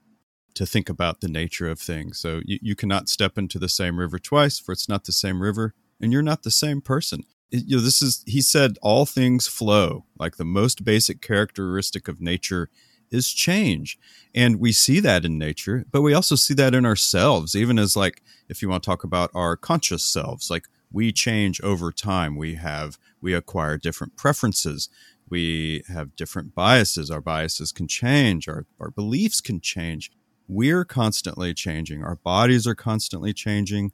to 0.56 0.66
think 0.66 0.90
about 0.90 1.22
the 1.22 1.28
nature 1.28 1.70
of 1.70 1.80
things. 1.80 2.20
So 2.20 2.42
you, 2.46 2.60
you 2.62 2.76
cannot 2.76 3.10
step 3.10 3.38
into 3.38 3.60
the 3.60 3.70
same 3.70 4.00
river 4.00 4.20
twice, 4.20 4.60
for 4.60 4.72
it's 4.72 4.90
not 4.90 5.06
the 5.06 5.12
same 5.12 5.42
river, 5.42 5.74
and 6.02 6.12
you're 6.12 6.22
not 6.22 6.44
the 6.44 6.52
same 6.52 6.82
person. 6.82 7.24
It, 7.52 7.64
you 7.68 7.78
know, 7.78 7.82
this 7.82 8.02
is 8.02 8.24
he 8.28 8.42
said 8.42 8.78
all 8.82 9.06
things 9.06 9.48
flow. 9.48 10.06
Like 10.18 10.38
the 10.38 10.46
most 10.46 10.84
basic 10.84 11.22
characteristic 11.22 12.08
of 12.08 12.22
nature 12.22 12.70
is 13.12 13.32
change, 13.32 13.98
and 14.36 14.60
we 14.60 14.72
see 14.72 15.00
that 15.00 15.26
in 15.26 15.38
nature, 15.38 15.86
but 15.92 16.02
we 16.02 16.14
also 16.14 16.36
see 16.36 16.54
that 16.56 16.76
in 16.76 16.86
ourselves, 16.86 17.56
even 17.56 17.80
as 17.80 17.96
like 17.96 18.22
if 18.50 18.62
you 18.62 18.70
want 18.70 18.84
to 18.84 18.88
talk 18.88 19.04
about 19.04 19.32
our 19.34 19.56
conscious 19.56 20.04
selves, 20.04 20.50
like 20.50 20.66
we 20.92 21.12
change 21.12 21.62
over 21.62 21.92
time. 21.92 22.36
We 22.36 22.56
have 22.56 22.98
we 23.22 23.34
acquire 23.34 23.78
different 23.78 24.16
preferences. 24.16 24.90
We 25.30 25.84
have 25.88 26.16
different 26.16 26.56
biases. 26.56 27.12
Our 27.12 27.22
biases 27.22 27.72
can 27.72 27.88
change. 27.88 28.48
Our 28.48 28.66
our 28.80 28.92
beliefs 28.92 29.42
can 29.42 29.62
change. 29.62 30.12
We're 30.50 30.84
constantly 30.84 31.54
changing. 31.54 32.04
Our 32.04 32.16
bodies 32.16 32.68
are 32.68 32.76
constantly 32.76 33.34
changing. 33.34 33.92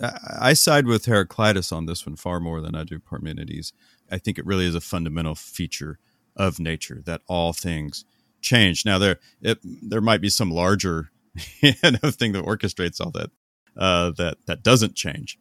I 0.00 0.52
side 0.52 0.86
with 0.86 1.06
Heraclitus 1.06 1.72
on 1.72 1.86
this 1.86 2.06
one 2.06 2.16
far 2.16 2.38
more 2.40 2.60
than 2.60 2.74
I 2.74 2.84
do 2.84 2.98
Parmenides. 2.98 3.72
I 4.10 4.18
think 4.18 4.38
it 4.38 4.46
really 4.46 4.66
is 4.66 4.74
a 4.74 4.80
fundamental 4.80 5.34
feature 5.34 5.98
of 6.36 6.60
nature 6.60 7.02
that 7.06 7.22
all 7.26 7.52
things 7.52 8.04
change. 8.40 8.84
Now 8.84 8.98
there 8.98 9.18
it, 9.42 9.58
there 9.62 10.00
might 10.00 10.20
be 10.20 10.28
some 10.28 10.50
larger 10.50 11.10
you 11.60 11.72
know, 11.82 12.10
thing 12.10 12.32
that 12.32 12.44
orchestrates 12.44 13.00
all 13.00 13.10
that 13.10 13.30
uh, 13.76 14.12
that 14.12 14.38
that 14.46 14.62
doesn't 14.62 14.94
change 14.94 15.38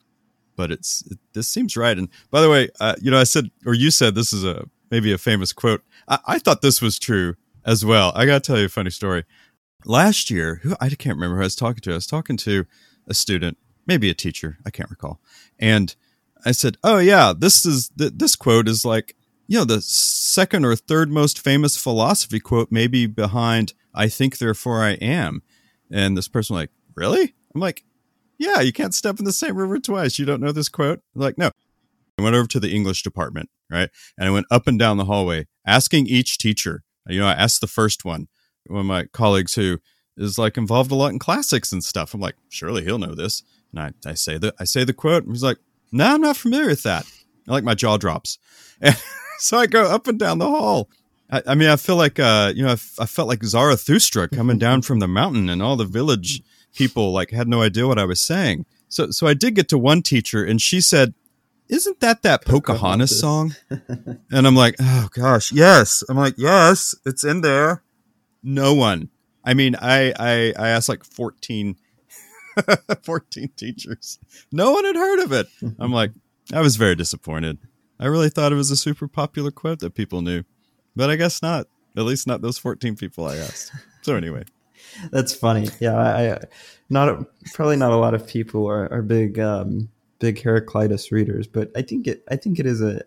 but 0.56 0.71
it's 0.71 1.04
it, 1.12 1.19
this 1.34 1.47
seems 1.47 1.78
right. 1.78 1.97
And 1.97 2.10
by 2.32 2.41
the 2.41 2.49
way, 2.49 2.69
uh, 2.80 2.95
you 3.01 3.12
know, 3.12 3.19
I 3.19 3.23
said 3.23 3.51
or 3.65 3.73
you 3.73 3.91
said 3.91 4.15
this 4.15 4.34
is 4.34 4.43
a 4.43 4.65
maybe 4.91 5.12
a 5.12 5.17
famous 5.17 5.54
quote. 5.54 5.84
I, 6.08 6.19
I 6.25 6.39
thought 6.39 6.62
this 6.62 6.82
was 6.82 6.99
true 6.99 7.36
as 7.65 7.84
well. 7.84 8.12
I 8.15 8.25
got 8.25 8.43
to 8.43 8.47
tell 8.47 8.60
you 8.60 8.65
a 8.65 8.69
funny 8.69 8.89
story. 8.89 9.23
Last 9.86 10.30
year, 10.32 10.60
who 10.63 10.76
I 10.82 10.89
can't 10.89 11.15
remember 11.15 11.38
who 11.38 11.43
I 11.43 11.45
was 11.45 11.56
talking 11.56 11.82
to. 11.82 11.91
I 11.91 11.95
was 11.95 12.08
talking 12.08 12.38
to 12.38 12.65
a 13.08 13.13
student, 13.13 13.58
maybe 13.86 14.10
a 14.10 14.13
teacher, 14.13 14.58
I 14.65 14.71
can't 14.71 14.89
recall, 14.89 15.19
and 15.60 15.95
I 16.45 16.52
said, 16.52 16.78
"Oh 16.84 16.98
yeah, 16.98 17.34
this 17.38 17.65
is 17.65 17.89
th- 17.98 18.13
this 18.15 18.36
quote 18.36 18.67
is 18.67 18.86
like." 18.86 19.15
You 19.48 19.60
know, 19.60 19.65
the 19.65 19.80
second 19.80 20.65
or 20.65 20.76
third 20.76 21.12
most 21.12 21.39
famous 21.39 21.78
philosophy 21.78 22.39
quote, 22.39 22.71
maybe 22.71 23.06
behind 23.06 23.74
"I 23.93 24.10
think, 24.10 24.39
therefore 24.39 24.84
I 24.84 24.93
am," 24.93 25.43
and 25.91 26.17
this 26.17 26.28
person 26.28 26.56
like, 26.56 26.71
"Really?" 26.95 27.36
I'm 27.54 27.62
like, 27.62 27.86
yeah, 28.38 28.62
you 28.62 28.74
can't 28.74 28.93
step 28.93 29.19
in 29.19 29.26
the 29.26 29.32
same 29.32 29.56
river 29.56 29.80
twice. 29.80 30.19
You 30.19 30.26
don't 30.26 30.41
know 30.41 30.52
this 30.52 30.69
quote? 30.69 31.02
like, 31.15 31.38
no. 31.38 31.52
I 32.17 32.24
went 32.24 32.36
over 32.36 32.48
to 32.48 32.60
the 32.60 32.74
English 32.74 33.04
department, 33.04 33.50
right? 33.69 33.89
And 34.17 34.28
I 34.28 34.32
went 34.32 34.48
up 34.50 34.67
and 34.67 34.80
down 34.80 34.98
the 34.98 35.06
hallway 35.06 35.48
asking 35.65 36.08
each 36.08 36.38
teacher. 36.38 36.84
You 37.08 37.19
know, 37.19 37.28
I 37.28 37.34
asked 37.34 37.62
the 37.62 37.67
first 37.67 38.06
one, 38.06 38.28
one 38.67 38.82
of 38.82 38.86
my 38.86 39.06
colleagues 39.06 39.56
who 39.56 39.80
is 40.17 40.38
like 40.38 40.58
involved 40.58 40.91
a 40.91 40.95
lot 40.95 41.12
in 41.12 41.19
classics 41.19 41.71
and 41.71 41.84
stuff. 41.84 42.13
I'm 42.13 42.21
like, 42.21 42.36
surely 42.49 42.84
he'll 42.84 42.97
know 42.99 43.15
this. 43.15 43.43
And 43.71 43.80
I, 44.06 44.10
I 44.10 44.13
say 44.13 44.38
the 44.38 44.54
I 44.60 44.63
say 44.63 44.84
the 44.84 44.93
quote, 44.93 45.23
and 45.23 45.34
he's 45.34 45.43
like, 45.43 45.58
No, 45.91 46.13
I'm 46.15 46.21
not 46.21 46.38
familiar 46.38 46.67
with 46.67 46.84
that. 46.84 47.06
I 47.47 47.51
like 47.51 47.63
my 47.63 47.75
jaw 47.75 47.97
drops. 47.97 48.38
And 48.82 48.95
so 49.39 49.58
I 49.58 49.67
go 49.67 49.84
up 49.84 50.08
and 50.08 50.17
down 50.17 50.37
the 50.39 50.48
hall. 50.48 50.89
I, 51.29 51.42
I 51.48 51.56
mean, 51.56 51.69
I 51.69 51.75
feel 51.75 51.98
like 51.98 52.19
uh, 52.19 52.54
you 52.56 52.63
know, 52.63 52.69
I, 52.69 52.73
f- 52.73 52.96
I 53.00 53.06
felt 53.06 53.27
like 53.27 53.44
Zarathustra 53.44 54.29
coming 54.29 54.58
down 54.58 54.81
from 54.81 55.00
the 55.00 55.08
mountain, 55.08 55.50
and 55.50 55.62
all 55.62 55.75
the 55.75 55.85
village 55.85 56.42
people 56.73 57.12
like 57.12 57.31
had 57.31 57.48
no 57.48 57.62
idea 57.62 57.87
what 57.87 58.00
I 58.00 58.06
was 58.06 58.21
saying. 58.21 58.65
So 58.87 59.12
so 59.12 59.27
I 59.27 59.33
did 59.33 59.56
get 59.56 59.67
to 59.69 59.77
one 59.77 60.02
teacher 60.02 60.44
and 60.44 60.62
she 60.62 60.79
said, 60.81 61.13
"Isn't 61.67 62.00
that 62.00 62.21
that 62.23 62.46
Pocahontas, 62.46 63.19
Pocahontas. 63.19 63.19
song?" 63.19 63.56
and 64.31 64.48
I'm 64.48 64.56
like, 64.56 64.75
"Oh 64.79 65.10
gosh, 65.12 65.52
yes." 65.52 66.04
I'm 66.08 66.17
like, 66.17 66.35
"Yes, 66.37 66.96
it's 67.06 67.23
in 67.23 67.42
there." 67.42 67.83
No 68.46 68.75
one. 68.75 69.10
I 69.43 69.56
mean, 69.56 69.75
I 69.75 70.13
I 70.17 70.54
I 70.58 70.69
asked 70.69 70.87
like 70.87 71.04
14 71.04 71.75
14 73.04 73.50
teachers. 73.58 74.19
No 74.52 74.71
one 74.71 74.85
had 74.85 74.96
heard 74.96 75.19
of 75.19 75.31
it. 75.31 75.48
I'm 75.79 75.91
like, 75.91 76.12
I 76.54 76.62
was 76.62 76.75
very 76.75 76.96
disappointed. 76.96 77.58
I 78.00 78.06
really 78.06 78.29
thought 78.29 78.52
it 78.52 78.56
was 78.56 78.71
a 78.71 78.77
super 78.77 79.08
popular 79.08 79.52
quote 79.52 79.79
that 79.79 79.96
people 79.96 80.21
knew. 80.21 80.43
But 80.96 81.10
I 81.10 81.15
guess 81.15 81.41
not. 81.41 81.67
At 81.98 82.04
least 82.04 82.27
not 82.27 82.41
those 82.41 82.58
14 82.58 82.96
people 82.96 83.25
I 83.25 83.37
asked. 83.37 83.71
So 84.02 84.15
anyway. 84.15 84.43
That's 85.12 85.33
funny. 85.33 85.69
Yeah, 85.79 85.98
I, 85.98 86.39
not 86.89 87.25
probably 87.54 87.77
not 87.77 87.91
a 87.91 87.98
lot 87.98 88.13
of 88.13 88.27
people 88.27 88.67
are, 88.67 88.91
are 88.93 89.02
big 89.02 89.39
um, 89.39 89.89
big 90.19 90.41
Heraclitus 90.41 91.12
readers, 91.12 91.48
but 91.48 91.71
I 91.75 91.81
think 91.81 92.08
it 92.08 92.23
I 92.29 92.35
think 92.35 92.60
it 92.60 92.65
is 92.65 92.81
a 92.81 93.02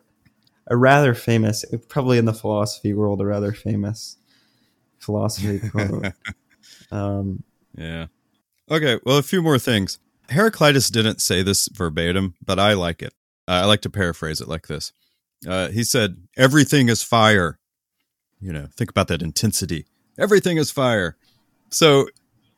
a 0.67 0.77
rather 0.77 1.15
famous, 1.15 1.65
probably 1.89 2.19
in 2.19 2.25
the 2.25 2.35
philosophy 2.35 2.93
world, 2.93 3.21
a 3.21 3.27
rather 3.27 3.53
famous 3.53 4.17
philosophy 4.99 5.61
quote. 5.71 6.13
um, 6.91 7.43
yeah. 7.77 8.07
Okay. 8.71 8.99
Well, 9.05 9.19
a 9.19 9.23
few 9.23 9.43
more 9.43 9.59
things. 9.59 9.99
Heraclitus 10.31 10.91
didn't 10.91 11.21
say 11.21 11.43
this 11.43 11.69
verbatim, 11.69 12.35
but 12.45 12.59
I 12.59 12.75
like 12.75 13.03
it. 13.03 13.15
Uh, 13.47 13.63
I 13.63 13.65
like 13.65 13.81
to 13.83 13.91
paraphrase 13.91 14.41
it 14.41 14.49
like 14.49 14.67
this. 14.67 14.93
Uh, 15.47 15.69
he 15.69 15.85
said, 15.85 16.17
"Everything 16.37 16.89
is 16.89 17.03
fire." 17.03 17.59
You 18.41 18.53
know, 18.53 18.69
think 18.77 18.91
about 18.91 19.09
that 19.09 19.23
intensity. 19.23 19.87
Everything 20.19 20.59
is 20.59 20.71
fire. 20.71 21.17
So 21.71 22.09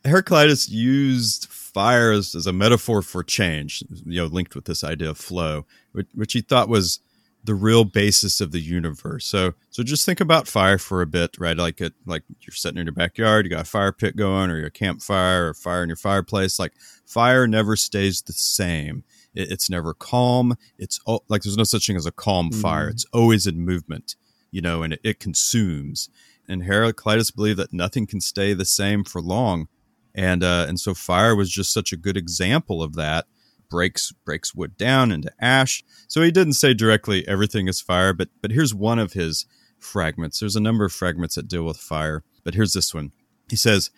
Heraclitus 0.04 0.68
used 0.68 1.46
fire 1.46 2.12
as, 2.12 2.34
as, 2.34 2.46
a 2.46 2.52
metaphor 2.52 3.02
for 3.02 3.22
change, 3.22 3.84
you 4.04 4.20
know, 4.20 4.26
linked 4.26 4.54
with 4.54 4.64
this 4.64 4.82
idea 4.82 5.10
of 5.10 5.18
flow, 5.18 5.66
which, 5.92 6.08
which, 6.14 6.32
he 6.32 6.40
thought 6.40 6.68
was 6.68 7.00
the 7.44 7.54
real 7.54 7.84
basis 7.84 8.40
of 8.40 8.52
the 8.52 8.60
universe. 8.60 9.26
So, 9.26 9.54
so 9.70 9.82
just 9.82 10.04
think 10.04 10.20
about 10.20 10.46
fire 10.46 10.78
for 10.78 11.00
a 11.00 11.06
bit, 11.06 11.36
right? 11.38 11.56
Like 11.56 11.80
it, 11.80 11.94
like 12.06 12.22
you're 12.40 12.54
sitting 12.54 12.78
in 12.78 12.86
your 12.86 12.94
backyard, 12.94 13.46
you 13.46 13.50
got 13.50 13.62
a 13.62 13.64
fire 13.64 13.92
pit 13.92 14.16
going, 14.16 14.50
or 14.50 14.58
your 14.58 14.70
campfire, 14.70 15.48
or 15.48 15.54
fire 15.54 15.82
in 15.82 15.88
your 15.88 15.96
fireplace. 15.96 16.58
Like 16.58 16.72
fire 17.06 17.46
never 17.46 17.76
stays 17.76 18.22
the 18.22 18.32
same. 18.32 19.04
It, 19.34 19.50
it's 19.50 19.70
never 19.70 19.94
calm. 19.94 20.56
It's 20.78 21.00
like 21.28 21.42
there's 21.42 21.56
no 21.56 21.64
such 21.64 21.86
thing 21.86 21.96
as 21.96 22.06
a 22.06 22.12
calm 22.12 22.50
mm. 22.50 22.60
fire. 22.60 22.88
It's 22.88 23.06
always 23.12 23.46
in 23.46 23.60
movement, 23.60 24.16
you 24.50 24.60
know, 24.60 24.82
and 24.82 24.92
it, 24.94 25.00
it 25.02 25.20
consumes. 25.20 26.10
And 26.46 26.64
Heraclitus 26.64 27.30
believed 27.30 27.58
that 27.58 27.72
nothing 27.72 28.06
can 28.06 28.20
stay 28.20 28.54
the 28.54 28.64
same 28.64 29.04
for 29.04 29.22
long, 29.22 29.68
and 30.14 30.42
uh, 30.42 30.66
and 30.68 30.78
so 30.78 30.94
fire 30.94 31.34
was 31.34 31.50
just 31.50 31.72
such 31.72 31.92
a 31.92 31.96
good 31.96 32.16
example 32.16 32.82
of 32.82 32.94
that 32.96 33.26
breaks 33.70 34.12
breaks 34.24 34.54
wood 34.54 34.76
down 34.76 35.10
into 35.10 35.32
ash. 35.40 35.82
So 36.08 36.20
he 36.20 36.30
didn't 36.30 36.54
say 36.54 36.74
directly 36.74 37.26
everything 37.26 37.68
is 37.68 37.80
fire, 37.80 38.12
but 38.12 38.28
but 38.42 38.50
here's 38.50 38.74
one 38.74 38.98
of 38.98 39.14
his 39.14 39.46
fragments. 39.78 40.40
There's 40.40 40.56
a 40.56 40.60
number 40.60 40.84
of 40.84 40.92
fragments 40.92 41.36
that 41.36 41.48
deal 41.48 41.64
with 41.64 41.78
fire, 41.78 42.22
but 42.44 42.54
here's 42.54 42.74
this 42.74 42.92
one. 42.92 43.12
He 43.48 43.56
says, 43.56 43.90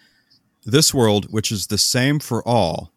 "This 0.65 0.95
world, 0.95 1.27
which 1.31 1.51
is 1.51 1.67
the 1.67 1.79
same 1.79 2.21
for 2.21 2.47
all, 2.47 2.93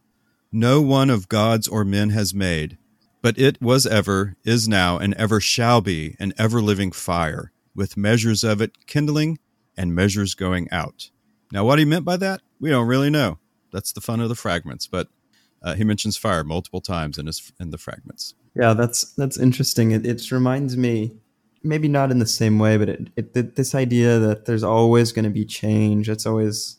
no 0.51 0.81
one 0.81 1.09
of 1.09 1.29
gods 1.29 1.67
or 1.67 1.83
men 1.83 2.11
has 2.11 2.33
made, 2.33 2.77
but 3.21 3.39
it 3.39 3.59
was 3.59 3.87
ever, 3.87 4.35
is 4.43 4.67
now, 4.67 4.99
and 4.99 5.15
ever 5.15 5.39
shall 5.39 5.81
be 5.81 6.15
an 6.19 6.33
ever 6.37 6.61
living 6.61 6.91
fire, 6.91 7.51
with 7.73 7.97
measures 7.97 8.43
of 8.43 8.61
it 8.61 8.85
kindling 8.85 9.39
and 9.75 9.95
measures 9.95 10.35
going 10.35 10.69
out." 10.71 11.09
Now, 11.51 11.65
what 11.65 11.79
he 11.79 11.85
meant 11.85 12.05
by 12.05 12.17
that, 12.17 12.41
we 12.59 12.69
don't 12.69 12.87
really 12.87 13.09
know. 13.09 13.39
That's 13.71 13.91
the 13.91 14.01
fun 14.01 14.19
of 14.19 14.29
the 14.29 14.35
fragments, 14.35 14.87
but 14.87 15.09
he 15.73 15.83
mentions 15.83 16.15
fire 16.17 16.43
multiple 16.43 16.81
times 16.81 17.17
in 17.17 17.25
his 17.25 17.51
in 17.59 17.71
the 17.71 17.77
fragments. 17.77 18.35
Yeah, 18.55 18.73
that's 18.73 19.13
that's 19.13 19.37
interesting. 19.37 19.91
It, 19.91 20.05
it 20.05 20.31
reminds 20.31 20.77
me, 20.77 21.17
maybe 21.63 21.87
not 21.87 22.11
in 22.11 22.19
the 22.19 22.27
same 22.27 22.59
way, 22.59 22.77
but 22.77 22.89
it, 22.89 23.09
it 23.15 23.55
this 23.55 23.73
idea 23.73 24.19
that 24.19 24.45
there's 24.45 24.63
always 24.63 25.11
going 25.11 25.25
to 25.25 25.31
be 25.31 25.45
change. 25.45 26.09
It's 26.09 26.25
always 26.25 26.77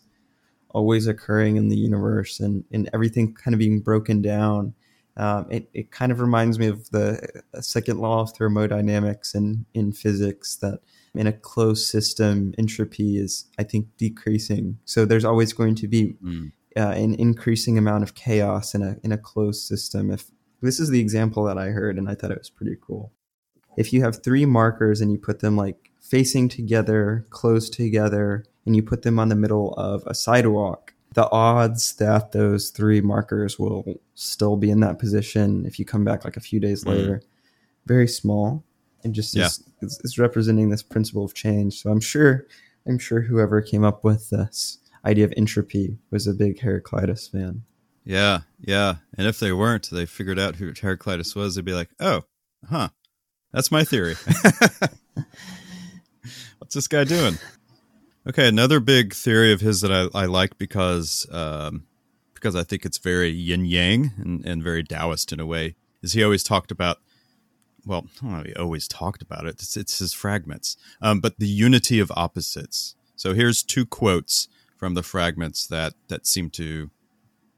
always 0.71 1.07
occurring 1.07 1.57
in 1.57 1.69
the 1.69 1.77
universe, 1.77 2.39
and 2.39 2.65
and 2.71 2.89
everything 2.95 3.35
kind 3.35 3.55
of 3.55 3.59
being 3.59 3.81
broken 3.81 4.23
down. 4.23 4.75
Um, 5.19 5.47
it, 5.51 5.71
it 5.73 5.91
kind 5.91 6.13
of 6.13 6.21
reminds 6.21 6.59
me 6.59 6.67
of 6.67 6.91
the 6.91 7.27
second 7.63 8.01
law 8.01 8.21
of 8.21 8.33
thermodynamics 8.33 9.35
in, 9.35 9.65
in 9.73 9.93
physics 9.93 10.57
that 10.57 10.81
in 11.15 11.27
a 11.27 11.33
closed 11.33 11.87
system, 11.87 12.53
entropy 12.59 13.17
is, 13.17 13.47
I 13.59 13.63
think, 13.63 13.87
decreasing. 13.97 14.79
So 14.85 15.07
there's 15.07 15.25
always 15.25 15.55
going 15.55 15.75
to 15.77 15.89
be 15.89 16.17
mm 16.23 16.53
uh, 16.77 16.91
an 16.91 17.15
increasing 17.15 17.79
amount 17.79 18.03
of 18.03 18.15
chaos 18.15 18.75
in 18.75 18.83
a 18.83 18.97
in 19.03 19.13
a 19.13 19.19
closed 19.19 19.67
system. 19.67 20.11
If 20.11 20.31
this 20.61 20.81
is 20.81 20.91
the 20.91 21.01
example 21.01 21.45
that 21.45 21.59
I 21.59 21.67
heard, 21.67 21.99
and 21.99 22.09
I 22.09 22.15
thought 22.15 22.31
it 22.31 22.39
was 22.39 22.51
pretty 22.51 22.77
cool. 22.81 23.13
If 23.77 23.93
you 23.93 24.03
have 24.03 24.23
three 24.23 24.47
markers 24.47 25.01
and 25.01 25.13
you 25.13 25.19
put 25.19 25.41
them 25.41 25.57
like 25.57 25.91
facing 26.01 26.49
together, 26.49 27.27
close 27.31 27.69
together, 27.69 28.45
and 28.65 28.75
you 28.75 28.83
put 28.83 29.03
them 29.03 29.19
on 29.19 29.29
the 29.29 29.35
middle 29.35 29.75
of 29.75 30.03
a 30.07 30.15
sidewalk, 30.15 30.95
the 31.15 31.31
odds 31.31 31.95
that 31.97 32.33
those 32.33 32.71
three 32.71 33.01
markers 33.01 33.59
will 33.59 34.01
still 34.15 34.57
be 34.57 34.71
in 34.71 34.81
that 34.81 34.99
position 34.99 35.65
if 35.67 35.79
you 35.79 35.85
come 35.85 36.05
back 36.05 36.25
like 36.25 36.37
a 36.37 36.41
few 36.41 36.61
days 36.61 36.85
mm. 36.85 36.89
later, 36.89 37.23
very 37.87 38.09
small. 38.09 38.65
And 39.05 39.15
just 39.15 39.37
yeah. 39.37 39.47
is, 39.47 39.63
is, 39.83 40.01
is 40.03 40.19
representing 40.19 40.71
this 40.71 40.83
principle 40.83 41.25
of 41.25 41.33
change. 41.33 41.81
So 41.81 41.91
I'm 41.91 42.01
sure, 42.01 42.47
I'm 42.89 42.99
sure 42.99 43.21
whoever 43.21 43.63
came 43.63 43.85
up 43.85 44.03
with 44.03 44.31
this 44.31 44.79
idea 45.05 45.25
of 45.25 45.33
entropy 45.37 45.99
was 46.11 46.27
a 46.27 46.35
big 46.35 46.61
Heraclitus 46.61 47.29
fan. 47.29 47.63
Yeah, 48.05 48.41
yeah. 48.61 48.97
And 49.17 49.27
if 49.27 49.41
they 49.41 49.53
weren't, 49.53 49.91
they 49.91 50.07
figured 50.07 50.39
out 50.39 50.57
who 50.57 50.73
Heraclitus 50.81 51.35
was, 51.35 51.55
they'd 51.55 51.65
be 51.65 51.75
like, 51.75 51.91
oh, 51.99 52.23
huh, 52.69 52.91
that's 53.53 53.73
my 53.73 53.85
theory. 53.85 54.15
What's 56.59 56.75
this 56.75 56.89
guy 56.89 57.05
doing? 57.05 57.39
Okay, 58.29 58.49
another 58.49 58.81
big 58.81 59.15
theory 59.15 59.53
of 59.53 59.61
his 59.61 59.81
that 59.83 59.93
I, 59.93 60.09
I 60.23 60.27
like 60.27 60.59
because 60.59 61.27
um, 61.31 61.87
because 62.35 62.57
I 62.57 62.65
think 62.65 62.85
it's 62.85 62.99
very 62.99 63.31
yin 63.31 63.65
yang 63.65 64.13
and, 64.19 64.45
and 64.45 64.63
very 64.63 64.83
Taoist 64.83 65.33
in 65.33 65.41
a 65.41 65.47
way 65.47 65.75
is 66.03 66.13
he 66.13 66.23
always 66.23 66.43
talked 66.43 66.71
about 66.71 66.99
well, 67.87 68.07
he 68.45 68.53
always 68.55 68.89
talked 68.89 69.23
about 69.23 69.47
it. 69.47 69.61
It's, 69.61 69.77
it's 69.77 70.01
his 70.01 70.13
fragments, 70.13 70.77
um, 71.01 71.21
but 71.21 71.39
the 71.39 71.47
unity 71.47 72.01
of 72.01 72.11
opposites. 72.17 72.97
So 73.15 73.33
here's 73.33 73.63
two 73.63 73.87
quotes 73.87 74.49
from 74.77 74.95
the 74.95 75.03
fragments 75.03 75.67
that 75.67 75.95
that 76.09 76.27
seem 76.27 76.51
to 76.51 76.91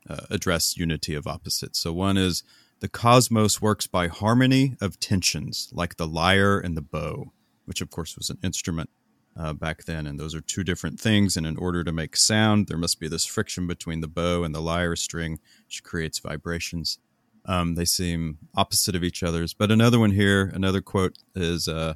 uh, 0.08 0.26
address 0.30 0.76
unity 0.76 1.14
of 1.14 1.26
opposites. 1.26 1.78
So 1.78 1.92
one 1.92 2.16
is 2.16 2.42
the 2.80 2.88
cosmos 2.88 3.60
works 3.60 3.86
by 3.86 4.08
harmony 4.08 4.76
of 4.80 5.00
tensions, 5.00 5.68
like 5.72 5.96
the 5.96 6.06
lyre 6.06 6.58
and 6.58 6.76
the 6.76 6.82
bow, 6.82 7.32
which 7.64 7.80
of 7.80 7.90
course 7.90 8.16
was 8.16 8.30
an 8.30 8.38
instrument 8.42 8.90
uh, 9.36 9.52
back 9.52 9.84
then. 9.84 10.06
And 10.06 10.18
those 10.18 10.34
are 10.34 10.40
two 10.40 10.64
different 10.64 11.00
things. 11.00 11.36
And 11.36 11.46
in 11.46 11.56
order 11.56 11.84
to 11.84 11.92
make 11.92 12.16
sound, 12.16 12.66
there 12.66 12.78
must 12.78 13.00
be 13.00 13.08
this 13.08 13.24
friction 13.24 13.66
between 13.66 14.00
the 14.00 14.08
bow 14.08 14.44
and 14.44 14.54
the 14.54 14.60
lyre 14.60 14.96
string, 14.96 15.38
which 15.66 15.82
creates 15.82 16.18
vibrations. 16.18 16.98
Um, 17.44 17.74
they 17.74 17.84
seem 17.84 18.38
opposite 18.54 18.94
of 18.94 19.04
each 19.04 19.22
other's. 19.22 19.54
But 19.54 19.70
another 19.70 19.98
one 19.98 20.10
here, 20.12 20.50
another 20.54 20.80
quote 20.80 21.16
is 21.34 21.66
uh, 21.66 21.94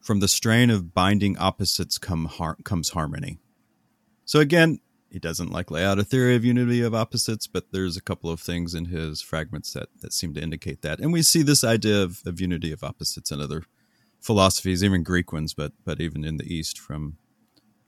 from 0.00 0.20
the 0.20 0.28
strain 0.28 0.70
of 0.70 0.92
binding 0.92 1.38
opposites 1.38 1.98
come 1.98 2.26
har- 2.26 2.58
comes 2.64 2.90
harmony. 2.90 3.38
So 4.24 4.40
again, 4.40 4.80
he 5.10 5.18
doesn't 5.18 5.52
like 5.52 5.70
lay 5.70 5.84
out 5.84 5.98
a 5.98 6.04
theory 6.04 6.36
of 6.36 6.44
unity 6.44 6.80
of 6.80 6.94
opposites, 6.94 7.46
but 7.46 7.70
there's 7.70 7.96
a 7.96 8.02
couple 8.02 8.30
of 8.30 8.40
things 8.40 8.74
in 8.74 8.86
his 8.86 9.20
fragments 9.20 9.72
that, 9.74 9.88
that 10.00 10.12
seem 10.12 10.32
to 10.34 10.42
indicate 10.42 10.80
that. 10.82 11.00
And 11.00 11.12
we 11.12 11.22
see 11.22 11.42
this 11.42 11.62
idea 11.62 12.02
of, 12.02 12.22
of 12.24 12.40
unity 12.40 12.72
of 12.72 12.82
opposites 12.82 13.30
in 13.30 13.40
other 13.40 13.64
philosophies, 14.20 14.82
even 14.82 15.02
Greek 15.02 15.32
ones, 15.32 15.52
but 15.52 15.72
but 15.84 16.00
even 16.00 16.24
in 16.24 16.38
the 16.38 16.54
East 16.54 16.78
from 16.78 17.18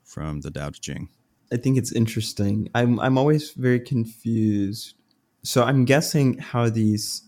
from 0.03 0.41
the 0.41 0.51
Tao 0.51 0.69
Te 0.69 0.79
Ching. 0.79 1.09
I 1.51 1.57
think 1.57 1.77
it's 1.77 1.91
interesting. 1.91 2.69
I'm 2.75 2.99
I'm 2.99 3.17
always 3.17 3.51
very 3.51 3.79
confused. 3.79 4.93
So 5.43 5.63
I'm 5.63 5.85
guessing 5.85 6.37
how 6.37 6.69
these 6.69 7.23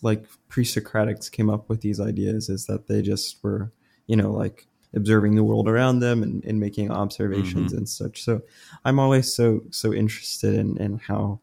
like 0.00 0.24
pre-Socratics 0.48 1.30
came 1.30 1.50
up 1.50 1.68
with 1.68 1.82
these 1.82 2.00
ideas 2.00 2.48
is 2.48 2.66
that 2.66 2.86
they 2.86 3.02
just 3.02 3.42
were, 3.42 3.70
you 4.06 4.16
know, 4.16 4.32
like 4.32 4.66
observing 4.94 5.34
the 5.34 5.44
world 5.44 5.68
around 5.68 6.00
them 6.00 6.22
and, 6.22 6.44
and 6.44 6.58
making 6.60 6.90
observations 6.90 7.72
mm-hmm. 7.72 7.78
and 7.78 7.88
such. 7.88 8.22
So 8.22 8.42
I'm 8.84 8.98
always 8.98 9.32
so 9.32 9.62
so 9.70 9.92
interested 9.92 10.54
in, 10.54 10.76
in 10.78 10.98
how 10.98 11.40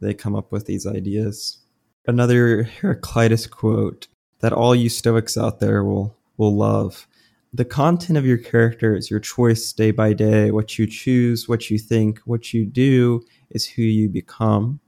they 0.00 0.14
come 0.14 0.34
up 0.34 0.52
with 0.52 0.66
these 0.66 0.86
ideas. 0.86 1.58
Another 2.06 2.64
Heraclitus 2.64 3.46
quote 3.46 4.08
that 4.40 4.52
all 4.52 4.74
you 4.74 4.88
Stoics 4.88 5.36
out 5.36 5.60
there 5.60 5.84
will 5.84 6.16
will 6.36 6.56
love. 6.56 7.06
The 7.52 7.64
content 7.64 8.18
of 8.18 8.26
your 8.26 8.36
character 8.36 8.94
is 8.94 9.10
your 9.10 9.20
choice 9.20 9.72
day 9.72 9.90
by 9.90 10.12
day. 10.12 10.50
What 10.50 10.78
you 10.78 10.86
choose, 10.86 11.48
what 11.48 11.70
you 11.70 11.78
think, 11.78 12.18
what 12.20 12.52
you 12.52 12.66
do 12.66 13.24
is 13.50 13.66
who 13.66 13.82
you 13.82 14.08
become. 14.08 14.80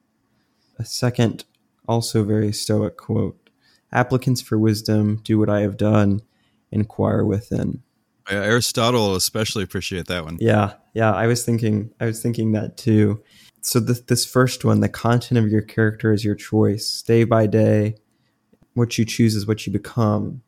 A 0.79 0.85
second, 0.85 1.45
also 1.89 2.23
very 2.23 2.53
Stoic 2.53 2.97
quote 2.97 3.51
Applicants 3.93 4.41
for 4.41 4.59
wisdom, 4.59 5.21
do 5.25 5.39
what 5.39 5.49
I 5.49 5.61
have 5.61 5.77
done, 5.77 6.21
inquire 6.71 7.25
within. 7.25 7.83
Aristotle 8.31 9.15
especially 9.15 9.65
appreciate 9.65 10.07
that 10.07 10.25
one. 10.25 10.39
Yeah, 10.41 10.75
yeah. 10.95 11.13
I 11.13 11.27
was 11.27 11.45
thinking, 11.45 11.91
I 12.01 12.07
was 12.07 12.23
thinking 12.23 12.53
that 12.53 12.77
too. 12.77 13.23
So 13.61 13.81
this 13.81 14.01
this 14.03 14.25
first 14.25 14.65
one, 14.65 14.81
the 14.81 14.89
content 14.89 15.39
of 15.39 15.51
your 15.51 15.63
character 15.63 16.13
is 16.13 16.25
your 16.25 16.35
choice, 16.35 17.03
day 17.03 17.25
by 17.25 17.47
day. 17.47 17.97
What 18.75 18.97
you 18.97 19.05
choose 19.05 19.35
is 19.35 19.47
what 19.47 19.67
you 19.67 19.73
become. 19.73 20.43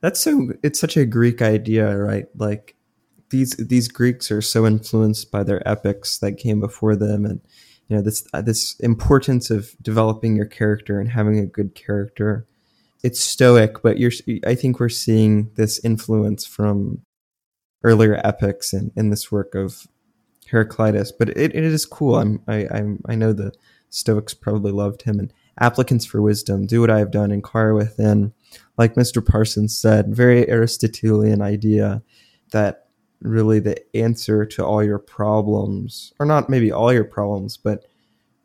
That's 0.00 0.20
so. 0.20 0.52
It's 0.62 0.78
such 0.78 0.96
a 0.96 1.06
Greek 1.06 1.42
idea, 1.42 1.96
right? 1.96 2.26
Like 2.36 2.76
these 3.30 3.52
these 3.52 3.88
Greeks 3.88 4.30
are 4.30 4.42
so 4.42 4.66
influenced 4.66 5.30
by 5.30 5.42
their 5.42 5.66
epics 5.66 6.18
that 6.18 6.36
came 6.36 6.60
before 6.60 6.94
them, 6.94 7.24
and 7.24 7.40
you 7.88 7.96
know 7.96 8.02
this 8.02 8.26
uh, 8.32 8.42
this 8.42 8.78
importance 8.80 9.50
of 9.50 9.74
developing 9.82 10.36
your 10.36 10.46
character 10.46 11.00
and 11.00 11.10
having 11.10 11.38
a 11.38 11.46
good 11.46 11.74
character 11.74 12.46
it's 13.04 13.20
stoic, 13.20 13.82
but 13.82 13.98
you're 13.98 14.10
I 14.46 14.54
think 14.54 14.80
we're 14.80 14.88
seeing 14.88 15.50
this 15.56 15.78
influence 15.84 16.46
from 16.46 17.02
earlier 17.84 18.20
epics 18.24 18.72
in, 18.72 18.90
in 18.96 19.10
this 19.10 19.30
work 19.30 19.54
of 19.54 19.86
Heraclitus. 20.50 21.12
But 21.12 21.30
it, 21.30 21.54
it 21.54 21.64
is 21.64 21.86
cool. 21.86 22.16
I'm 22.16 22.42
I 22.48 22.66
I'm, 22.70 23.02
I 23.06 23.14
know 23.14 23.32
the 23.32 23.52
Stoics 23.90 24.34
probably 24.34 24.72
loved 24.72 25.02
him 25.02 25.20
and 25.20 25.32
applicants 25.60 26.04
for 26.04 26.20
wisdom. 26.20 26.66
Do 26.66 26.80
what 26.80 26.90
I 26.90 26.98
have 26.98 27.12
done, 27.12 27.30
inquire 27.30 27.74
within. 27.74 28.32
Like 28.76 28.94
Mr. 28.94 29.24
Parsons 29.24 29.76
said, 29.76 30.14
very 30.14 30.50
Aristotelian 30.50 31.40
idea 31.40 32.02
that 32.50 32.88
really 33.20 33.60
the 33.60 33.76
answer 33.96 34.44
to 34.44 34.64
all 34.64 34.82
your 34.82 34.98
problems, 34.98 36.12
or 36.18 36.26
not 36.26 36.50
maybe 36.50 36.72
all 36.72 36.92
your 36.92 37.04
problems, 37.04 37.56
but 37.56 37.86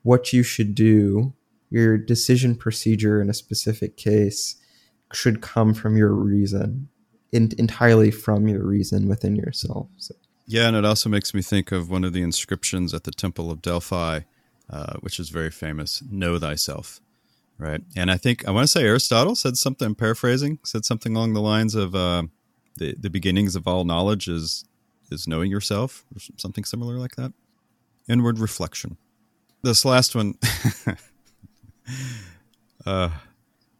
what 0.03 0.31
you 0.31 0.43
should 0.43 0.75
do 0.75 1.33
your 1.69 1.97
decision 1.97 2.55
procedure 2.55 3.21
in 3.21 3.29
a 3.29 3.33
specific 3.33 3.95
case 3.95 4.55
should 5.13 5.41
come 5.41 5.73
from 5.73 5.97
your 5.97 6.11
reason, 6.13 6.89
in, 7.31 7.51
entirely 7.57 8.11
from 8.11 8.47
your 8.47 8.63
reason 8.63 9.07
within 9.07 9.35
yourself. 9.35 9.87
So. 9.97 10.15
Yeah, 10.45 10.67
and 10.67 10.75
it 10.75 10.85
also 10.85 11.09
makes 11.09 11.33
me 11.33 11.41
think 11.41 11.71
of 11.71 11.89
one 11.89 12.03
of 12.03 12.13
the 12.13 12.23
inscriptions 12.23 12.93
at 12.93 13.03
the 13.03 13.11
Temple 13.11 13.51
of 13.51 13.61
Delphi, 13.61 14.21
uh, 14.69 14.93
which 15.01 15.19
is 15.19 15.29
very 15.29 15.51
famous 15.51 16.01
Know 16.09 16.39
thyself. 16.39 17.01
Right. 17.59 17.81
And 17.95 18.09
I 18.09 18.17
think, 18.17 18.47
I 18.47 18.51
want 18.51 18.63
to 18.63 18.71
say 18.71 18.83
Aristotle 18.83 19.35
said 19.35 19.57
something, 19.57 19.93
paraphrasing, 19.93 20.59
said 20.63 20.85
something 20.85 21.15
along 21.15 21.33
the 21.33 21.41
lines 21.41 21.75
of 21.75 21.93
uh, 21.93 22.23
the, 22.77 22.95
the 22.97 23.09
beginnings 23.09 23.55
of 23.55 23.67
all 23.67 23.83
knowledge 23.83 24.29
is, 24.29 24.63
is 25.11 25.27
knowing 25.27 25.51
yourself, 25.51 26.05
or 26.15 26.21
something 26.37 26.63
similar 26.63 26.95
like 26.95 27.17
that. 27.17 27.33
Inward 28.07 28.39
reflection. 28.39 28.97
This 29.61 29.83
last 29.83 30.15
one, 30.15 30.35
uh, 32.85 33.09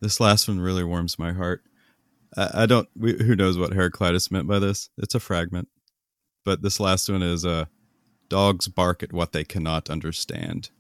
this 0.02 0.20
last 0.20 0.50
one 0.50 0.60
really 0.60 0.84
warms 0.84 1.18
my 1.18 1.32
heart. 1.32 1.64
I, 2.38 2.66
don't, 2.66 2.88
we, 2.96 3.14
who 3.14 3.36
knows 3.36 3.58
what 3.58 3.74
Heraclitus 3.74 4.30
meant 4.30 4.48
by 4.48 4.60
this? 4.60 4.90
It's 4.98 5.16
a 5.16 5.20
fragment 5.20 5.68
but 6.50 6.64
this 6.64 6.80
last 6.80 7.10
one 7.10 7.22
is 7.22 7.46
uh, 7.46 7.66
dogs 8.28 8.68
bark 8.68 9.04
at 9.04 9.14
what 9.14 9.34
they 9.34 9.44
cannot 9.44 9.90
understand. 9.90 10.72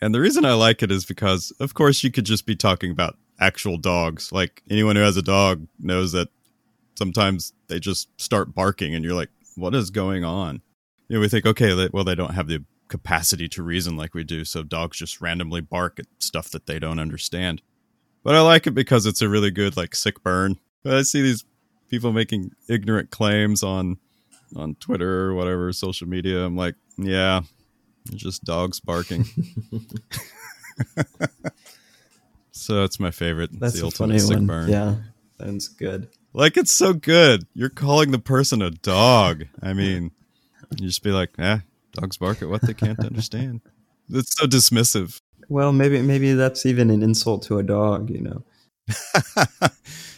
And 0.00 0.14
the 0.14 0.20
reason 0.20 0.46
I 0.46 0.54
like 0.54 0.82
it 0.82 0.90
is 0.90 1.04
because, 1.04 1.52
of 1.60 1.74
course, 1.74 2.02
you 2.02 2.10
could 2.10 2.24
just 2.24 2.46
be 2.46 2.56
talking 2.56 2.90
about 2.90 3.18
actual 3.38 3.76
dogs. 3.76 4.32
Like 4.32 4.62
anyone 4.70 4.96
who 4.96 5.02
has 5.02 5.18
a 5.18 5.22
dog 5.22 5.66
knows 5.78 6.12
that 6.12 6.28
sometimes 6.96 7.52
they 7.68 7.78
just 7.78 8.08
start 8.18 8.54
barking, 8.54 8.94
and 8.94 9.04
you're 9.04 9.14
like, 9.14 9.30
what 9.54 9.74
is 9.74 9.90
going 9.90 10.24
on? 10.24 10.62
You 11.08 11.16
know, 11.16 11.20
we 11.20 11.28
think, 11.28 11.44
okay, 11.44 11.88
well, 11.92 12.04
they 12.04 12.14
don't 12.14 12.34
have 12.34 12.48
the 12.48 12.64
capacity 12.88 13.48
to 13.50 13.62
reason 13.62 13.98
like 13.98 14.14
we 14.14 14.24
do, 14.24 14.46
so 14.46 14.62
dogs 14.62 14.96
just 14.96 15.20
randomly 15.20 15.60
bark 15.60 15.98
at 15.98 16.06
stuff 16.20 16.50
that 16.50 16.64
they 16.66 16.78
don't 16.78 16.98
understand. 16.98 17.60
But 18.24 18.34
I 18.34 18.40
like 18.40 18.66
it 18.66 18.74
because 18.74 19.04
it's 19.04 19.20
a 19.20 19.28
really 19.28 19.50
good, 19.50 19.76
like, 19.76 19.94
sick 19.94 20.22
burn. 20.22 20.58
I 20.84 21.02
see 21.02 21.22
these 21.22 21.44
people 21.88 22.12
making 22.12 22.52
ignorant 22.68 23.10
claims 23.10 23.62
on 23.62 23.98
on 24.56 24.74
Twitter 24.76 25.26
or 25.26 25.34
whatever 25.34 25.72
social 25.72 26.08
media. 26.08 26.44
I'm 26.44 26.56
like, 26.56 26.74
yeah, 26.98 27.42
just 28.14 28.44
dogs 28.44 28.80
barking. 28.80 29.24
so 32.50 32.84
it's 32.84 32.98
my 32.98 33.10
favorite. 33.10 33.50
That's 33.58 33.80
the 33.80 33.86
a 33.86 33.90
funny 33.90 34.22
one. 34.22 34.46
Burn. 34.46 34.70
Yeah, 34.70 34.96
sounds 35.38 35.68
good. 35.68 36.08
Like 36.32 36.56
it's 36.56 36.72
so 36.72 36.92
good. 36.94 37.46
You're 37.54 37.68
calling 37.68 38.10
the 38.10 38.18
person 38.18 38.62
a 38.62 38.70
dog. 38.70 39.44
I 39.62 39.74
mean, 39.74 40.12
you 40.76 40.86
just 40.86 41.02
be 41.02 41.10
like, 41.10 41.30
eh, 41.38 41.58
dogs 41.92 42.16
bark 42.16 42.42
at 42.42 42.48
what 42.48 42.62
they 42.62 42.74
can't 42.74 42.98
understand. 43.04 43.60
It's 44.10 44.36
so 44.36 44.46
dismissive. 44.46 45.20
Well, 45.48 45.72
maybe 45.72 46.00
maybe 46.02 46.32
that's 46.32 46.64
even 46.66 46.90
an 46.90 47.02
insult 47.02 47.42
to 47.44 47.58
a 47.58 47.62
dog. 47.62 48.10
You 48.10 48.20
know. 48.20 48.44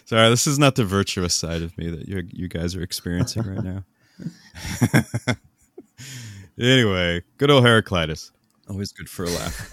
Sorry, 0.07 0.29
this 0.29 0.47
is 0.47 0.59
not 0.59 0.75
the 0.75 0.85
virtuous 0.85 1.35
side 1.35 1.63
of 1.63 1.77
me 1.79 1.89
that 1.89 2.07
you 2.07 2.29
you 2.31 2.47
guys 2.47 2.77
are 2.77 2.83
experiencing 2.83 3.43
right 3.45 3.65
now. 3.65 3.85
anyway, 6.61 7.23
good 7.39 7.51
old 7.51 7.65
Heraclitus. 7.65 8.31
Always 8.69 8.93
good 8.93 9.09
for 9.09 9.25
a 9.25 9.31
laugh. 9.31 9.71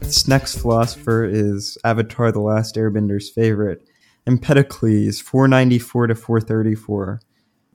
This 0.00 0.28
next 0.28 0.58
philosopher 0.58 1.24
is 1.24 1.78
Avatar 1.82 2.30
The 2.30 2.40
Last 2.40 2.76
Airbender's 2.76 3.30
favorite, 3.30 3.88
Empedocles, 4.26 5.18
494 5.22 6.08
to 6.08 6.14
434. 6.14 7.20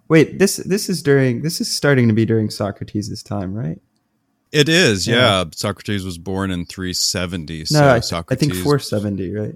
Wait, 0.09 0.37
this 0.37 0.57
this 0.57 0.89
is 0.89 1.01
during 1.01 1.41
this 1.41 1.59
is 1.59 1.73
starting 1.73 2.07
to 2.07 2.13
be 2.13 2.25
during 2.25 2.51
Socrates' 2.51 3.23
time, 3.23 3.55
right? 3.55 3.79
It 4.51 4.69
is, 4.69 5.07
yeah. 5.07 5.15
yeah. 5.15 5.43
Socrates 5.53 6.05
was 6.05 6.17
born 6.17 6.51
in 6.51 6.65
370. 6.65 7.59
No, 7.59 7.65
so 7.65 7.87
I, 7.87 7.99
Socrates 7.99 8.37
I 8.37 8.53
think 8.53 8.63
470, 8.63 9.33
right? 9.33 9.55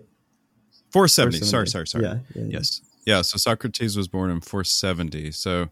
470. 0.92 1.40
470. 1.40 1.46
Sorry, 1.46 1.68
sorry, 1.68 1.88
sorry. 1.88 2.04
Yeah, 2.04 2.20
yeah, 2.36 2.50
Yes. 2.50 2.82
Yeah. 3.06 3.22
So 3.22 3.38
Socrates 3.38 3.96
was 3.96 4.08
born 4.08 4.30
in 4.30 4.42
470. 4.42 5.32
So, 5.32 5.70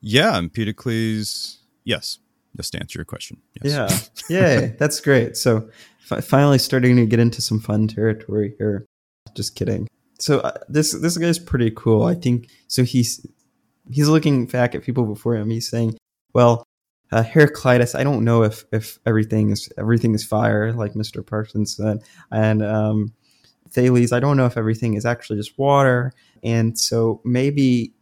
yeah, 0.00 0.36
Empedocles. 0.38 1.58
Yes. 1.84 2.18
Just 2.56 2.72
to 2.72 2.80
answer 2.80 2.98
your 2.98 3.04
question. 3.04 3.38
Yes. 3.62 4.10
Yeah. 4.28 4.40
Yay. 4.40 4.76
That's 4.78 5.00
great. 5.00 5.36
So, 5.36 5.68
f- 6.10 6.24
finally 6.24 6.58
starting 6.58 6.96
to 6.96 7.06
get 7.06 7.20
into 7.20 7.42
some 7.42 7.60
fun 7.60 7.86
territory 7.86 8.54
here. 8.58 8.86
Just 9.34 9.54
kidding. 9.54 9.86
So 10.18 10.40
uh, 10.40 10.52
this 10.68 10.92
this 10.92 11.16
guy's 11.16 11.38
pretty 11.38 11.70
cool. 11.70 12.04
I 12.04 12.14
think 12.14 12.48
so. 12.66 12.82
He's 12.82 13.24
he's 13.90 14.08
looking 14.08 14.46
back 14.46 14.74
at 14.74 14.82
people 14.82 15.04
before 15.04 15.36
him. 15.36 15.50
He's 15.50 15.68
saying, 15.68 15.96
"Well, 16.34 16.64
uh, 17.12 17.22
Heraclitus, 17.22 17.94
I 17.94 18.04
don't 18.04 18.24
know 18.24 18.42
if 18.42 18.64
if 18.72 18.98
everything 19.06 19.50
is 19.50 19.68
everything 19.78 20.14
is 20.14 20.24
fire, 20.24 20.72
like 20.72 20.96
Mister 20.96 21.22
Parsons 21.22 21.76
said, 21.76 22.02
and 22.30 22.62
um, 22.62 23.12
Thales, 23.70 24.12
I 24.12 24.20
don't 24.20 24.36
know 24.36 24.46
if 24.46 24.56
everything 24.56 24.94
is 24.94 25.04
actually 25.04 25.38
just 25.38 25.58
water. 25.58 26.12
And 26.42 26.78
so 26.78 27.20
maybe 27.24 27.92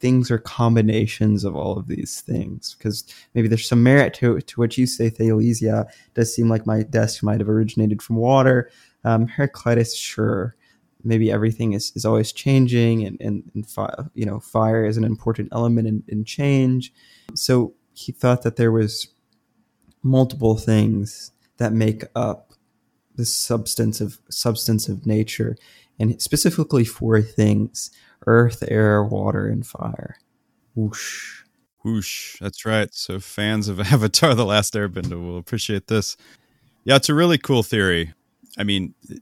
things 0.00 0.30
are 0.30 0.38
combinations 0.38 1.42
of 1.44 1.56
all 1.56 1.76
of 1.76 1.88
these 1.88 2.20
things 2.20 2.76
because 2.78 3.04
maybe 3.34 3.48
there's 3.48 3.66
some 3.66 3.82
merit 3.82 4.14
to, 4.14 4.38
to 4.40 4.60
what 4.60 4.78
you 4.78 4.86
say, 4.86 5.10
Thales. 5.10 5.60
Yeah, 5.60 5.84
does 6.14 6.32
seem 6.32 6.48
like 6.48 6.66
my 6.66 6.82
desk 6.82 7.22
might 7.22 7.40
have 7.40 7.48
originated 7.48 8.00
from 8.00 8.16
water. 8.16 8.70
Um, 9.04 9.26
Heraclitus, 9.26 9.96
sure. 9.96 10.54
Maybe 11.02 11.32
everything 11.32 11.72
is, 11.72 11.92
is 11.96 12.04
always 12.04 12.32
changing, 12.32 13.06
and, 13.06 13.20
and, 13.20 13.50
and 13.54 13.66
fi- 13.68 14.04
you 14.14 14.26
know, 14.26 14.40
fire 14.40 14.84
is 14.84 14.96
an 14.96 15.04
important 15.04 15.48
element 15.52 15.88
in, 15.88 16.04
in 16.08 16.24
change. 16.24 16.92
So 17.34 17.72
he 17.98 18.12
thought 18.12 18.42
that 18.42 18.56
there 18.56 18.70
was 18.70 19.08
multiple 20.02 20.56
things 20.56 21.32
that 21.56 21.72
make 21.72 22.04
up 22.14 22.52
this 23.16 23.34
substance 23.34 24.00
of 24.88 25.06
nature, 25.06 25.56
and 25.98 26.22
specifically 26.22 26.84
four 26.84 27.20
things: 27.20 27.90
earth, 28.26 28.62
air, 28.68 29.02
water, 29.02 29.48
and 29.48 29.66
fire. 29.66 30.18
Whoosh. 30.76 31.42
Whoosh. 31.82 32.38
That's 32.40 32.64
right. 32.64 32.94
So 32.94 33.18
fans 33.18 33.68
of 33.68 33.80
Avatar: 33.92 34.34
The 34.34 34.44
Last 34.44 34.74
Airbender 34.74 35.20
will 35.20 35.38
appreciate 35.38 35.88
this. 35.88 36.16
Yeah, 36.84 36.96
it's 36.96 37.08
a 37.08 37.14
really 37.14 37.38
cool 37.38 37.64
theory. 37.64 38.14
I 38.56 38.62
mean, 38.62 38.94
you 39.08 39.18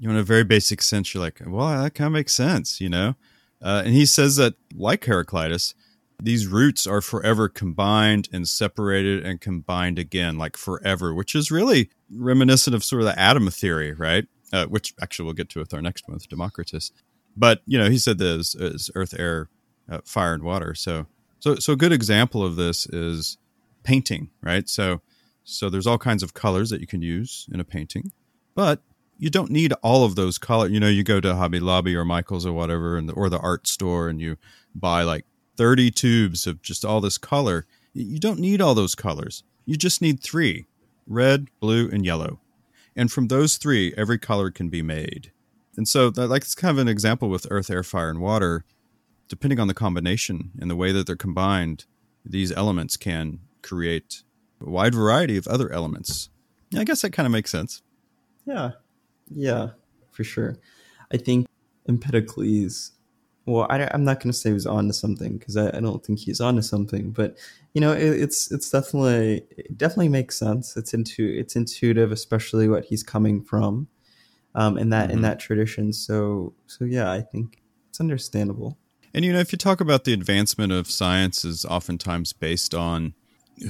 know, 0.00 0.10
in 0.10 0.16
a 0.16 0.22
very 0.22 0.44
basic 0.44 0.80
sense, 0.80 1.12
you're 1.12 1.22
like, 1.22 1.40
well, 1.44 1.82
that 1.82 1.94
kind 1.94 2.06
of 2.06 2.12
makes 2.12 2.34
sense, 2.34 2.80
you 2.80 2.88
know. 2.88 3.16
Uh, 3.60 3.82
and 3.84 3.94
he 3.94 4.06
says 4.06 4.36
that, 4.36 4.54
like 4.74 5.04
Heraclitus, 5.04 5.74
these 6.22 6.46
roots 6.46 6.86
are 6.86 7.00
forever 7.00 7.48
combined 7.48 8.28
and 8.32 8.48
separated 8.48 9.24
and 9.24 9.40
combined 9.40 9.98
again, 9.98 10.38
like 10.38 10.56
forever, 10.56 11.12
which 11.12 11.34
is 11.34 11.50
really 11.50 11.90
reminiscent 12.10 12.74
of 12.74 12.82
sort 12.82 13.02
of 13.02 13.06
the 13.06 13.18
atom 13.18 13.50
theory, 13.50 13.92
right? 13.92 14.26
Uh, 14.52 14.66
which 14.66 14.94
actually 15.00 15.24
we'll 15.24 15.34
get 15.34 15.48
to 15.50 15.58
with 15.58 15.74
our 15.74 15.82
next 15.82 16.08
one 16.08 16.14
with 16.14 16.28
Democritus. 16.28 16.92
But 17.36 17.60
you 17.66 17.78
know, 17.78 17.90
he 17.90 17.98
said 17.98 18.18
this 18.18 18.54
is 18.54 18.90
earth, 18.94 19.14
air, 19.18 19.48
uh, 19.90 20.00
fire, 20.04 20.34
and 20.34 20.42
water. 20.42 20.74
So, 20.74 21.06
so, 21.38 21.56
so 21.56 21.74
a 21.74 21.76
good 21.76 21.92
example 21.92 22.44
of 22.44 22.56
this 22.56 22.86
is 22.86 23.36
painting, 23.82 24.30
right? 24.42 24.68
So, 24.68 25.02
so 25.44 25.68
there's 25.68 25.86
all 25.86 25.98
kinds 25.98 26.22
of 26.22 26.34
colors 26.34 26.70
that 26.70 26.80
you 26.80 26.86
can 26.86 27.02
use 27.02 27.46
in 27.52 27.60
a 27.60 27.64
painting, 27.64 28.10
but 28.54 28.80
you 29.18 29.30
don't 29.30 29.50
need 29.50 29.72
all 29.82 30.04
of 30.04 30.14
those 30.14 30.38
colors. 30.38 30.70
You 30.70 30.80
know, 30.80 30.88
you 30.88 31.04
go 31.04 31.20
to 31.20 31.34
Hobby 31.34 31.60
Lobby 31.60 31.94
or 31.94 32.04
Michaels 32.04 32.46
or 32.46 32.52
whatever, 32.52 32.96
and 32.96 33.08
the, 33.08 33.12
or 33.12 33.28
the 33.28 33.38
art 33.38 33.66
store, 33.66 34.08
and 34.08 34.20
you 34.20 34.38
buy 34.74 35.02
like 35.02 35.26
30 35.56 35.90
tubes 35.90 36.46
of 36.46 36.62
just 36.62 36.84
all 36.84 37.00
this 37.00 37.18
color. 37.18 37.66
You 37.92 38.18
don't 38.18 38.40
need 38.40 38.60
all 38.60 38.74
those 38.74 38.94
colors. 38.94 39.42
You 39.64 39.76
just 39.76 40.02
need 40.02 40.20
three 40.20 40.66
red, 41.06 41.48
blue, 41.60 41.88
and 41.90 42.04
yellow. 42.04 42.40
And 42.96 43.12
from 43.12 43.28
those 43.28 43.56
three, 43.56 43.94
every 43.96 44.18
color 44.18 44.50
can 44.50 44.68
be 44.68 44.82
made. 44.82 45.32
And 45.76 45.86
so, 45.86 46.10
like, 46.14 46.42
it's 46.42 46.54
kind 46.54 46.70
of 46.70 46.78
an 46.78 46.88
example 46.88 47.28
with 47.28 47.46
earth, 47.50 47.70
air, 47.70 47.82
fire, 47.82 48.10
and 48.10 48.20
water. 48.20 48.64
Depending 49.28 49.60
on 49.60 49.68
the 49.68 49.74
combination 49.74 50.52
and 50.58 50.70
the 50.70 50.76
way 50.76 50.92
that 50.92 51.06
they're 51.06 51.16
combined, 51.16 51.84
these 52.24 52.52
elements 52.52 52.96
can 52.96 53.40
create 53.62 54.22
a 54.60 54.70
wide 54.70 54.94
variety 54.94 55.36
of 55.36 55.46
other 55.46 55.70
elements. 55.72 56.30
Yeah, 56.70 56.80
I 56.80 56.84
guess 56.84 57.02
that 57.02 57.10
kind 57.10 57.26
of 57.26 57.32
makes 57.32 57.50
sense. 57.50 57.82
Yeah. 58.46 58.72
Yeah, 59.28 59.70
for 60.12 60.24
sure. 60.24 60.56
I 61.12 61.16
think 61.16 61.46
Empedocles 61.88 62.92
well, 63.46 63.66
I, 63.70 63.88
am 63.94 64.04
not 64.04 64.18
going 64.20 64.32
to 64.32 64.38
say 64.38 64.50
he's 64.50 64.66
on 64.66 64.88
to 64.88 64.92
something 64.92 65.38
because 65.38 65.56
I, 65.56 65.68
I, 65.68 65.80
don't 65.80 66.04
think 66.04 66.18
he's 66.18 66.40
on 66.40 66.56
to 66.56 66.62
something, 66.62 67.12
but 67.12 67.36
you 67.74 67.80
know, 67.80 67.92
it, 67.92 68.20
it's 68.20 68.50
it's 68.50 68.70
definitely 68.70 69.44
it 69.50 69.78
definitely 69.78 70.08
makes 70.08 70.36
sense. 70.36 70.76
It's 70.76 70.92
into 70.92 71.24
it's 71.24 71.54
intuitive, 71.54 72.10
especially 72.10 72.68
what 72.68 72.84
he's 72.84 73.04
coming 73.04 73.42
from, 73.42 73.86
um, 74.56 74.76
in 74.76 74.90
that 74.90 75.08
mm-hmm. 75.08 75.18
in 75.18 75.22
that 75.22 75.38
tradition. 75.38 75.92
So 75.92 76.54
so 76.66 76.84
yeah, 76.84 77.12
I 77.12 77.20
think 77.20 77.62
it's 77.88 78.00
understandable. 78.00 78.78
And 79.14 79.24
you 79.24 79.32
know, 79.32 79.38
if 79.38 79.52
you 79.52 79.58
talk 79.58 79.80
about 79.80 80.04
the 80.04 80.12
advancement 80.12 80.72
of 80.72 80.90
science, 80.90 81.44
is 81.44 81.64
oftentimes 81.64 82.32
based 82.32 82.74
on 82.74 83.14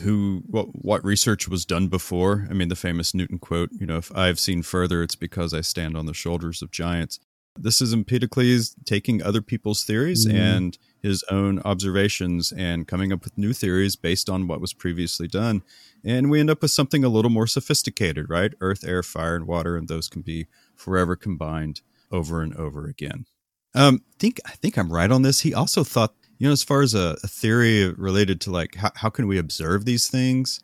who 0.00 0.42
what 0.46 0.68
what 0.84 1.04
research 1.04 1.48
was 1.48 1.66
done 1.66 1.88
before. 1.88 2.46
I 2.50 2.54
mean, 2.54 2.68
the 2.68 2.76
famous 2.76 3.14
Newton 3.14 3.38
quote, 3.38 3.70
you 3.72 3.86
know, 3.86 3.98
if 3.98 4.14
I've 4.16 4.40
seen 4.40 4.62
further, 4.62 5.02
it's 5.02 5.16
because 5.16 5.52
I 5.52 5.60
stand 5.60 5.96
on 5.96 6.06
the 6.06 6.14
shoulders 6.14 6.62
of 6.62 6.70
giants. 6.70 7.20
This 7.58 7.80
is 7.80 7.92
Empedocles 7.92 8.76
taking 8.84 9.22
other 9.22 9.42
people's 9.42 9.84
theories 9.84 10.26
mm. 10.26 10.34
and 10.34 10.78
his 11.02 11.24
own 11.30 11.60
observations 11.60 12.52
and 12.52 12.88
coming 12.88 13.12
up 13.12 13.24
with 13.24 13.38
new 13.38 13.52
theories 13.52 13.96
based 13.96 14.28
on 14.28 14.48
what 14.48 14.60
was 14.60 14.72
previously 14.72 15.28
done. 15.28 15.62
And 16.04 16.30
we 16.30 16.40
end 16.40 16.50
up 16.50 16.62
with 16.62 16.70
something 16.70 17.04
a 17.04 17.08
little 17.08 17.30
more 17.30 17.46
sophisticated, 17.46 18.28
right? 18.28 18.52
Earth, 18.60 18.84
air, 18.84 19.02
fire, 19.02 19.36
and 19.36 19.46
water, 19.46 19.76
and 19.76 19.88
those 19.88 20.08
can 20.08 20.22
be 20.22 20.46
forever 20.74 21.16
combined 21.16 21.80
over 22.10 22.42
and 22.42 22.54
over 22.56 22.86
again. 22.86 23.26
Um, 23.74 24.02
I 24.14 24.16
think 24.18 24.40
I 24.46 24.52
think 24.52 24.78
I'm 24.78 24.92
right 24.92 25.10
on 25.10 25.22
this. 25.22 25.40
He 25.40 25.52
also 25.52 25.84
thought, 25.84 26.14
you 26.38 26.46
know, 26.46 26.52
as 26.52 26.62
far 26.62 26.82
as 26.82 26.94
a, 26.94 27.16
a 27.22 27.28
theory 27.28 27.90
related 27.90 28.40
to 28.42 28.50
like 28.50 28.76
how, 28.76 28.90
how 28.96 29.10
can 29.10 29.26
we 29.26 29.38
observe 29.38 29.84
these 29.84 30.08
things, 30.08 30.60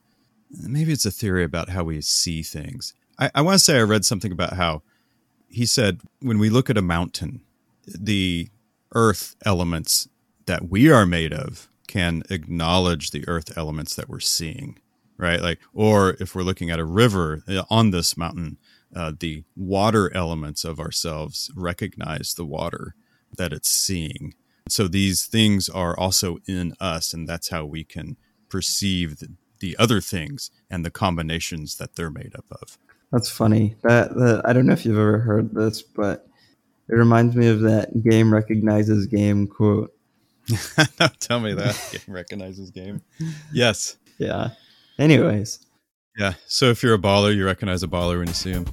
maybe 0.50 0.92
it's 0.92 1.06
a 1.06 1.10
theory 1.10 1.44
about 1.44 1.70
how 1.70 1.84
we 1.84 2.00
see 2.00 2.42
things. 2.42 2.94
I, 3.18 3.30
I 3.34 3.42
want 3.42 3.54
to 3.54 3.64
say 3.64 3.78
I 3.78 3.82
read 3.82 4.04
something 4.04 4.32
about 4.32 4.54
how 4.54 4.82
he 5.52 5.66
said 5.66 6.00
when 6.20 6.38
we 6.38 6.50
look 6.50 6.70
at 6.70 6.78
a 6.78 6.82
mountain, 6.82 7.42
the 7.86 8.48
earth 8.94 9.36
elements 9.44 10.08
that 10.46 10.68
we 10.70 10.90
are 10.90 11.06
made 11.06 11.32
of 11.32 11.68
can 11.86 12.22
acknowledge 12.30 13.10
the 13.10 13.26
earth 13.28 13.56
elements 13.56 13.94
that 13.94 14.08
we're 14.08 14.20
seeing, 14.20 14.78
right? 15.16 15.40
Like, 15.40 15.60
or 15.74 16.16
if 16.20 16.34
we're 16.34 16.42
looking 16.42 16.70
at 16.70 16.78
a 16.78 16.84
river 16.84 17.42
uh, 17.46 17.64
on 17.68 17.90
this 17.90 18.16
mountain, 18.16 18.58
uh, 18.94 19.12
the 19.18 19.44
water 19.56 20.14
elements 20.14 20.64
of 20.64 20.80
ourselves 20.80 21.50
recognize 21.54 22.34
the 22.34 22.44
water 22.46 22.94
that 23.36 23.52
it's 23.52 23.70
seeing. 23.70 24.34
So 24.68 24.88
these 24.88 25.26
things 25.26 25.68
are 25.68 25.98
also 25.98 26.38
in 26.46 26.74
us, 26.80 27.12
and 27.12 27.28
that's 27.28 27.48
how 27.48 27.64
we 27.64 27.84
can 27.84 28.16
perceive 28.48 29.18
the, 29.18 29.28
the 29.60 29.76
other 29.78 30.00
things 30.00 30.50
and 30.70 30.84
the 30.84 30.90
combinations 30.90 31.76
that 31.76 31.96
they're 31.96 32.10
made 32.10 32.34
up 32.36 32.46
of. 32.50 32.78
That's 33.12 33.28
funny. 33.28 33.76
That, 33.82 34.14
that 34.14 34.42
I 34.46 34.54
don't 34.54 34.66
know 34.66 34.72
if 34.72 34.86
you've 34.86 34.98
ever 34.98 35.18
heard 35.18 35.54
this, 35.54 35.82
but 35.82 36.26
it 36.88 36.94
reminds 36.94 37.36
me 37.36 37.48
of 37.48 37.60
that 37.60 38.02
game 38.02 38.32
recognizes 38.32 39.06
game 39.06 39.46
quote. 39.46 39.92
Tell 41.20 41.38
me 41.38 41.52
that 41.52 41.78
game 41.92 42.14
recognizes 42.14 42.70
game. 42.70 43.02
Yes. 43.52 43.98
Yeah. 44.18 44.50
Anyways. 44.98 45.58
Yeah. 46.16 46.34
So 46.46 46.70
if 46.70 46.82
you're 46.82 46.94
a 46.94 46.98
baller, 46.98 47.34
you 47.34 47.44
recognize 47.44 47.82
a 47.82 47.86
baller 47.86 48.18
when 48.18 48.28
you 48.28 48.34
see 48.34 48.52
him. 48.52 48.66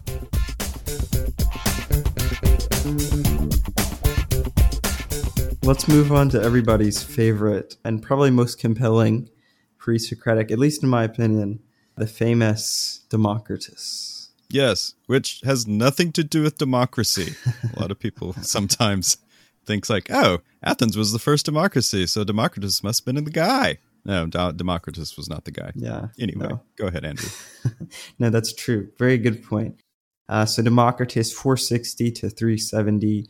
Let's 5.63 5.87
move 5.87 6.13
on 6.13 6.29
to 6.29 6.41
everybody's 6.41 7.03
favorite 7.03 7.75
and 7.83 8.01
probably 8.01 8.31
most 8.31 8.57
compelling 8.57 9.29
pre 9.77 9.99
Socratic, 9.99 10.49
at 10.49 10.59
least 10.59 10.81
in 10.81 10.89
my 10.89 11.03
opinion, 11.03 11.59
the 11.95 12.07
famous 12.07 13.01
Democritus. 13.09 14.18
Yes, 14.49 14.95
which 15.05 15.41
has 15.43 15.67
nothing 15.67 16.11
to 16.13 16.23
do 16.23 16.41
with 16.41 16.57
democracy. 16.57 17.35
a 17.75 17.79
lot 17.79 17.91
of 17.91 17.99
people 17.99 18.33
sometimes 18.41 19.17
thinks 19.65 19.89
like, 19.89 20.09
oh, 20.09 20.39
Athens 20.63 20.97
was 20.97 21.11
the 21.11 21.19
first 21.19 21.45
democracy, 21.45 22.07
so 22.07 22.23
Democritus 22.23 22.83
must 22.83 23.01
have 23.01 23.05
been 23.13 23.23
the 23.23 23.31
guy. 23.31 23.77
No, 24.05 24.25
Democritus 24.27 25.17
was 25.17 25.29
not 25.29 25.45
the 25.45 25.51
guy. 25.51 25.71
Yeah. 25.75 26.07
Anyway, 26.19 26.47
no. 26.47 26.61
go 26.77 26.87
ahead, 26.87 27.05
Andrew. 27.05 27.29
no, 28.19 28.29
that's 28.29 28.53
true. 28.53 28.89
Very 28.97 29.17
good 29.17 29.43
point. 29.43 29.79
Uh, 30.27 30.45
so 30.45 30.63
Democritus, 30.63 31.31
460 31.31 32.11
to 32.11 32.29
370 32.29 33.27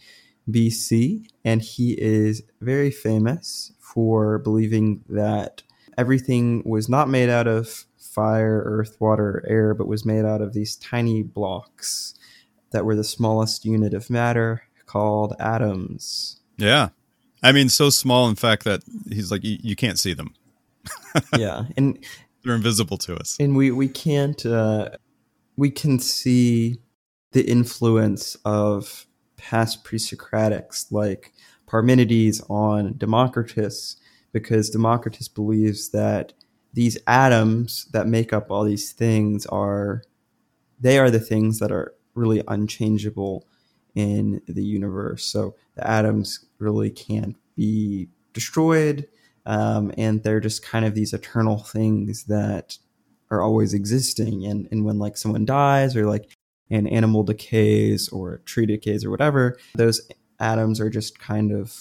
BC, 0.50 1.26
and 1.44 1.62
he 1.62 2.00
is 2.00 2.44
very 2.62 2.92
famous 2.92 3.74
for 3.80 4.38
believing 4.40 5.04
that 5.10 5.64
everything 5.98 6.64
was 6.66 6.88
not 6.88 7.10
made 7.10 7.30
out 7.30 7.48
of 7.48 7.86
fire, 8.14 8.62
earth, 8.66 8.98
water, 9.00 9.44
air, 9.48 9.74
but 9.74 9.88
was 9.88 10.06
made 10.06 10.26
out 10.26 10.42
of 10.42 10.54
these 10.54 10.76
tiny 10.76 11.24
blocks 11.24 12.16
that 12.72 12.86
were 12.86 12.96
the 12.96 13.04
smallest 13.04 13.66
unit 13.66 13.94
of 13.94 14.10
matter 14.10 14.64
called 14.86 15.36
atoms. 15.40 16.40
Yeah. 16.58 16.90
I 17.42 17.52
mean, 17.52 17.70
so 17.70 17.90
small, 17.90 18.28
in 18.28 18.36
fact, 18.36 18.64
that 18.66 18.82
he's 19.10 19.32
like, 19.32 19.42
you, 19.44 19.76
can't 19.76 20.00
see 20.00 20.14
them. 20.14 20.34
yeah. 21.38 21.64
And 21.78 22.04
they're 22.44 22.56
invisible 22.56 22.98
to 23.00 23.16
us. 23.16 23.38
And 23.40 23.56
we, 23.56 23.72
we 23.72 23.88
can't, 23.88 24.46
uh, 24.46 24.90
we 25.56 25.70
can 25.70 26.00
see 26.00 26.80
the 27.32 27.50
influence 27.50 28.36
of 28.44 29.06
past 29.38 29.84
pre-Socratics 29.84 30.92
like 30.92 31.34
Parmenides 31.68 32.42
on 32.50 32.98
Democritus 32.98 33.96
because 34.34 34.70
Democritus 34.70 35.28
believes 35.28 35.90
that 35.90 36.34
these 36.74 36.98
atoms 37.08 37.88
that 37.92 38.08
make 38.08 38.34
up 38.34 38.52
all 38.52 38.64
these 38.64 38.92
things 38.92 39.46
are 39.48 40.04
they 40.80 40.98
are 40.98 41.10
the 41.10 41.20
things 41.20 41.60
that 41.60 41.72
are 41.72 41.94
really 42.16 42.42
unchangeable 42.48 43.46
in 43.96 44.42
the 44.48 44.64
universe. 44.64 45.26
So 45.26 45.56
the 45.76 45.90
atoms 45.90 46.46
really 46.60 46.90
can't 46.90 47.36
be 47.56 48.10
destroyed, 48.34 49.08
um, 49.46 49.92
and 49.98 50.24
they're 50.24 50.40
just 50.40 50.64
kind 50.64 50.86
of 50.86 50.96
these 50.96 51.14
eternal 51.14 51.58
things 51.58 52.26
that 52.26 52.78
are 53.32 53.42
always 53.42 53.74
existing. 53.74 54.46
And 54.46 54.68
and 54.72 54.86
when 54.86 55.00
like 55.00 55.18
someone 55.18 55.46
dies 55.46 55.96
or 55.96 56.06
like 56.06 56.32
an 56.70 56.88
animal 56.88 57.24
decays 57.24 58.10
or 58.10 58.36
a 58.36 58.40
tree 58.42 58.66
decays 58.66 59.04
or 59.04 59.10
whatever, 59.10 59.58
those 59.76 60.02
atoms 60.40 60.80
are 60.80 60.90
just 60.90 61.20
kind 61.20 61.52
of 61.52 61.76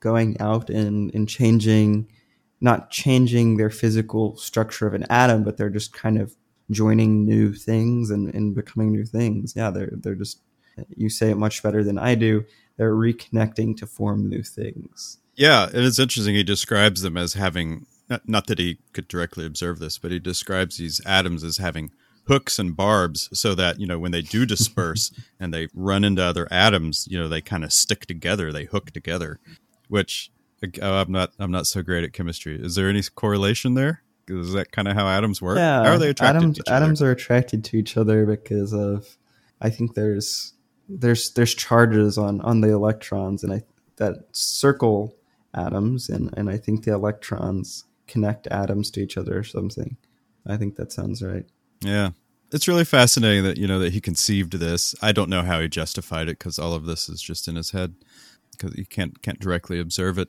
going 0.00 0.38
out 0.40 0.70
and, 0.70 1.14
and 1.14 1.28
changing, 1.28 2.06
not 2.64 2.90
changing 2.90 3.58
their 3.58 3.68
physical 3.68 4.36
structure 4.38 4.86
of 4.86 4.94
an 4.94 5.04
atom, 5.10 5.44
but 5.44 5.58
they're 5.58 5.68
just 5.68 5.92
kind 5.92 6.18
of 6.18 6.34
joining 6.70 7.26
new 7.26 7.52
things 7.52 8.10
and, 8.10 8.34
and 8.34 8.54
becoming 8.54 8.90
new 8.90 9.04
things. 9.04 9.52
Yeah, 9.54 9.68
they're 9.68 9.92
they're 9.92 10.14
just 10.14 10.40
you 10.96 11.10
say 11.10 11.30
it 11.30 11.36
much 11.36 11.62
better 11.62 11.84
than 11.84 11.98
I 11.98 12.14
do. 12.14 12.46
They're 12.78 12.94
reconnecting 12.94 13.76
to 13.76 13.86
form 13.86 14.30
new 14.30 14.42
things. 14.42 15.18
Yeah, 15.36 15.66
and 15.66 15.84
it's 15.84 15.98
interesting. 15.98 16.34
He 16.34 16.42
describes 16.42 17.02
them 17.02 17.18
as 17.18 17.34
having 17.34 17.84
not, 18.08 18.26
not 18.26 18.46
that 18.46 18.58
he 18.58 18.78
could 18.94 19.08
directly 19.08 19.44
observe 19.44 19.78
this, 19.78 19.98
but 19.98 20.10
he 20.10 20.18
describes 20.18 20.78
these 20.78 21.02
atoms 21.04 21.44
as 21.44 21.58
having 21.58 21.90
hooks 22.28 22.58
and 22.58 22.74
barbs 22.74 23.28
so 23.38 23.54
that 23.54 23.78
you 23.78 23.86
know 23.86 23.98
when 23.98 24.12
they 24.12 24.22
do 24.22 24.46
disperse 24.54 25.12
and 25.38 25.52
they 25.52 25.68
run 25.74 26.02
into 26.02 26.22
other 26.22 26.48
atoms 26.50 27.06
you 27.10 27.18
know 27.18 27.28
they 27.28 27.42
kind 27.42 27.62
of 27.62 27.70
stick 27.70 28.06
together 28.06 28.50
they 28.50 28.64
hook 28.64 28.90
together 28.92 29.38
which 29.88 30.30
uh, 30.80 30.94
i'm 30.94 31.12
not 31.12 31.32
i'm 31.38 31.50
not 31.50 31.66
so 31.66 31.82
great 31.82 32.04
at 32.04 32.12
chemistry 32.12 32.56
is 32.56 32.74
there 32.74 32.88
any 32.88 33.02
correlation 33.14 33.74
there 33.74 34.02
is 34.28 34.52
that 34.52 34.72
kind 34.72 34.88
of 34.88 34.94
how 34.94 35.06
atoms 35.06 35.40
work 35.42 35.58
yeah 35.58 35.84
how 35.84 35.92
are 35.92 35.98
they 35.98 36.10
attracted 36.10 36.38
atoms 36.38 36.60
atoms 36.68 37.02
are 37.02 37.10
attracted 37.10 37.64
to 37.64 37.76
each 37.76 37.96
other 37.96 38.24
because 38.26 38.72
of 38.72 39.16
i 39.60 39.68
think 39.68 39.94
there's 39.94 40.54
there's 40.88 41.32
there's 41.32 41.54
charges 41.54 42.18
on 42.18 42.40
on 42.40 42.60
the 42.60 42.70
electrons 42.70 43.42
and 43.44 43.52
i 43.52 43.62
that 43.96 44.24
circle 44.32 45.14
atoms 45.54 46.08
and 46.08 46.32
and 46.36 46.50
i 46.50 46.56
think 46.56 46.84
the 46.84 46.92
electrons 46.92 47.84
connect 48.06 48.46
atoms 48.48 48.90
to 48.90 49.00
each 49.00 49.16
other 49.16 49.38
or 49.38 49.44
something 49.44 49.96
i 50.46 50.56
think 50.56 50.76
that 50.76 50.92
sounds 50.92 51.22
right 51.22 51.46
yeah. 51.84 52.10
It's 52.52 52.68
really 52.68 52.84
fascinating 52.84 53.44
that, 53.44 53.58
you 53.58 53.66
know, 53.66 53.78
that 53.80 53.92
he 53.92 54.00
conceived 54.00 54.54
this. 54.54 54.94
I 55.02 55.12
don't 55.12 55.30
know 55.30 55.42
how 55.42 55.60
he 55.60 55.68
justified 55.68 56.28
it 56.28 56.38
because 56.38 56.58
all 56.58 56.74
of 56.74 56.86
this 56.86 57.08
is 57.08 57.20
just 57.20 57.48
in 57.48 57.56
his 57.56 57.70
head 57.72 57.94
because 58.52 58.74
he 58.74 58.84
can't 58.84 59.20
can't 59.22 59.40
directly 59.40 59.80
observe 59.80 60.18
it. 60.18 60.28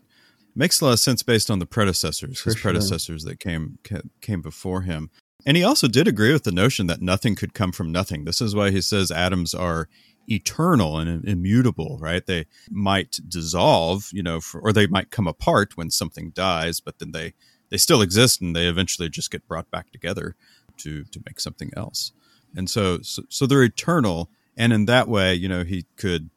Makes 0.55 0.79
a 0.79 0.85
lot 0.85 0.93
of 0.93 0.99
sense 0.99 1.21
based 1.21 1.51
on 1.51 1.59
the 1.59 1.65
predecessors, 1.65 2.39
For 2.39 2.51
his 2.51 2.59
sure. 2.59 2.71
predecessors 2.71 3.23
that 3.23 3.39
came 3.39 3.77
came 4.21 4.41
before 4.41 4.81
him. 4.81 5.09
And 5.45 5.57
he 5.57 5.63
also 5.63 5.87
did 5.87 6.07
agree 6.07 6.31
with 6.31 6.43
the 6.43 6.51
notion 6.51 6.87
that 6.87 7.01
nothing 7.01 7.35
could 7.35 7.53
come 7.53 7.71
from 7.71 7.91
nothing. 7.91 8.23
This 8.23 8.41
is 8.41 8.55
why 8.55 8.71
he 8.71 8.81
says 8.81 9.11
atoms 9.11 9.53
are 9.53 9.87
eternal 10.27 10.97
and 10.97 11.23
immutable, 11.25 11.97
right? 11.99 12.25
They 12.25 12.45
might 12.71 13.19
dissolve, 13.27 14.09
you 14.11 14.23
know, 14.23 14.39
for, 14.41 14.59
or 14.59 14.73
they 14.73 14.87
might 14.87 15.11
come 15.11 15.27
apart 15.27 15.77
when 15.77 15.91
something 15.91 16.31
dies, 16.31 16.79
but 16.79 16.99
then 16.99 17.11
they 17.11 17.33
they 17.69 17.77
still 17.77 18.01
exist 18.01 18.41
and 18.41 18.55
they 18.55 18.67
eventually 18.67 19.09
just 19.09 19.31
get 19.31 19.47
brought 19.47 19.69
back 19.71 19.91
together 19.91 20.35
to 20.77 21.03
to 21.03 21.21
make 21.25 21.39
something 21.39 21.71
else. 21.75 22.11
And 22.55 22.69
so, 22.69 22.99
so 23.01 23.23
so 23.29 23.45
they're 23.45 23.63
eternal, 23.63 24.29
and 24.55 24.71
in 24.71 24.85
that 24.85 25.07
way, 25.07 25.33
you 25.35 25.49
know, 25.49 25.63
he 25.63 25.85
could 25.97 26.29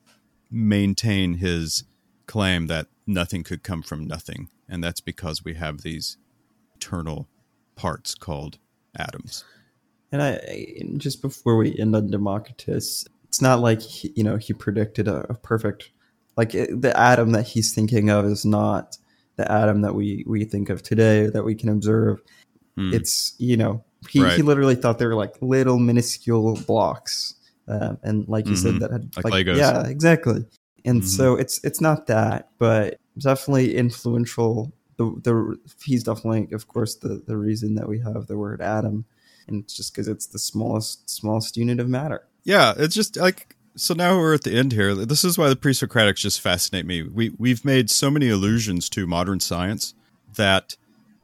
maintain 0.51 1.35
his 1.35 1.85
claim 2.29 2.69
that 2.69 2.87
nothing 3.07 3.43
could 3.43 3.65
come 3.65 3.83
from 3.83 4.07
nothing, 4.07 4.49
and 4.69 4.85
that's 4.85 5.01
because 5.01 5.45
we 5.45 5.55
have 5.55 5.83
these 5.83 6.17
eternal 6.77 7.27
parts 7.75 8.15
called 8.15 8.59
atoms. 8.97 9.45
And 10.13 10.23
I 10.23 10.39
just 10.99 11.21
before 11.21 11.57
we 11.57 11.77
end 11.77 11.97
on 11.97 12.11
Democritus, 12.11 13.05
it's 13.25 13.43
not 13.43 13.61
like 13.61 13.83
he, 13.83 14.13
you 14.15 14.23
know 14.23 14.37
he 14.37 14.53
predicted 14.53 15.09
a, 15.09 15.27
a 15.29 15.35
perfect 15.35 15.91
like 16.37 16.55
it, 16.55 16.81
the 16.81 16.97
atom 16.97 17.33
that 17.33 17.47
he's 17.47 17.75
thinking 17.75 18.11
of 18.11 18.25
is 18.25 18.45
not 18.45 18.97
the 19.37 19.51
atom 19.51 19.83
that 19.83 19.95
we 19.95 20.25
we 20.27 20.45
think 20.45 20.71
of 20.71 20.83
today 20.83 21.27
that 21.27 21.45
we 21.45 21.55
can 21.55 21.69
observe. 21.69 22.21
Hmm. 22.77 22.95
It's 22.95 23.35
you 23.39 23.57
know 23.57 23.85
he, 24.09 24.23
right. 24.23 24.37
he 24.37 24.43
literally 24.43 24.77
thought 24.77 24.99
they 24.99 25.07
were 25.07 25.15
like 25.15 25.35
little 25.41 25.79
minuscule 25.79 26.59
blocks, 26.67 27.35
uh, 27.67 27.97
and 28.03 28.27
like 28.29 28.47
you 28.47 28.53
mm-hmm. 28.53 28.79
said, 28.79 28.81
that 28.81 28.93
had 28.93 29.17
like, 29.17 29.25
like 29.25 29.47
Legos. 29.47 29.59
yeah, 29.59 29.87
exactly. 29.87 30.45
And 30.85 31.01
mm-hmm. 31.01 31.09
so 31.09 31.35
it's 31.35 31.63
it's 31.65 31.81
not 31.81 32.07
that, 32.07 32.51
but 32.59 32.99
definitely 33.19 33.77
influential. 33.77 34.73
The 34.97 35.05
the 35.23 35.59
he's 35.85 36.05
definitely, 36.05 36.55
of 36.55 36.69
course, 36.69 36.97
the 36.97 37.23
the 37.27 37.37
reason 37.37 37.75
that 37.77 37.89
we 37.89 37.99
have 38.01 38.27
the 38.27 38.39
word 38.39 38.61
atom, 38.61 39.05
and 39.47 39.63
it's 39.63 39.77
just 39.77 39.93
because 39.93 40.09
it's 40.09 40.27
the 40.27 40.39
smallest 40.39 41.09
smallest 41.11 41.57
unit 41.57 41.81
of 41.81 41.89
matter. 41.89 42.27
Yeah, 42.45 42.75
it's 42.77 42.95
just 42.95 43.17
like 43.17 43.57
so 43.77 43.95
now 43.95 44.19
we're 44.19 44.35
at 44.35 44.43
the 44.43 44.53
end 44.53 44.73
here. 44.73 44.95
This 44.95 45.25
is 45.25 45.39
why 45.39 45.49
the 45.49 45.57
pre-Socratics 45.57 46.17
just 46.17 46.41
fascinate 46.41 46.87
me. 46.87 47.03
We 47.03 47.31
we've 47.39 47.65
made 47.65 47.91
so 47.91 48.11
many 48.11 48.29
allusions 48.29 48.89
to 48.91 49.07
modern 49.07 49.41
science 49.41 49.95
that 50.35 50.77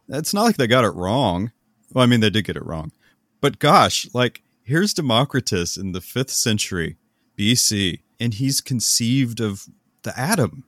it's 0.08 0.34
not 0.34 0.42
like 0.42 0.56
they 0.56 0.66
got 0.66 0.84
it 0.84 0.94
wrong. 0.94 1.52
Well, 1.92 2.04
I 2.04 2.06
mean 2.06 2.20
they 2.20 2.30
did 2.30 2.44
get 2.44 2.56
it 2.56 2.66
wrong, 2.66 2.92
but 3.40 3.58
gosh, 3.58 4.08
like 4.14 4.42
here's 4.62 4.94
Democritus 4.94 5.76
in 5.76 5.92
the 5.92 6.00
fifth 6.00 6.30
century 6.30 6.96
BC, 7.38 8.00
and 8.24 8.34
he's 8.34 8.62
conceived 8.62 9.38
of 9.38 9.66
the 10.02 10.18
atom, 10.18 10.64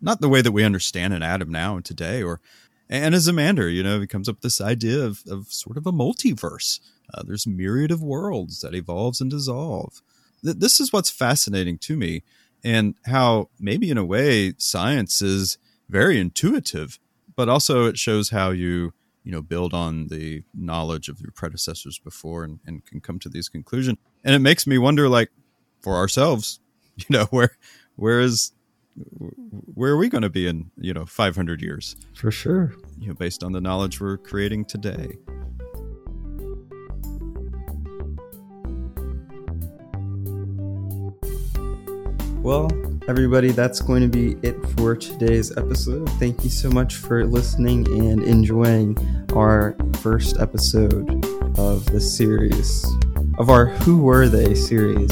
not 0.00 0.20
the 0.20 0.28
way 0.28 0.40
that 0.40 0.52
we 0.52 0.62
understand 0.62 1.12
an 1.12 1.22
atom 1.22 1.50
now 1.50 1.74
and 1.74 1.84
today, 1.84 2.22
or 2.22 2.40
and 2.88 3.14
as 3.14 3.26
Anaximander, 3.26 3.68
you 3.68 3.82
know, 3.82 4.00
he 4.00 4.06
comes 4.06 4.28
up 4.28 4.36
with 4.36 4.42
this 4.42 4.60
idea 4.60 5.04
of, 5.04 5.24
of 5.28 5.48
sort 5.48 5.76
of 5.76 5.86
a 5.86 5.92
multiverse. 5.92 6.80
Uh, 7.12 7.22
there's 7.26 7.46
myriad 7.46 7.90
of 7.90 8.02
worlds 8.02 8.60
that 8.60 8.74
evolves 8.74 9.20
and 9.20 9.30
dissolve. 9.30 10.02
Th- 10.44 10.56
this 10.56 10.78
is 10.80 10.92
what's 10.92 11.10
fascinating 11.10 11.78
to 11.78 11.96
me, 11.96 12.22
and 12.62 12.94
how 13.06 13.48
maybe 13.58 13.90
in 13.90 13.98
a 13.98 14.04
way 14.04 14.52
science 14.58 15.20
is 15.22 15.58
very 15.88 16.20
intuitive, 16.20 17.00
but 17.34 17.48
also 17.48 17.86
it 17.86 17.98
shows 17.98 18.30
how 18.30 18.50
you 18.50 18.92
you 19.24 19.32
know 19.32 19.42
build 19.42 19.74
on 19.74 20.06
the 20.06 20.44
knowledge 20.54 21.08
of 21.08 21.20
your 21.20 21.32
predecessors 21.32 21.98
before 21.98 22.44
and, 22.44 22.60
and 22.64 22.86
can 22.86 23.00
come 23.00 23.18
to 23.18 23.28
these 23.28 23.48
conclusions. 23.48 23.98
And 24.22 24.36
it 24.36 24.40
makes 24.40 24.66
me 24.66 24.78
wonder, 24.78 25.08
like 25.08 25.30
for 25.84 25.94
ourselves, 25.94 26.58
you 26.96 27.06
know, 27.10 27.26
where 27.26 27.56
where 27.96 28.18
is 28.20 28.52
where 29.74 29.92
are 29.92 29.96
we 29.96 30.08
going 30.08 30.22
to 30.22 30.30
be 30.30 30.46
in 30.46 30.70
you 30.76 30.94
know 30.94 31.04
500 31.04 31.60
years 31.60 31.96
For 32.14 32.30
sure. 32.30 32.74
you 32.98 33.08
know 33.08 33.14
based 33.14 33.42
on 33.42 33.50
the 33.52 33.60
knowledge 33.60 34.00
we're 34.00 34.18
creating 34.18 34.66
today 34.66 35.18
Well, 42.44 42.70
everybody, 43.08 43.52
that's 43.52 43.80
going 43.80 44.02
to 44.02 44.08
be 44.08 44.36
it 44.46 44.54
for 44.76 44.94
today's 44.94 45.56
episode. 45.56 46.06
Thank 46.18 46.44
you 46.44 46.50
so 46.50 46.68
much 46.68 46.96
for 46.96 47.24
listening 47.24 47.86
and 47.88 48.22
enjoying 48.22 48.98
our 49.34 49.74
first 50.02 50.38
episode 50.38 51.24
of 51.58 51.86
the 51.86 52.02
series, 52.02 52.84
of 53.38 53.48
our 53.48 53.64
Who 53.64 54.02
Were 54.02 54.28
They 54.28 54.54
series 54.54 55.10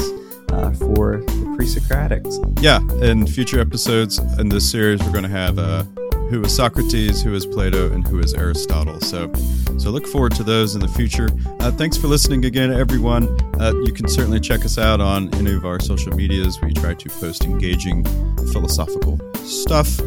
uh, 0.53 0.71
for 0.73 1.17
the 1.17 1.53
Pre 1.55 1.65
Socratics. 1.65 2.37
yeah 2.61 2.79
in 3.01 3.27
future 3.27 3.59
episodes 3.59 4.19
in 4.39 4.49
this 4.49 4.69
series 4.69 5.01
we're 5.03 5.11
going 5.11 5.23
to 5.23 5.29
have 5.29 5.57
uh 5.59 5.83
who 6.29 6.41
is 6.43 6.55
socrates 6.55 7.21
who 7.21 7.33
is 7.33 7.45
plato 7.45 7.91
and 7.91 8.07
who 8.07 8.19
is 8.19 8.33
aristotle. 8.33 8.99
So 9.01 9.31
so 9.77 9.89
look 9.91 10.07
forward 10.07 10.33
to 10.35 10.43
those 10.43 10.73
in 10.73 10.81
the 10.81 10.87
future. 10.87 11.29
Uh, 11.59 11.69
thanks 11.71 11.97
for 11.97 12.07
listening 12.07 12.45
again 12.45 12.71
everyone. 12.71 13.27
Uh, 13.59 13.73
you 13.83 13.91
can 13.91 14.07
certainly 14.07 14.39
check 14.39 14.63
us 14.65 14.77
out 14.77 14.99
on 15.01 15.31
any 15.35 15.53
of 15.53 15.65
our 15.65 15.79
social 15.79 16.15
medias. 16.15 16.59
We 16.61 16.73
try 16.73 16.93
to 16.93 17.09
post 17.09 17.43
engaging 17.43 18.03
philosophical 18.51 19.19
stuff. 19.45 19.99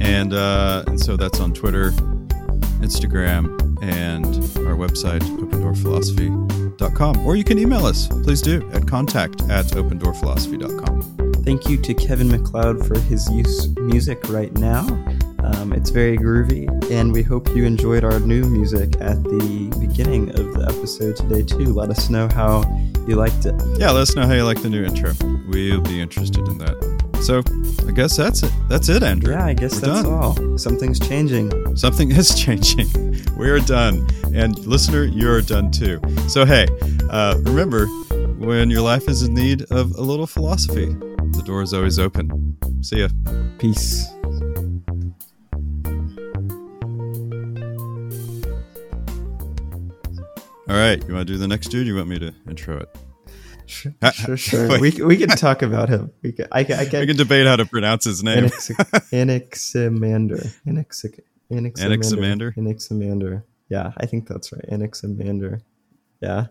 And 0.00 0.32
uh, 0.34 0.84
and 0.86 1.00
so 1.00 1.16
that's 1.16 1.40
on 1.40 1.52
twitter 1.54 1.90
instagram 2.80 3.44
and 3.82 4.26
our 4.66 4.76
website 4.76 5.22
opendoorphilosophy.com 6.74 7.26
or 7.26 7.36
you 7.36 7.44
can 7.44 7.58
email 7.58 7.86
us 7.86 8.08
please 8.08 8.42
do 8.42 8.68
at 8.72 8.86
contact 8.86 9.42
at 9.42 9.66
opendoorphilosophy.com 9.66 11.14
Thank 11.44 11.68
you 11.68 11.76
to 11.76 11.92
Kevin 11.92 12.28
MacLeod 12.28 12.86
for 12.86 12.98
his 13.00 13.30
use 13.30 13.68
music 13.76 14.30
right 14.30 14.50
now. 14.54 14.80
Um, 15.40 15.74
it's 15.74 15.90
very 15.90 16.16
groovy, 16.16 16.66
and 16.90 17.12
we 17.12 17.22
hope 17.22 17.54
you 17.54 17.66
enjoyed 17.66 18.02
our 18.02 18.18
new 18.18 18.44
music 18.44 18.98
at 19.02 19.22
the 19.22 19.76
beginning 19.78 20.30
of 20.30 20.54
the 20.54 20.64
episode 20.74 21.16
today 21.16 21.42
too. 21.42 21.66
Let 21.74 21.90
us 21.90 22.08
know 22.08 22.30
how 22.32 22.62
you 23.06 23.16
liked 23.16 23.44
it. 23.44 23.54
Yeah, 23.78 23.90
let 23.90 24.00
us 24.00 24.16
know 24.16 24.26
how 24.26 24.32
you 24.32 24.44
like 24.44 24.62
the 24.62 24.70
new 24.70 24.86
intro. 24.86 25.12
We'll 25.46 25.82
be 25.82 26.00
interested 26.00 26.48
in 26.48 26.56
that. 26.56 27.03
So, 27.24 27.42
I 27.88 27.92
guess 27.92 28.18
that's 28.18 28.42
it. 28.42 28.52
That's 28.68 28.90
it, 28.90 29.02
Andrew. 29.02 29.32
Yeah, 29.32 29.46
I 29.46 29.54
guess 29.54 29.74
We're 29.80 29.88
that's 29.88 30.02
done. 30.02 30.12
all. 30.12 30.58
Something's 30.58 31.00
changing. 31.00 31.74
Something 31.74 32.10
is 32.10 32.34
changing. 32.44 32.86
We 33.38 33.48
are 33.48 33.60
done. 33.60 34.06
And, 34.34 34.58
listener, 34.66 35.04
you're 35.04 35.40
done 35.40 35.70
too. 35.70 36.00
So, 36.28 36.44
hey, 36.44 36.66
uh, 37.08 37.38
remember 37.44 37.86
when 38.36 38.68
your 38.68 38.82
life 38.82 39.08
is 39.08 39.22
in 39.22 39.32
need 39.32 39.62
of 39.72 39.92
a 39.92 40.02
little 40.02 40.26
philosophy, 40.26 40.86
the 40.86 41.42
door 41.46 41.62
is 41.62 41.72
always 41.72 41.98
open. 41.98 42.58
See 42.82 42.98
ya. 43.00 43.08
Peace. 43.58 44.06
All 50.68 50.76
right. 50.76 51.02
You 51.06 51.14
want 51.14 51.26
to 51.26 51.32
do 51.32 51.38
the 51.38 51.48
next 51.48 51.68
dude? 51.68 51.86
You 51.86 51.96
want 51.96 52.08
me 52.08 52.18
to 52.18 52.34
intro 52.48 52.78
it? 52.78 52.88
Sure, 53.66 53.92
sure. 54.12 54.36
sure. 54.36 54.80
We, 54.80 54.90
we 54.90 55.16
can 55.16 55.28
talk 55.30 55.62
about 55.62 55.88
him. 55.88 56.10
We 56.22 56.32
can, 56.32 56.46
I, 56.52 56.60
I 56.60 56.62
We 56.84 56.90
can, 56.90 57.06
can 57.06 57.16
debate 57.16 57.46
how 57.46 57.56
to 57.56 57.64
pronounce 57.66 58.04
his 58.04 58.22
name. 58.22 58.50
Anaximander. 59.12 60.42
Anaximander. 60.66 61.32
Anaximander? 61.50 62.54
Anaximander. 62.56 63.44
Yeah, 63.68 63.92
I 63.96 64.06
think 64.06 64.28
that's 64.28 64.52
right. 64.52 64.64
Anaximander. 64.70 65.60
Yeah. 66.20 66.46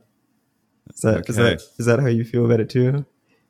Is 0.94 1.02
that, 1.02 1.30
is 1.30 1.38
Okay. 1.40 1.50
that 1.56 1.62
is 1.80 1.86
that 1.86 2.00
how 2.00 2.08
you 2.08 2.24
feel 2.26 2.46
about 2.46 2.60
it 2.60 2.70
too? 2.70 3.06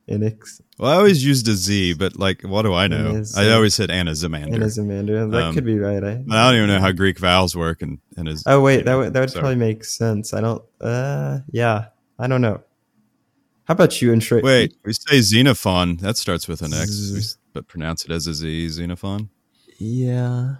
Anax 0.09 0.61
Well, 0.77 0.91
I 0.91 0.95
always 0.97 1.23
used 1.25 1.47
a 1.47 1.53
Z, 1.53 1.93
but 1.93 2.17
like, 2.19 2.41
what 2.41 2.63
do 2.63 2.73
I 2.73 2.87
know? 2.87 3.23
I 3.37 3.51
always 3.51 3.73
said 3.73 3.89
Anaximander. 3.89 4.53
Anaximander. 4.55 5.27
That 5.27 5.41
Um, 5.43 5.53
could 5.55 5.63
be 5.65 5.79
right. 5.79 6.03
I, 6.03 6.11
I 6.11 6.13
don't 6.51 6.55
even 6.55 6.67
know 6.67 6.79
how 6.81 6.91
Greek 6.91 7.17
vowels 7.19 7.55
work, 7.55 7.81
and 7.81 7.99
and 8.17 8.27
is 8.27 8.43
oh 8.45 8.61
wait, 8.61 8.83
that 8.85 8.95
would 8.95 9.13
that 9.13 9.19
would 9.21 9.29
So- 9.31 9.39
probably 9.39 9.55
make 9.55 9.85
sense. 9.85 10.33
I 10.33 10.41
don't. 10.41 10.61
Uh, 10.81 11.39
yeah, 11.51 11.85
I 12.19 12.27
don't 12.27 12.41
know. 12.41 12.61
How 13.65 13.73
about 13.73 14.01
you, 14.01 14.11
intro? 14.11 14.41
Wait, 14.41 14.75
we 14.83 14.93
say 14.93 15.21
Xenophon. 15.21 15.97
That 15.97 16.17
starts 16.17 16.47
with 16.47 16.61
an 16.61 16.73
X, 16.73 16.89
Z- 16.89 17.37
but 17.53 17.67
pronounce 17.67 18.03
it 18.03 18.11
as 18.11 18.27
a 18.27 18.33
Z. 18.33 18.69
Xenophon. 18.69 19.29
Yeah. 19.77 20.55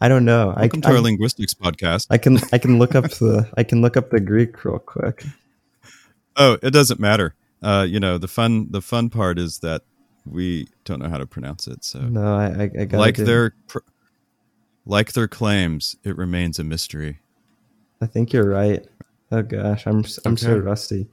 I 0.00 0.08
don't 0.08 0.24
know. 0.24 0.52
I, 0.54 0.62
Welcome 0.62 0.82
to 0.82 0.88
our 0.90 1.00
linguistics 1.00 1.54
podcast. 1.54 2.06
I 2.10 2.18
can 2.18 2.38
I 2.52 2.58
can 2.58 2.78
look 2.78 2.94
up 2.94 3.04
the 3.10 3.48
I 3.56 3.64
can 3.64 3.80
look 3.80 3.96
up 3.96 4.10
the 4.10 4.20
Greek 4.20 4.64
real 4.64 4.78
quick. 4.78 5.24
oh, 6.36 6.58
it 6.62 6.70
doesn't 6.70 7.00
matter. 7.00 7.34
Uh, 7.62 7.84
you 7.88 7.98
know, 7.98 8.18
the 8.18 8.28
fun 8.28 8.68
the 8.70 8.82
fun 8.82 9.10
part 9.10 9.38
is 9.38 9.58
that 9.60 9.82
we 10.24 10.68
don't 10.84 11.00
know 11.00 11.08
how 11.08 11.18
to 11.18 11.26
pronounce 11.26 11.66
it. 11.66 11.82
So, 11.82 11.98
No, 12.00 12.36
I 12.36 12.44
I, 12.46 12.70
I 12.80 12.84
got 12.84 12.98
like 13.00 13.16
their 13.16 13.54
pr- 13.66 13.78
like 14.86 15.14
their 15.14 15.26
claims, 15.28 15.96
it 16.04 16.16
remains 16.16 16.58
a 16.58 16.64
mystery. 16.64 17.18
I 18.00 18.06
think 18.06 18.32
you're 18.32 18.48
right. 18.48 18.86
Oh 19.32 19.42
gosh, 19.42 19.86
I'm 19.86 20.04
I'm 20.24 20.36
so 20.36 20.58
rusty. 20.58 21.08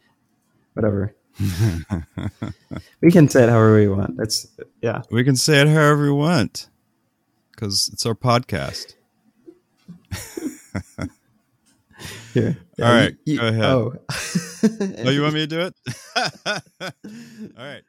Whatever. 0.75 1.15
we 3.01 3.11
can 3.11 3.27
say 3.27 3.43
it 3.43 3.49
however 3.49 3.75
we 3.75 3.87
want. 3.87 4.15
That's 4.15 4.47
yeah. 4.81 5.01
We 5.09 5.23
can 5.23 5.35
say 5.35 5.61
it 5.61 5.67
however 5.67 6.03
we 6.03 6.11
want 6.11 6.69
because 7.51 7.89
it's 7.91 8.05
our 8.05 8.15
podcast. 8.15 8.93
Here. 12.33 12.57
All 12.81 12.85
right, 12.85 13.15
go 13.25 13.47
ahead. 13.47 13.63
Oh. 13.63 13.93
Oh, 14.67 15.11
you 15.11 15.21
want 15.21 15.35
me 15.35 15.41
to 15.41 15.47
do 15.47 15.61
it? 15.61 15.75
All 17.55 17.63
right. 17.63 17.83